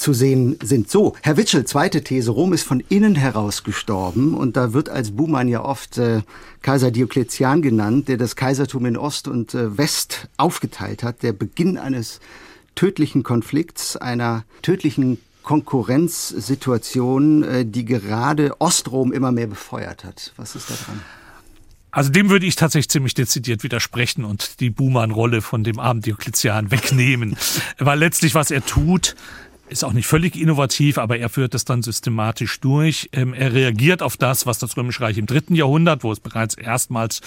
zu 0.01 0.12
sehen 0.14 0.57
sind. 0.62 0.90
So, 0.90 1.14
Herr 1.22 1.36
Witschel, 1.36 1.66
zweite 1.66 2.03
These. 2.03 2.30
Rom 2.30 2.55
ist 2.55 2.62
von 2.62 2.82
innen 2.88 3.14
heraus 3.14 3.62
gestorben 3.62 4.34
und 4.34 4.57
da 4.57 4.72
wird 4.72 4.88
als 4.88 5.11
Buhmann 5.11 5.46
ja 5.46 5.62
oft 5.62 5.98
äh, 5.98 6.22
Kaiser 6.62 6.90
Diokletian 6.90 7.61
genannt, 7.61 8.09
der 8.09 8.16
das 8.16 8.34
Kaisertum 8.34 8.86
in 8.86 8.96
Ost 8.96 9.28
und 9.28 9.53
äh, 9.55 9.76
West 9.76 10.28
aufgeteilt 10.38 11.03
hat. 11.03 11.22
Der 11.22 11.34
Beginn 11.34 11.76
eines 11.76 12.20
tödlichen 12.74 13.22
Konflikts, 13.22 13.96
einer 13.96 14.44
tödlichen 14.62 15.18
Konkurrenzsituation, 15.42 17.42
äh, 17.42 17.66
die 17.66 17.84
gerade 17.84 18.59
Ostrom 18.59 19.12
immer 19.12 19.32
mehr 19.32 19.48
befeuert 19.48 20.05
hat. 20.05 20.32
Was 20.36 20.57
ist 20.57 20.70
da 20.70 20.74
dran? 20.74 21.03
Also 21.92 22.11
dem 22.11 22.30
würde 22.30 22.46
ich 22.46 22.57
tatsächlich 22.57 22.88
ziemlich 22.88 23.14
dezidiert 23.14 23.64
widersprechen 23.64 24.24
und 24.24 24.61
die 24.61 24.70
Buhmann-Rolle 24.70 25.42
von 25.42 25.64
dem 25.64 25.80
armen 25.80 26.03
Diokletian 26.03 26.70
wegnehmen. 26.70 27.36
Weil 27.78 27.98
letztlich, 27.98 28.34
was 28.34 28.51
er 28.51 28.64
tut, 28.64 29.16
ist 29.71 29.85
auch 29.85 29.93
nicht 29.93 30.07
völlig 30.07 30.41
innovativ, 30.41 30.99
aber 30.99 31.18
er 31.18 31.29
führt 31.29 31.55
es 31.55 31.64
dann 31.64 31.83
systematisch 31.83 32.61
durch. 32.61 33.09
Ähm, 33.12 33.33
er 33.33 33.53
reagiert 33.53 34.03
auf 34.03 34.16
das, 34.16 34.47
was 34.47 34.59
das 34.59 34.77
Römische 34.77 35.01
Reich 35.01 35.18
im 35.18 35.27
dritten 35.27 35.55
Jahrhundert, 35.55 36.03
wo 36.03 36.12
es 36.12 36.21
bereits 36.21 36.55
erstmals 36.55 37.21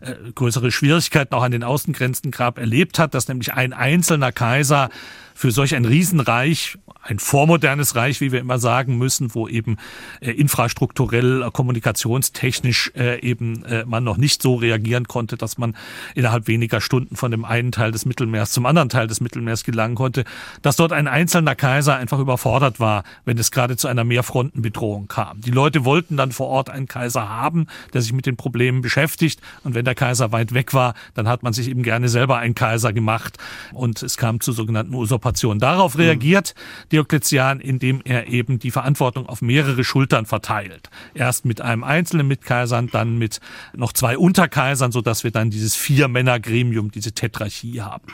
äh, 0.00 0.14
größere 0.34 0.72
Schwierigkeiten 0.72 1.34
auch 1.34 1.42
an 1.42 1.52
den 1.52 1.62
Außengrenzen 1.62 2.30
gab, 2.30 2.58
erlebt 2.58 2.98
hat, 2.98 3.14
dass 3.14 3.28
nämlich 3.28 3.52
ein 3.52 3.72
einzelner 3.72 4.32
Kaiser 4.32 4.90
für 5.34 5.50
solch 5.50 5.74
ein 5.74 5.84
Riesenreich 5.84 6.78
ein 7.02 7.18
vormodernes 7.18 7.96
Reich, 7.96 8.20
wie 8.20 8.30
wir 8.30 8.40
immer 8.40 8.58
sagen 8.58 8.98
müssen, 8.98 9.34
wo 9.34 9.48
eben 9.48 9.78
äh, 10.20 10.32
infrastrukturell, 10.32 11.42
äh, 11.42 11.50
kommunikationstechnisch 11.50 12.92
äh, 12.94 13.20
eben 13.20 13.64
äh, 13.64 13.84
man 13.86 14.04
noch 14.04 14.18
nicht 14.18 14.42
so 14.42 14.56
reagieren 14.56 15.08
konnte, 15.08 15.36
dass 15.36 15.56
man 15.56 15.74
innerhalb 16.14 16.46
weniger 16.46 16.80
Stunden 16.80 17.16
von 17.16 17.30
dem 17.30 17.44
einen 17.44 17.72
Teil 17.72 17.90
des 17.90 18.04
Mittelmeers 18.04 18.52
zum 18.52 18.66
anderen 18.66 18.90
Teil 18.90 19.06
des 19.06 19.20
Mittelmeers 19.20 19.64
gelangen 19.64 19.94
konnte, 19.94 20.24
dass 20.60 20.76
dort 20.76 20.92
ein 20.92 21.08
einzelner 21.08 21.54
Kaiser 21.54 21.96
einfach 21.96 22.18
überfordert 22.18 22.80
war, 22.80 23.04
wenn 23.24 23.38
es 23.38 23.50
gerade 23.50 23.76
zu 23.76 23.88
einer 23.88 24.04
Mehrfrontenbedrohung 24.04 25.08
kam. 25.08 25.40
Die 25.40 25.50
Leute 25.50 25.86
wollten 25.86 26.18
dann 26.18 26.32
vor 26.32 26.48
Ort 26.48 26.68
einen 26.68 26.86
Kaiser 26.86 27.28
haben, 27.28 27.66
der 27.94 28.02
sich 28.02 28.12
mit 28.12 28.26
den 28.26 28.36
Problemen 28.36 28.82
beschäftigt 28.82 29.40
und 29.64 29.74
wenn 29.74 29.86
der 29.86 29.94
Kaiser 29.94 30.32
weit 30.32 30.52
weg 30.52 30.74
war, 30.74 30.94
dann 31.14 31.28
hat 31.28 31.42
man 31.42 31.54
sich 31.54 31.68
eben 31.68 31.82
gerne 31.82 32.10
selber 32.10 32.36
einen 32.36 32.54
Kaiser 32.54 32.92
gemacht 32.92 33.38
und 33.72 34.02
es 34.02 34.18
kam 34.18 34.40
zu 34.40 34.52
sogenannten 34.52 34.94
Usurpationen. 34.94 35.60
Darauf 35.60 35.96
reagiert 35.96 36.54
mhm 36.56 36.89
Diokletian, 36.92 37.60
indem 37.60 38.00
er 38.04 38.28
eben 38.28 38.58
die 38.58 38.70
Verantwortung 38.70 39.26
auf 39.26 39.42
mehrere 39.42 39.84
Schultern 39.84 40.26
verteilt. 40.26 40.90
Erst 41.14 41.44
mit 41.44 41.60
einem 41.60 41.84
einzelnen 41.84 42.26
Mitkaisern, 42.28 42.88
dann 42.88 43.18
mit 43.18 43.40
noch 43.76 43.92
zwei 43.92 44.18
Unterkaisern, 44.18 44.92
sodass 44.92 45.24
wir 45.24 45.30
dann 45.30 45.50
dieses 45.50 45.76
Vier-Männer-Gremium, 45.76 46.90
diese 46.90 47.12
Tetrarchie 47.12 47.80
haben. 47.80 48.06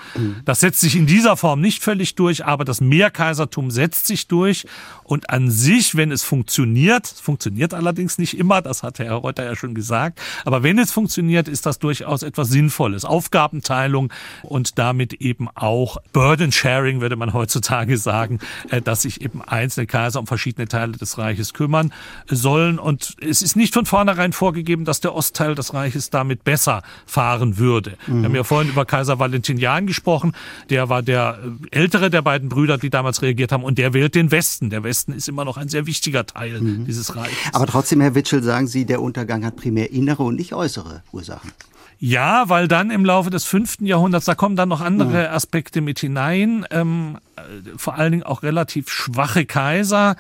Das 0.44 0.60
setzt 0.60 0.80
sich 0.80 0.96
in 0.96 1.06
dieser 1.06 1.36
Form 1.36 1.60
nicht 1.60 1.82
völlig 1.82 2.14
durch, 2.14 2.44
aber 2.44 2.64
das 2.64 2.80
Mehrkaisertum 2.80 3.70
setzt 3.70 4.06
sich 4.06 4.28
durch 4.28 4.66
und 5.04 5.30
an 5.30 5.50
sich, 5.50 5.96
wenn 5.96 6.12
es 6.12 6.22
funktioniert, 6.22 7.06
funktioniert 7.06 7.74
allerdings 7.74 8.18
nicht 8.18 8.38
immer, 8.38 8.62
das 8.62 8.82
hat 8.82 8.98
Herr 8.98 9.14
Reuter 9.14 9.44
ja 9.44 9.56
schon 9.56 9.74
gesagt, 9.74 10.20
aber 10.44 10.62
wenn 10.62 10.78
es 10.78 10.92
funktioniert, 10.92 11.48
ist 11.48 11.66
das 11.66 11.78
durchaus 11.78 12.22
etwas 12.22 12.48
Sinnvolles. 12.48 13.04
Aufgabenteilung 13.04 14.12
und 14.42 14.78
damit 14.78 15.14
eben 15.14 15.48
auch 15.54 15.98
Burden 16.12 16.52
Sharing, 16.52 17.00
würde 17.00 17.16
man 17.16 17.32
heutzutage 17.32 17.98
sagen, 17.98 18.38
dass 18.84 19.02
sich 19.02 19.20
eben 19.20 19.42
einzelne 19.42 19.86
Kaiser 19.86 20.20
um 20.20 20.26
verschiedene 20.26 20.68
Teile 20.68 20.92
des 20.92 21.18
Reiches 21.18 21.54
kümmern 21.54 21.92
sollen. 22.28 22.78
Und 22.78 23.16
es 23.20 23.42
ist 23.42 23.56
nicht 23.56 23.74
von 23.74 23.86
vornherein 23.86 24.32
vorgegeben, 24.32 24.84
dass 24.84 25.00
der 25.00 25.14
Ostteil 25.14 25.54
des 25.54 25.74
Reiches 25.74 26.10
damit 26.10 26.44
besser 26.44 26.82
fahren 27.06 27.58
würde. 27.58 27.96
Mhm. 28.06 28.20
Wir 28.20 28.24
haben 28.24 28.34
ja 28.34 28.44
vorhin 28.44 28.70
über 28.70 28.84
Kaiser 28.84 29.18
Valentinian 29.18 29.86
gesprochen. 29.86 30.32
Der 30.70 30.88
war 30.88 31.02
der 31.02 31.38
äh, 31.72 31.76
ältere 31.76 32.10
der 32.10 32.22
beiden 32.22 32.48
Brüder, 32.48 32.78
die 32.78 32.90
damals 32.90 33.22
reagiert 33.22 33.52
haben. 33.52 33.64
Und 33.64 33.78
der 33.78 33.94
wählt 33.94 34.14
den 34.14 34.30
Westen. 34.30 34.70
Der 34.70 34.82
Westen 34.82 35.12
ist 35.12 35.28
immer 35.28 35.44
noch 35.44 35.56
ein 35.56 35.68
sehr 35.68 35.86
wichtiger 35.86 36.26
Teil 36.26 36.60
mhm. 36.60 36.84
dieses 36.84 37.16
Reiches. 37.16 37.36
Aber 37.52 37.66
trotzdem, 37.66 38.00
Herr 38.00 38.14
Witschel, 38.14 38.42
sagen 38.42 38.66
Sie, 38.66 38.84
der 38.84 39.00
Untergang 39.02 39.44
hat 39.44 39.56
primär 39.56 39.90
innere 39.92 40.22
und 40.22 40.36
nicht 40.36 40.52
äußere 40.52 41.02
Ursachen. 41.12 41.52
Ja, 41.98 42.48
weil 42.48 42.68
dann 42.68 42.90
im 42.90 43.04
Laufe 43.04 43.30
des 43.30 43.44
fünften 43.44 43.86
Jahrhunderts, 43.86 44.26
da 44.26 44.34
kommen 44.34 44.56
dann 44.56 44.68
noch 44.68 44.82
andere 44.82 45.30
Aspekte 45.30 45.80
mit 45.80 45.98
hinein, 45.98 46.66
ähm, 46.70 47.18
äh, 47.36 47.40
vor 47.76 47.94
allen 47.94 48.12
Dingen 48.12 48.24
auch 48.24 48.42
relativ 48.42 48.90
schwache 48.90 49.46
Kaiser. 49.46 50.16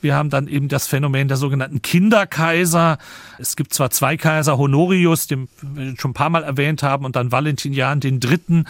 Wir 0.00 0.14
haben 0.14 0.30
dann 0.30 0.46
eben 0.46 0.68
das 0.68 0.86
Phänomen 0.86 1.28
der 1.28 1.36
sogenannten 1.36 1.82
Kinderkaiser. 1.82 2.98
Es 3.38 3.56
gibt 3.56 3.74
zwar 3.74 3.90
zwei 3.90 4.16
Kaiser, 4.16 4.56
Honorius, 4.56 5.26
den 5.26 5.48
wir 5.60 5.96
schon 5.98 6.12
ein 6.12 6.14
paar 6.14 6.30
Mal 6.30 6.44
erwähnt 6.44 6.82
haben, 6.82 7.04
und 7.04 7.16
dann 7.16 7.32
Valentinian 7.32 8.00
den 8.00 8.20
Dritten. 8.20 8.64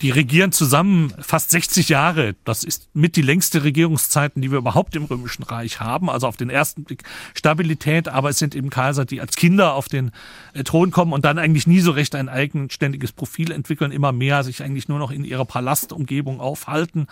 Die 0.00 0.10
regieren 0.10 0.52
zusammen 0.52 1.12
fast 1.20 1.50
60 1.50 1.88
Jahre. 1.88 2.36
Das 2.44 2.62
ist 2.62 2.88
mit 2.94 3.16
die 3.16 3.22
längste 3.22 3.64
Regierungszeiten, 3.64 4.40
die 4.40 4.50
wir 4.50 4.58
überhaupt 4.58 4.94
im 4.94 5.04
Römischen 5.04 5.42
Reich 5.42 5.80
haben. 5.80 6.08
Also 6.08 6.28
auf 6.28 6.36
den 6.36 6.50
ersten 6.50 6.84
Blick 6.84 7.02
Stabilität, 7.34 8.08
aber 8.08 8.30
es 8.30 8.38
sind 8.38 8.54
eben 8.54 8.70
Kaiser, 8.70 9.04
die 9.04 9.20
als 9.20 9.34
Kinder 9.34 9.74
auf 9.74 9.88
den 9.88 10.12
äh, 10.54 10.62
Thron 10.62 10.92
kommen 10.92 11.12
und 11.12 11.24
dann 11.24 11.38
eigentlich 11.38 11.66
nie 11.66 11.80
so 11.80 11.90
recht 11.90 12.14
ein 12.14 12.28
eigenständiges 12.28 13.12
Profil 13.12 13.50
entwickeln, 13.50 13.90
immer 13.90 14.12
mehr 14.12 14.44
sich 14.44 14.62
eigentlich 14.62 14.88
nur 14.88 15.00
noch 15.00 15.10
in 15.10 15.24
ihrer 15.24 15.44
Palastumgebung 15.44 16.40
aufhalten 16.40 17.08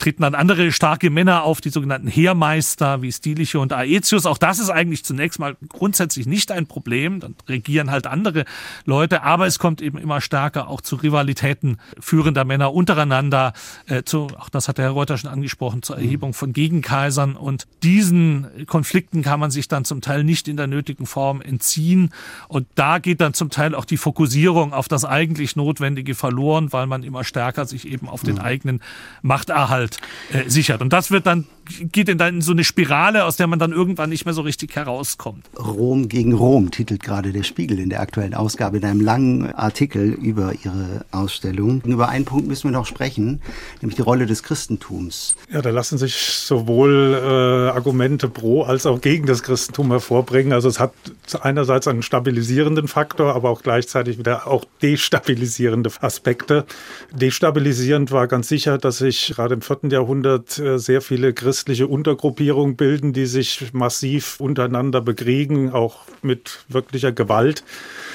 treten 0.00 0.22
dann 0.22 0.34
andere 0.34 0.72
starke 0.72 1.10
Männer 1.10 1.44
auf, 1.44 1.60
die 1.60 1.70
sogenannten 1.70 2.08
Heermeister 2.08 3.02
wie 3.02 3.12
Stiliche 3.12 3.60
und 3.60 3.72
Aetius. 3.72 4.26
Auch 4.26 4.38
das 4.38 4.58
ist 4.58 4.70
eigentlich 4.70 5.04
zunächst 5.04 5.38
mal 5.38 5.56
grundsätzlich 5.68 6.26
nicht 6.26 6.50
ein 6.50 6.66
Problem. 6.66 7.20
Dann 7.20 7.36
regieren 7.48 7.90
halt 7.90 8.06
andere 8.06 8.46
Leute, 8.86 9.22
aber 9.22 9.46
es 9.46 9.58
kommt 9.58 9.82
eben 9.82 9.98
immer 9.98 10.20
stärker 10.20 10.68
auch 10.68 10.80
zu 10.80 10.96
Rivalitäten 10.96 11.78
führender 12.00 12.44
Männer 12.44 12.72
untereinander, 12.72 13.52
äh, 13.86 14.02
zu, 14.02 14.28
auch 14.38 14.48
das 14.48 14.68
hat 14.68 14.78
der 14.78 14.86
Herr 14.86 14.92
Reuter 14.92 15.18
schon 15.18 15.30
angesprochen, 15.30 15.82
zur 15.82 15.96
Erhebung 15.96 16.32
von 16.32 16.52
Gegenkaisern. 16.52 17.36
Und 17.36 17.66
diesen 17.82 18.66
Konflikten 18.66 19.22
kann 19.22 19.38
man 19.38 19.50
sich 19.50 19.68
dann 19.68 19.84
zum 19.84 20.00
Teil 20.00 20.24
nicht 20.24 20.48
in 20.48 20.56
der 20.56 20.66
nötigen 20.66 21.04
Form 21.06 21.42
entziehen. 21.42 22.10
Und 22.48 22.66
da 22.74 22.98
geht 22.98 23.20
dann 23.20 23.34
zum 23.34 23.50
Teil 23.50 23.74
auch 23.74 23.84
die 23.84 23.98
Fokussierung 23.98 24.72
auf 24.72 24.88
das 24.88 25.04
eigentlich 25.04 25.56
Notwendige 25.56 26.14
verloren, 26.14 26.72
weil 26.72 26.86
man 26.86 27.02
immer 27.02 27.22
stärker 27.22 27.66
sich 27.66 27.86
eben 27.86 28.08
auf 28.08 28.22
den 28.22 28.38
eigenen 28.38 28.80
Machterhalt 29.20 29.89
Nachwelt 29.90 30.46
äh, 30.46 30.50
sichert. 30.50 30.80
Und 30.80 30.92
das 30.92 31.10
wird 31.10 31.26
dann 31.26 31.46
geht 31.92 32.08
in 32.08 32.18
dann 32.18 32.36
in 32.36 32.42
so 32.42 32.52
eine 32.52 32.64
Spirale, 32.64 33.24
aus 33.24 33.36
der 33.36 33.46
man 33.46 33.58
dann 33.58 33.72
irgendwann 33.72 34.10
nicht 34.10 34.24
mehr 34.24 34.34
so 34.34 34.42
richtig 34.42 34.74
herauskommt. 34.76 35.44
Rom 35.58 36.08
gegen 36.08 36.32
Rom 36.32 36.70
titelt 36.70 37.02
gerade 37.02 37.32
der 37.32 37.42
Spiegel 37.42 37.78
in 37.78 37.90
der 37.90 38.00
aktuellen 38.00 38.34
Ausgabe 38.34 38.78
in 38.78 38.84
einem 38.84 39.00
langen 39.00 39.52
Artikel 39.52 40.10
über 40.10 40.52
ihre 40.64 41.04
Ausstellung. 41.10 41.82
Über 41.84 42.08
einen 42.08 42.24
Punkt 42.24 42.48
müssen 42.48 42.64
wir 42.64 42.72
noch 42.72 42.86
sprechen, 42.86 43.40
nämlich 43.80 43.96
die 43.96 44.02
Rolle 44.02 44.26
des 44.26 44.42
Christentums. 44.42 45.36
Ja, 45.50 45.62
da 45.62 45.70
lassen 45.70 45.98
sich 45.98 46.14
sowohl 46.14 47.14
äh, 47.14 47.70
Argumente 47.70 48.28
pro 48.28 48.62
als 48.62 48.86
auch 48.86 49.00
gegen 49.00 49.26
das 49.26 49.42
Christentum 49.42 49.90
hervorbringen. 49.90 50.52
Also 50.52 50.68
es 50.68 50.80
hat 50.80 50.92
einerseits 51.40 51.88
einen 51.88 52.02
stabilisierenden 52.02 52.88
Faktor, 52.88 53.34
aber 53.34 53.50
auch 53.50 53.62
gleichzeitig 53.62 54.18
wieder 54.18 54.46
auch 54.46 54.64
destabilisierende 54.82 55.90
Aspekte. 56.00 56.64
Destabilisierend 57.12 58.10
war 58.10 58.26
ganz 58.26 58.48
sicher, 58.48 58.78
dass 58.78 58.98
sich 58.98 59.32
gerade 59.34 59.54
im 59.54 59.62
vierten 59.62 59.90
Jahrhundert 59.90 60.58
äh, 60.58 60.78
sehr 60.78 61.00
viele 61.00 61.32
Christen 61.32 61.59
christliche 61.60 61.88
Untergruppierungen 61.88 62.74
bilden, 62.74 63.12
die 63.12 63.26
sich 63.26 63.74
massiv 63.74 64.40
untereinander 64.40 65.02
bekriegen, 65.02 65.70
auch 65.72 65.98
mit 66.22 66.64
wirklicher 66.68 67.12
Gewalt. 67.12 67.64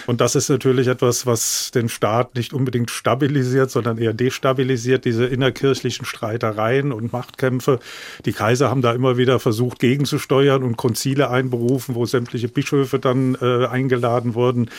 Und 0.07 0.19
das 0.19 0.33
ist 0.33 0.49
natürlich 0.49 0.87
etwas, 0.87 1.27
was 1.27 1.69
den 1.69 1.87
Staat 1.87 2.33
nicht 2.33 2.53
unbedingt 2.53 2.89
stabilisiert, 2.89 3.69
sondern 3.69 3.99
eher 3.99 4.13
destabilisiert, 4.13 5.05
diese 5.05 5.25
innerkirchlichen 5.25 6.07
Streitereien 6.07 6.91
und 6.91 7.13
Machtkämpfe. 7.13 7.79
Die 8.25 8.33
Kaiser 8.33 8.71
haben 8.71 8.81
da 8.81 8.93
immer 8.93 9.15
wieder 9.15 9.39
versucht, 9.39 9.77
gegenzusteuern 9.77 10.63
und 10.63 10.75
Konzile 10.75 11.29
einberufen, 11.29 11.93
wo 11.93 12.07
sämtliche 12.07 12.47
Bischöfe 12.47 12.97
dann 12.97 13.37
äh, 13.41 13.67
eingeladen 13.67 14.33
wurden 14.33 14.71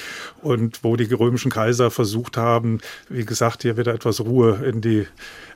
und 0.42 0.82
wo 0.82 0.96
die 0.96 1.12
römischen 1.12 1.52
Kaiser 1.52 1.92
versucht 1.92 2.36
haben, 2.36 2.80
wie 3.08 3.24
gesagt, 3.24 3.62
hier 3.62 3.76
wieder 3.76 3.94
etwas 3.94 4.20
Ruhe 4.20 4.64
in 4.64 4.80
die 4.80 5.06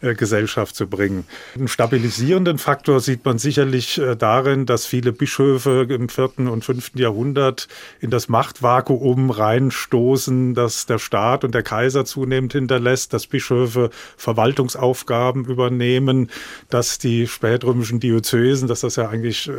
äh, 0.00 0.14
Gesellschaft 0.14 0.74
zu 0.76 0.86
bringen. 0.86 1.24
Einen 1.54 1.68
stabilisierenden 1.68 2.58
Faktor 2.58 2.89
sieht 2.98 3.24
man 3.24 3.38
sicherlich 3.38 3.98
äh, 3.98 4.16
darin, 4.16 4.66
dass 4.66 4.86
viele 4.86 5.12
Bischöfe 5.12 5.86
im 5.88 6.08
vierten 6.08 6.48
und 6.48 6.64
fünften 6.64 6.98
Jahrhundert 6.98 7.68
in 8.00 8.10
das 8.10 8.28
Machtvakuum 8.28 9.30
reinstoßen, 9.30 10.54
dass 10.54 10.86
der 10.86 10.98
Staat 10.98 11.44
und 11.44 11.54
der 11.54 11.62
Kaiser 11.62 12.04
zunehmend 12.04 12.52
hinterlässt, 12.52 13.12
dass 13.12 13.26
Bischöfe 13.26 13.90
Verwaltungsaufgaben 14.16 15.44
übernehmen, 15.44 16.30
dass 16.68 16.98
die 16.98 17.26
spätrömischen 17.26 18.00
Diözesen, 18.00 18.66
dass 18.66 18.80
das 18.80 18.96
ja 18.96 19.08
eigentlich 19.08 19.48
äh, 19.48 19.52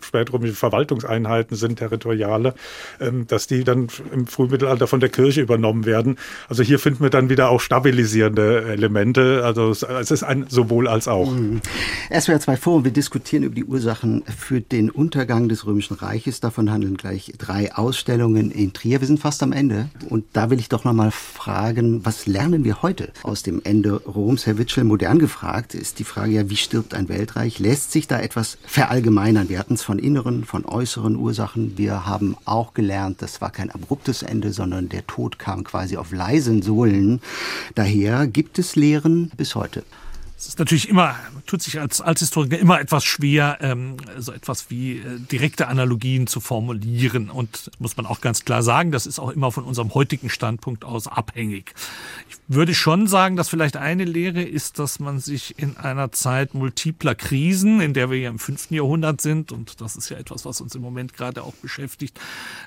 spätrömische 0.00 0.54
Verwaltungseinheiten 0.54 1.56
sind, 1.56 1.80
territoriale, 1.80 2.54
ähm, 3.00 3.26
dass 3.26 3.46
die 3.46 3.64
dann 3.64 3.88
im 4.12 4.26
Frühmittelalter 4.26 4.86
von 4.86 5.00
der 5.00 5.08
Kirche 5.08 5.40
übernommen 5.40 5.84
werden. 5.84 6.18
Also 6.48 6.62
hier 6.62 6.78
finden 6.78 7.02
wir 7.02 7.10
dann 7.10 7.28
wieder 7.28 7.50
auch 7.50 7.60
stabilisierende 7.60 8.64
Elemente. 8.64 9.42
Also 9.44 9.70
es 9.70 10.10
ist 10.10 10.22
ein 10.22 10.46
sowohl 10.48 10.88
als 10.88 11.08
auch. 11.08 11.32
SWR 12.10 12.40
2 12.40 12.56
Forum, 12.56 12.77
wir 12.84 12.92
diskutieren 12.92 13.42
über 13.42 13.54
die 13.54 13.64
Ursachen 13.64 14.22
für 14.24 14.60
den 14.60 14.90
Untergang 14.90 15.48
des 15.48 15.66
Römischen 15.66 15.94
Reiches. 15.94 16.40
Davon 16.40 16.70
handeln 16.70 16.96
gleich 16.96 17.32
drei 17.38 17.74
Ausstellungen 17.74 18.50
in 18.50 18.72
Trier. 18.72 19.00
Wir 19.00 19.06
sind 19.06 19.20
fast 19.20 19.42
am 19.42 19.52
Ende. 19.52 19.88
Und 20.08 20.24
da 20.32 20.50
will 20.50 20.58
ich 20.58 20.68
doch 20.68 20.84
nochmal 20.84 21.10
fragen, 21.10 22.04
was 22.04 22.26
lernen 22.26 22.64
wir 22.64 22.82
heute 22.82 23.12
aus 23.22 23.42
dem 23.42 23.60
Ende 23.64 23.94
Roms? 24.02 24.46
Herr 24.46 24.58
Witschel, 24.58 24.84
modern 24.84 25.18
gefragt 25.18 25.74
ist 25.74 25.98
die 25.98 26.04
Frage 26.04 26.32
ja, 26.32 26.50
wie 26.50 26.56
stirbt 26.56 26.94
ein 26.94 27.08
Weltreich? 27.08 27.58
Lässt 27.58 27.92
sich 27.92 28.06
da 28.06 28.20
etwas 28.20 28.58
verallgemeinern? 28.66 29.48
Wir 29.48 29.58
hatten 29.58 29.74
es 29.74 29.82
von 29.82 29.98
inneren, 29.98 30.44
von 30.44 30.64
äußeren 30.64 31.16
Ursachen. 31.16 31.78
Wir 31.78 32.06
haben 32.06 32.36
auch 32.44 32.74
gelernt, 32.74 33.22
das 33.22 33.40
war 33.40 33.50
kein 33.50 33.70
abruptes 33.70 34.22
Ende, 34.22 34.52
sondern 34.52 34.88
der 34.88 35.06
Tod 35.06 35.38
kam 35.38 35.64
quasi 35.64 35.96
auf 35.96 36.12
leisen 36.12 36.62
Sohlen. 36.62 37.20
Daher 37.74 38.26
gibt 38.26 38.58
es 38.58 38.76
Lehren 38.76 39.30
bis 39.36 39.54
heute. 39.54 39.84
Es 40.38 40.46
ist 40.46 40.60
natürlich 40.60 40.88
immer, 40.88 41.16
tut 41.46 41.62
sich 41.62 41.80
als, 41.80 42.00
als 42.00 42.20
Historiker 42.20 42.60
immer 42.60 42.80
etwas 42.80 43.04
schwer, 43.04 43.58
ähm, 43.60 43.96
so 44.18 44.30
etwas 44.30 44.70
wie 44.70 44.98
äh, 44.98 45.18
direkte 45.18 45.66
Analogien 45.66 46.28
zu 46.28 46.38
formulieren. 46.38 47.28
Und 47.28 47.72
muss 47.80 47.96
man 47.96 48.06
auch 48.06 48.20
ganz 48.20 48.44
klar 48.44 48.62
sagen, 48.62 48.92
das 48.92 49.06
ist 49.08 49.18
auch 49.18 49.30
immer 49.30 49.50
von 49.50 49.64
unserem 49.64 49.94
heutigen 49.94 50.30
Standpunkt 50.30 50.84
aus 50.84 51.08
abhängig. 51.08 51.74
Ich 52.28 52.36
würde 52.46 52.72
schon 52.72 53.08
sagen, 53.08 53.34
dass 53.34 53.48
vielleicht 53.48 53.76
eine 53.76 54.04
Lehre 54.04 54.40
ist, 54.40 54.78
dass 54.78 55.00
man 55.00 55.18
sich 55.18 55.58
in 55.58 55.76
einer 55.76 56.12
Zeit 56.12 56.54
multipler 56.54 57.16
Krisen, 57.16 57.80
in 57.80 57.92
der 57.92 58.08
wir 58.08 58.18
ja 58.18 58.30
im 58.30 58.38
fünften 58.38 58.74
Jahrhundert 58.74 59.20
sind, 59.20 59.50
und 59.50 59.80
das 59.80 59.96
ist 59.96 60.08
ja 60.08 60.18
etwas, 60.18 60.44
was 60.44 60.60
uns 60.60 60.72
im 60.76 60.82
Moment 60.82 61.14
gerade 61.14 61.42
auch 61.42 61.54
beschäftigt, 61.54 62.18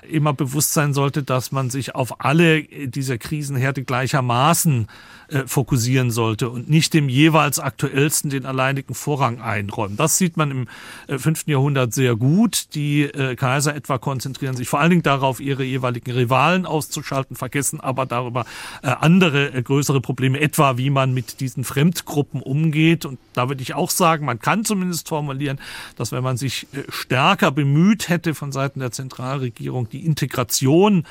immer 0.06 0.34
bewusst 0.34 0.74
sein 0.74 0.92
sollte, 0.92 1.22
dass 1.22 1.52
man 1.52 1.70
sich 1.70 1.94
auf 1.94 2.22
alle 2.22 2.64
dieser 2.64 3.16
Krisenherde 3.16 3.82
gleichermaßen 3.82 4.88
äh, 5.28 5.46
fokussieren 5.46 6.10
sollte 6.10 6.50
und 6.50 6.68
nicht 6.68 6.92
dem 6.92 7.08
jeweils 7.08 7.61
aktuellsten 7.62 8.30
den 8.30 8.46
alleinigen 8.46 8.94
Vorrang 8.94 9.40
einräumen. 9.40 9.96
Das 9.96 10.18
sieht 10.18 10.36
man 10.36 10.50
im 10.50 10.68
äh, 11.06 11.18
fünften 11.18 11.50
Jahrhundert 11.50 11.94
sehr 11.94 12.16
gut. 12.16 12.74
Die 12.74 13.02
äh, 13.02 13.36
Kaiser 13.36 13.74
etwa 13.74 13.98
konzentrieren 13.98 14.56
sich 14.56 14.68
vor 14.68 14.80
allen 14.80 14.90
Dingen 14.90 15.02
darauf, 15.02 15.40
ihre 15.40 15.64
jeweiligen 15.64 16.10
Rivalen 16.10 16.66
auszuschalten, 16.66 17.36
vergessen 17.36 17.80
aber 17.80 18.06
darüber 18.06 18.44
äh, 18.82 18.88
andere 18.88 19.62
größere 19.62 20.00
Probleme, 20.00 20.40
etwa 20.40 20.76
wie 20.76 20.90
man 20.90 21.14
mit 21.14 21.40
diesen 21.40 21.64
Fremdgruppen 21.64 22.42
umgeht. 22.42 23.04
Und 23.04 23.18
da 23.32 23.48
würde 23.48 23.62
ich 23.62 23.74
auch 23.74 23.90
sagen, 23.90 24.26
man 24.26 24.38
kann 24.38 24.64
zumindest 24.64 25.08
formulieren, 25.08 25.58
dass 25.96 26.12
wenn 26.12 26.22
man 26.22 26.36
sich 26.36 26.66
stärker 26.88 27.50
bemüht 27.50 28.08
hätte 28.08 28.34
von 28.34 28.52
Seiten 28.52 28.80
der 28.80 28.92
Zentralregierung, 28.92 29.88
die 29.88 30.04
Integration 30.04 31.04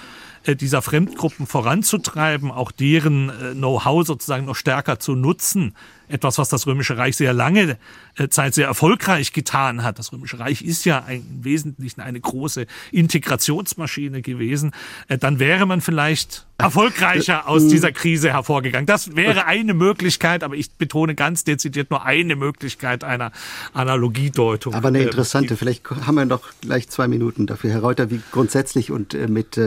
dieser 0.47 0.81
Fremdgruppen 0.81 1.47
voranzutreiben, 1.47 2.51
auch 2.51 2.71
deren 2.71 3.29
äh, 3.29 3.53
Know-how 3.53 4.05
sozusagen 4.05 4.45
noch 4.45 4.55
stärker 4.55 4.99
zu 4.99 5.15
nutzen, 5.15 5.73
etwas, 6.11 6.37
was 6.37 6.49
das 6.49 6.67
Römische 6.67 6.97
Reich 6.97 7.15
sehr 7.15 7.33
lange 7.33 7.77
äh, 8.17 8.27
Zeit 8.27 8.53
sehr 8.53 8.67
erfolgreich 8.67 9.33
getan 9.33 9.83
hat. 9.83 9.97
Das 9.97 10.11
Römische 10.11 10.39
Reich 10.39 10.61
ist 10.61 10.85
ja 10.85 10.99
im 10.99 11.43
Wesentlichen 11.43 12.01
eine 12.01 12.19
große 12.19 12.67
Integrationsmaschine 12.91 14.21
gewesen. 14.21 14.71
Äh, 15.07 15.17
dann 15.17 15.39
wäre 15.39 15.65
man 15.65 15.81
vielleicht 15.81 16.45
erfolgreicher 16.57 17.47
aus 17.47 17.67
dieser 17.67 17.91
Krise 17.91 18.31
hervorgegangen. 18.31 18.85
Das 18.85 19.15
wäre 19.15 19.45
eine 19.45 19.73
Möglichkeit, 19.73 20.43
aber 20.43 20.55
ich 20.55 20.71
betone 20.71 21.15
ganz 21.15 21.43
dezidiert 21.43 21.89
nur 21.89 22.05
eine 22.05 22.35
Möglichkeit 22.35 23.03
einer 23.03 23.31
Analogiedeutung. 23.73 24.75
Aber 24.75 24.89
eine 24.89 24.99
äh, 24.99 25.03
interessante, 25.03 25.57
vielleicht 25.57 25.89
haben 25.89 26.15
wir 26.15 26.25
noch 26.25 26.43
gleich 26.61 26.87
zwei 26.89 27.07
Minuten 27.07 27.47
dafür, 27.47 27.71
Herr 27.71 27.81
Reuter, 27.81 28.11
wie 28.11 28.21
grundsätzlich 28.31 28.91
und 28.91 29.13
mit 29.29 29.59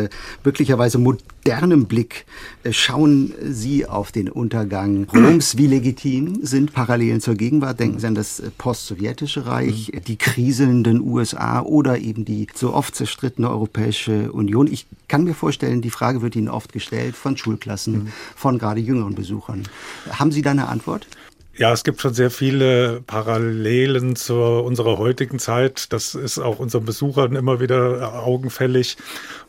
möglicherweise 0.65 0.97
modernem 0.97 1.85
Blick 1.85 2.25
schauen 2.71 3.35
Sie 3.43 3.85
auf 3.85 4.13
den 4.13 4.31
Untergang 4.31 5.07
Roms, 5.15 5.59
wie 5.59 5.67
legitim 5.67 6.39
sind 6.41 6.73
Parallelen 6.73 7.21
zur 7.21 7.35
Gegenwart. 7.35 7.81
Denken 7.81 7.99
Sie 7.99 8.07
an 8.07 8.15
das 8.15 8.41
äh, 8.41 8.51
post-sowjetische 8.57 9.45
Reich, 9.45 9.91
mhm. 9.93 10.05
die 10.05 10.17
kriselnden 10.17 11.03
USA 11.03 11.61
oder 11.61 11.99
eben 11.99 12.25
die 12.25 12.47
so 12.55 12.73
oft 12.73 12.95
zerstrittene 12.95 13.51
Europäische 13.51 14.33
Union. 14.33 14.67
Ich 14.67 14.87
kann 15.07 15.25
mir 15.25 15.35
vorstellen, 15.35 15.83
die 15.83 15.91
Frage 15.91 16.23
wird 16.23 16.35
Ihnen 16.35 16.49
oft 16.49 16.73
gestellt 16.73 17.15
von 17.15 17.37
Schulklassen, 17.37 18.05
mhm. 18.05 18.13
von 18.35 18.59
gerade 18.59 18.81
jüngeren 18.81 19.15
Besuchern. 19.15 19.65
Haben 20.11 20.33
Sie 20.33 20.41
da 20.41 20.53
eine 20.53 20.69
Antwort? 20.69 21.07
Ja, 21.57 21.73
es 21.73 21.85
gibt 21.85 22.01
schon 22.01 22.15
sehr 22.15 22.33
viele 22.33 23.01
Parallelen 23.07 24.17
zu 24.17 24.35
unserer 24.35 24.99
heutigen 24.99 25.39
Zeit. 25.39 25.93
Das 25.93 26.17
ist 26.17 26.41
auch 26.41 26.59
unseren 26.59 26.85
Besuchern 26.85 27.37
immer 27.37 27.61
wieder 27.61 28.25
augenfällig. 28.27 28.97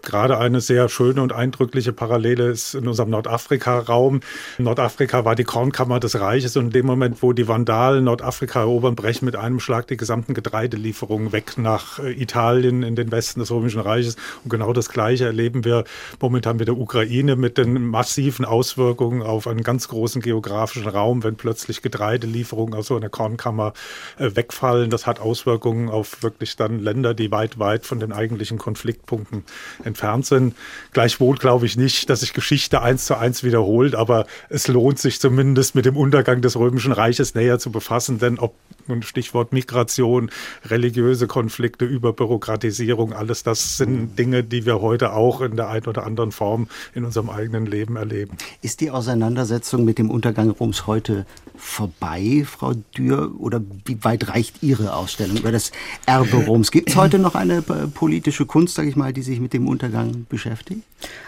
Gerade 0.04 0.38
eine 0.38 0.62
sehr 0.62 0.88
schöne 0.88 1.24
und 1.24 1.34
eindrückliche 1.34 1.94
Parallele 1.94 2.50
ist 2.50 2.76
in 2.76 2.88
unserem 2.88 3.10
Nordafrika-Raum. 3.10 4.20
Nordafrika 4.60 5.26
war 5.26 5.34
die 5.34 5.46
Kornkammer 5.46 6.00
des 6.00 6.20
Reiches 6.20 6.56
und 6.58 6.66
in 6.66 6.72
dem 6.74 6.86
Moment, 6.86 7.24
wo 7.24 7.34
die 7.34 7.48
Vandalen 7.48 8.04
Nordafrika 8.04 8.60
erobern, 8.60 8.96
brechen 8.96 9.26
mit 9.26 9.36
einem 9.36 9.60
Schlag 9.60 9.88
die 9.88 9.98
gesamten 9.98 10.36
Getreidelieferungen 10.36 11.32
weg 11.32 11.58
nach 11.58 11.98
äh, 11.98 12.12
Italien 12.12 12.84
in 12.84 12.96
den 12.96 13.12
Westen 13.12 13.40
des 13.40 13.50
Römischen 13.50 13.82
Reiches. 13.82 14.16
Und 14.44 14.52
genau 14.52 14.74
das 14.74 14.90
Gleiche 14.90 15.26
erleben 15.26 15.66
wir 15.66 15.86
momentan 16.20 16.58
mit 16.58 16.68
der 16.68 16.78
Ukraine, 16.78 17.36
mit 17.36 17.58
den 17.58 17.88
massiven 17.88 18.46
Auswirkungen 18.46 19.24
auf 19.24 19.48
einen 19.48 19.64
ganz 19.64 19.88
großen 19.88 20.22
geografischen 20.22 20.88
Raum, 20.88 21.24
wenn 21.24 21.36
plötzlich 21.36 21.82
Getreidelieferungen 21.96 22.74
aus 22.74 22.88
so 22.88 22.96
einer 22.96 23.10
Kornkammer 23.10 23.74
äh, 24.18 24.36
wegfallen. 24.36 24.90
Das 24.90 25.08
hat 25.08 25.20
Auswirkungen 25.20 25.90
auf 25.90 26.22
wirklich 26.24 26.56
dann 26.56 26.80
Länder, 26.80 27.14
die 27.14 27.32
weit, 27.32 27.58
weit 27.60 27.86
von 27.86 28.00
den 28.00 28.12
eigentlichen 28.12 28.58
Konfliktpunkten 28.58 29.44
entfernt 29.84 30.26
sind. 30.26 30.56
Gleichwohl 30.92 31.38
glaube 31.38 31.66
ich 31.66 31.78
nicht, 31.78 32.10
dass 32.10 32.20
sich 32.22 32.34
Geschichte 32.34 32.82
eins 32.82 33.06
zu 33.06 33.16
eins 33.18 33.44
wiederholt, 33.44 33.96
aber 33.96 34.26
es 34.50 34.68
lohnt 34.68 35.00
sich 35.00 35.20
zumindest 35.20 35.76
mit 35.76 35.86
dem 35.86 35.98
Untergang 35.98 36.42
des 36.42 36.58
Römischen 36.58 36.92
Reiches 36.92 37.36
näher 37.36 37.60
zu 37.60 37.72
befassen, 37.72 38.20
denn 38.20 38.40
ob 38.40 38.56
nun 38.88 39.02
Stichwort 39.02 39.52
Migration, 39.52 40.30
religiöse 40.66 41.28
Konflikte, 41.28 41.86
Überbürokratisierung, 41.86 43.14
alles 43.14 43.42
das 43.44 43.78
sind 43.78 44.18
Dinge, 44.20 44.44
die 44.44 44.66
wir 44.66 44.82
heute 44.82 45.14
auch 45.14 45.42
in 45.42 45.56
der 45.56 45.70
einen 45.70 45.88
oder 45.88 46.06
anderen 46.06 46.32
Form 46.32 46.68
in 46.94 47.04
unserem 47.04 47.30
eigenen 47.30 47.66
Leben 47.66 47.96
erleben. 47.96 48.38
Ist 48.62 48.82
die 48.82 48.92
Auseinandersetzung 48.92 49.86
mit 49.86 49.98
dem 49.98 50.12
Untergang 50.12 50.52
Roms 50.52 50.86
heute 50.86 51.26
vorbei? 51.58 51.85
Vorbei, 51.86 52.44
Frau 52.46 52.74
Dürr? 52.98 53.32
Oder 53.40 53.62
wie 53.86 54.04
weit 54.04 54.30
reicht 54.30 54.64
Ihre 54.64 54.94
Ausstellung 54.96 55.38
über 55.38 55.52
das 55.52 55.72
Erbe 56.06 56.38
Roms? 56.38 56.72
Gibt 56.72 56.90
es 56.90 56.96
heute 56.96 57.20
noch 57.20 57.36
eine 57.36 57.58
äh, 57.58 57.88
politische 57.94 58.46
Kunst, 58.46 58.76
sage 58.76 58.90
ich 58.90 58.96
mal, 58.96 59.14
die 59.14 59.22
sich 59.22 59.40
mit 59.40 59.54
dem 59.54 59.68
Untergang 59.68 60.26
beschäftigt? 60.30 60.82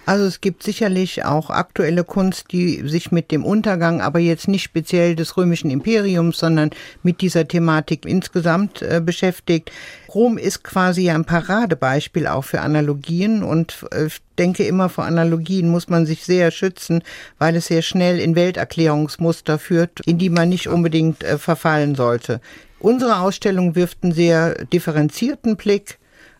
Also 0.05 0.25
es 0.25 0.39
gibt 0.39 0.63
sicherlich 0.63 1.25
auch 1.25 1.49
aktuelle 1.49 2.03
Kunst, 2.03 2.45
die 2.51 2.87
sich 2.87 3.11
mit 3.11 3.31
dem 3.31 3.43
Untergang, 3.43 4.01
aber 4.01 4.19
jetzt 4.19 4.47
nicht 4.47 4.63
speziell 4.63 5.15
des 5.15 5.35
römischen 5.35 5.69
Imperiums, 5.69 6.39
sondern 6.39 6.69
mit 7.03 7.21
dieser 7.21 7.47
Thematik 7.47 8.05
insgesamt 8.05 8.81
äh, 8.81 9.01
beschäftigt. 9.03 9.71
Rom 10.13 10.37
ist 10.37 10.63
quasi 10.63 11.09
ein 11.09 11.25
Paradebeispiel 11.25 12.27
auch 12.27 12.43
für 12.43 12.61
Analogien 12.61 13.43
und 13.43 13.85
äh, 13.91 14.05
ich 14.05 14.21
denke 14.37 14.63
immer, 14.65 14.87
vor 14.87 15.05
Analogien 15.05 15.69
muss 15.69 15.89
man 15.89 16.05
sich 16.05 16.23
sehr 16.23 16.51
schützen, 16.51 17.03
weil 17.37 17.55
es 17.55 17.67
sehr 17.67 17.81
schnell 17.81 18.19
in 18.19 18.35
Welterklärungsmuster 18.35 19.59
führt, 19.59 19.99
in 20.05 20.17
die 20.17 20.29
man 20.29 20.49
nicht 20.49 20.67
unbedingt 20.67 21.23
äh, 21.23 21.37
verfallen 21.37 21.95
sollte. 21.95 22.39
Unsere 22.79 23.19
Ausstellung 23.19 23.75
wirft 23.75 24.03
einen 24.03 24.13
sehr 24.13 24.65
differenzierten 24.65 25.57
Blick 25.57 25.97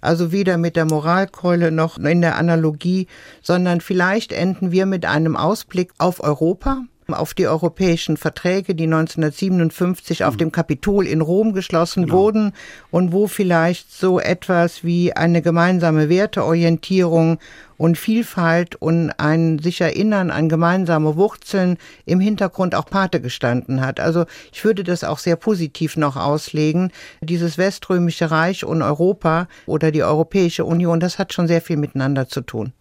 also 0.08 0.32
weder 0.32 0.58
mit 0.58 0.78
der 0.78 0.86
Moralkeule 0.86 1.70
noch 1.70 1.98
in 1.98 2.22
der 2.22 2.38
Analogie, 2.38 3.08
sondern 3.42 3.82
vielleicht 3.82 4.32
enden 4.32 4.72
wir 4.72 4.86
mit 4.86 5.06
einem 5.06 5.36
Ausblick 5.36 5.92
auf 5.98 6.24
Europa, 6.24 6.84
auf 7.08 7.34
die 7.34 7.48
europäischen 7.48 8.16
Verträge, 8.16 8.74
die 8.74 8.86
1957 8.86 10.24
auf 10.24 10.38
dem 10.38 10.54
Kapitol 10.54 11.08
in 11.08 11.20
Rom 11.20 11.52
geschlossen 11.52 12.06
genau. 12.06 12.16
wurden 12.16 12.54
und 12.90 13.12
wo 13.12 13.28
vielleicht 13.28 13.92
so 13.92 14.20
etwas 14.20 14.86
wie 14.86 15.14
eine 15.14 15.42
gemeinsame 15.42 16.08
Werteorientierung 16.08 17.40
und 17.78 17.98
Vielfalt 17.98 18.76
und 18.76 19.12
ein 19.12 19.60
sich 19.60 19.82
erinnern 19.82 20.32
an 20.32 20.50
gemeinsame 20.50 21.16
Wurzeln 21.16 21.78
im 22.06 22.20
Hintergrund 22.20 22.76
auch 22.76 22.86
Pate 22.86 23.22
gestanden 23.22 23.82
hat. 23.82 24.00
Also 24.00 24.26
ich 24.52 24.64
würde 24.64 24.84
das 24.84 25.04
auch 25.04 25.20
sehr 25.20 25.36
positiv 25.36 25.98
noch 25.98 26.16
auslegen. 26.16 26.92
Dieses 27.22 27.58
Weströmische 27.58 28.32
Reich 28.32 28.66
und 28.66 28.82
Europa 28.82 29.48
oder 29.66 29.92
die 29.92 30.04
Europäische 30.04 30.66
Union, 30.66 31.00
das 31.00 31.20
hat 31.20 31.34
schon 31.34 31.48
sehr 31.48 31.62
viel 31.62 31.78
miteinander 31.78 32.28
zu 32.28 32.42
tun. 32.42 32.74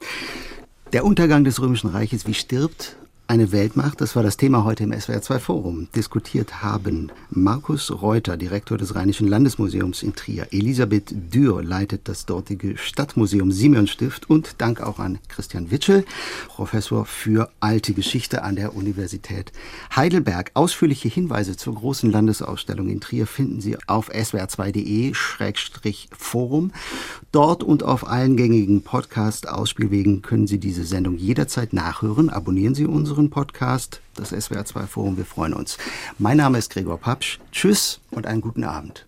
Der 0.92 1.04
Untergang 1.04 1.44
des 1.44 1.60
Römischen 1.60 1.90
Reiches, 1.90 2.26
wie 2.26 2.34
stirbt 2.34 2.96
eine 3.28 3.50
Weltmacht, 3.50 4.00
das 4.00 4.14
war 4.14 4.22
das 4.22 4.36
Thema 4.36 4.62
heute 4.64 4.84
im 4.84 4.92
SWR2 4.92 5.40
Forum. 5.40 5.88
Diskutiert 5.96 6.62
haben 6.62 7.10
Markus 7.28 7.90
Reuter, 7.90 8.36
Direktor 8.36 8.78
des 8.78 8.94
Rheinischen 8.94 9.26
Landesmuseums 9.26 10.04
in 10.04 10.14
Trier, 10.14 10.46
Elisabeth 10.52 11.12
Dürr 11.34 11.64
leitet 11.64 12.06
das 12.08 12.26
dortige 12.26 12.78
Stadtmuseum 12.78 13.50
Simeonstift 13.50 14.30
und 14.30 14.54
Dank 14.58 14.80
auch 14.80 15.00
an 15.00 15.18
Christian 15.28 15.72
Witschel, 15.72 16.04
Professor 16.46 17.04
für 17.04 17.50
alte 17.58 17.94
Geschichte 17.94 18.42
an 18.42 18.54
der 18.54 18.76
Universität 18.76 19.50
Heidelberg. 19.94 20.52
Ausführliche 20.54 21.08
Hinweise 21.08 21.56
zur 21.56 21.74
großen 21.74 22.12
Landesausstellung 22.12 22.88
in 22.88 23.00
Trier 23.00 23.26
finden 23.26 23.60
Sie 23.60 23.76
auf 23.88 24.08
swr2.de-forum. 24.10 26.70
Dort 27.32 27.64
und 27.64 27.82
auf 27.82 28.06
allen 28.06 28.36
gängigen 28.36 28.82
Podcast-Ausspielwegen 28.82 30.22
können 30.22 30.46
Sie 30.46 30.58
diese 30.58 30.84
Sendung 30.84 31.16
jederzeit 31.16 31.72
nachhören. 31.72 32.30
Abonnieren 32.30 32.76
Sie 32.76 32.86
unsere 32.86 33.15
unseren 33.16 33.30
Podcast, 33.30 34.02
das 34.14 34.32
SWR2 34.32 34.86
Forum. 34.86 35.16
Wir 35.16 35.24
freuen 35.24 35.54
uns. 35.54 35.78
Mein 36.18 36.36
Name 36.36 36.58
ist 36.58 36.70
Gregor 36.70 36.98
Papsch. 36.98 37.38
Tschüss 37.50 38.00
und 38.10 38.26
einen 38.26 38.42
guten 38.42 38.62
Abend. 38.62 39.04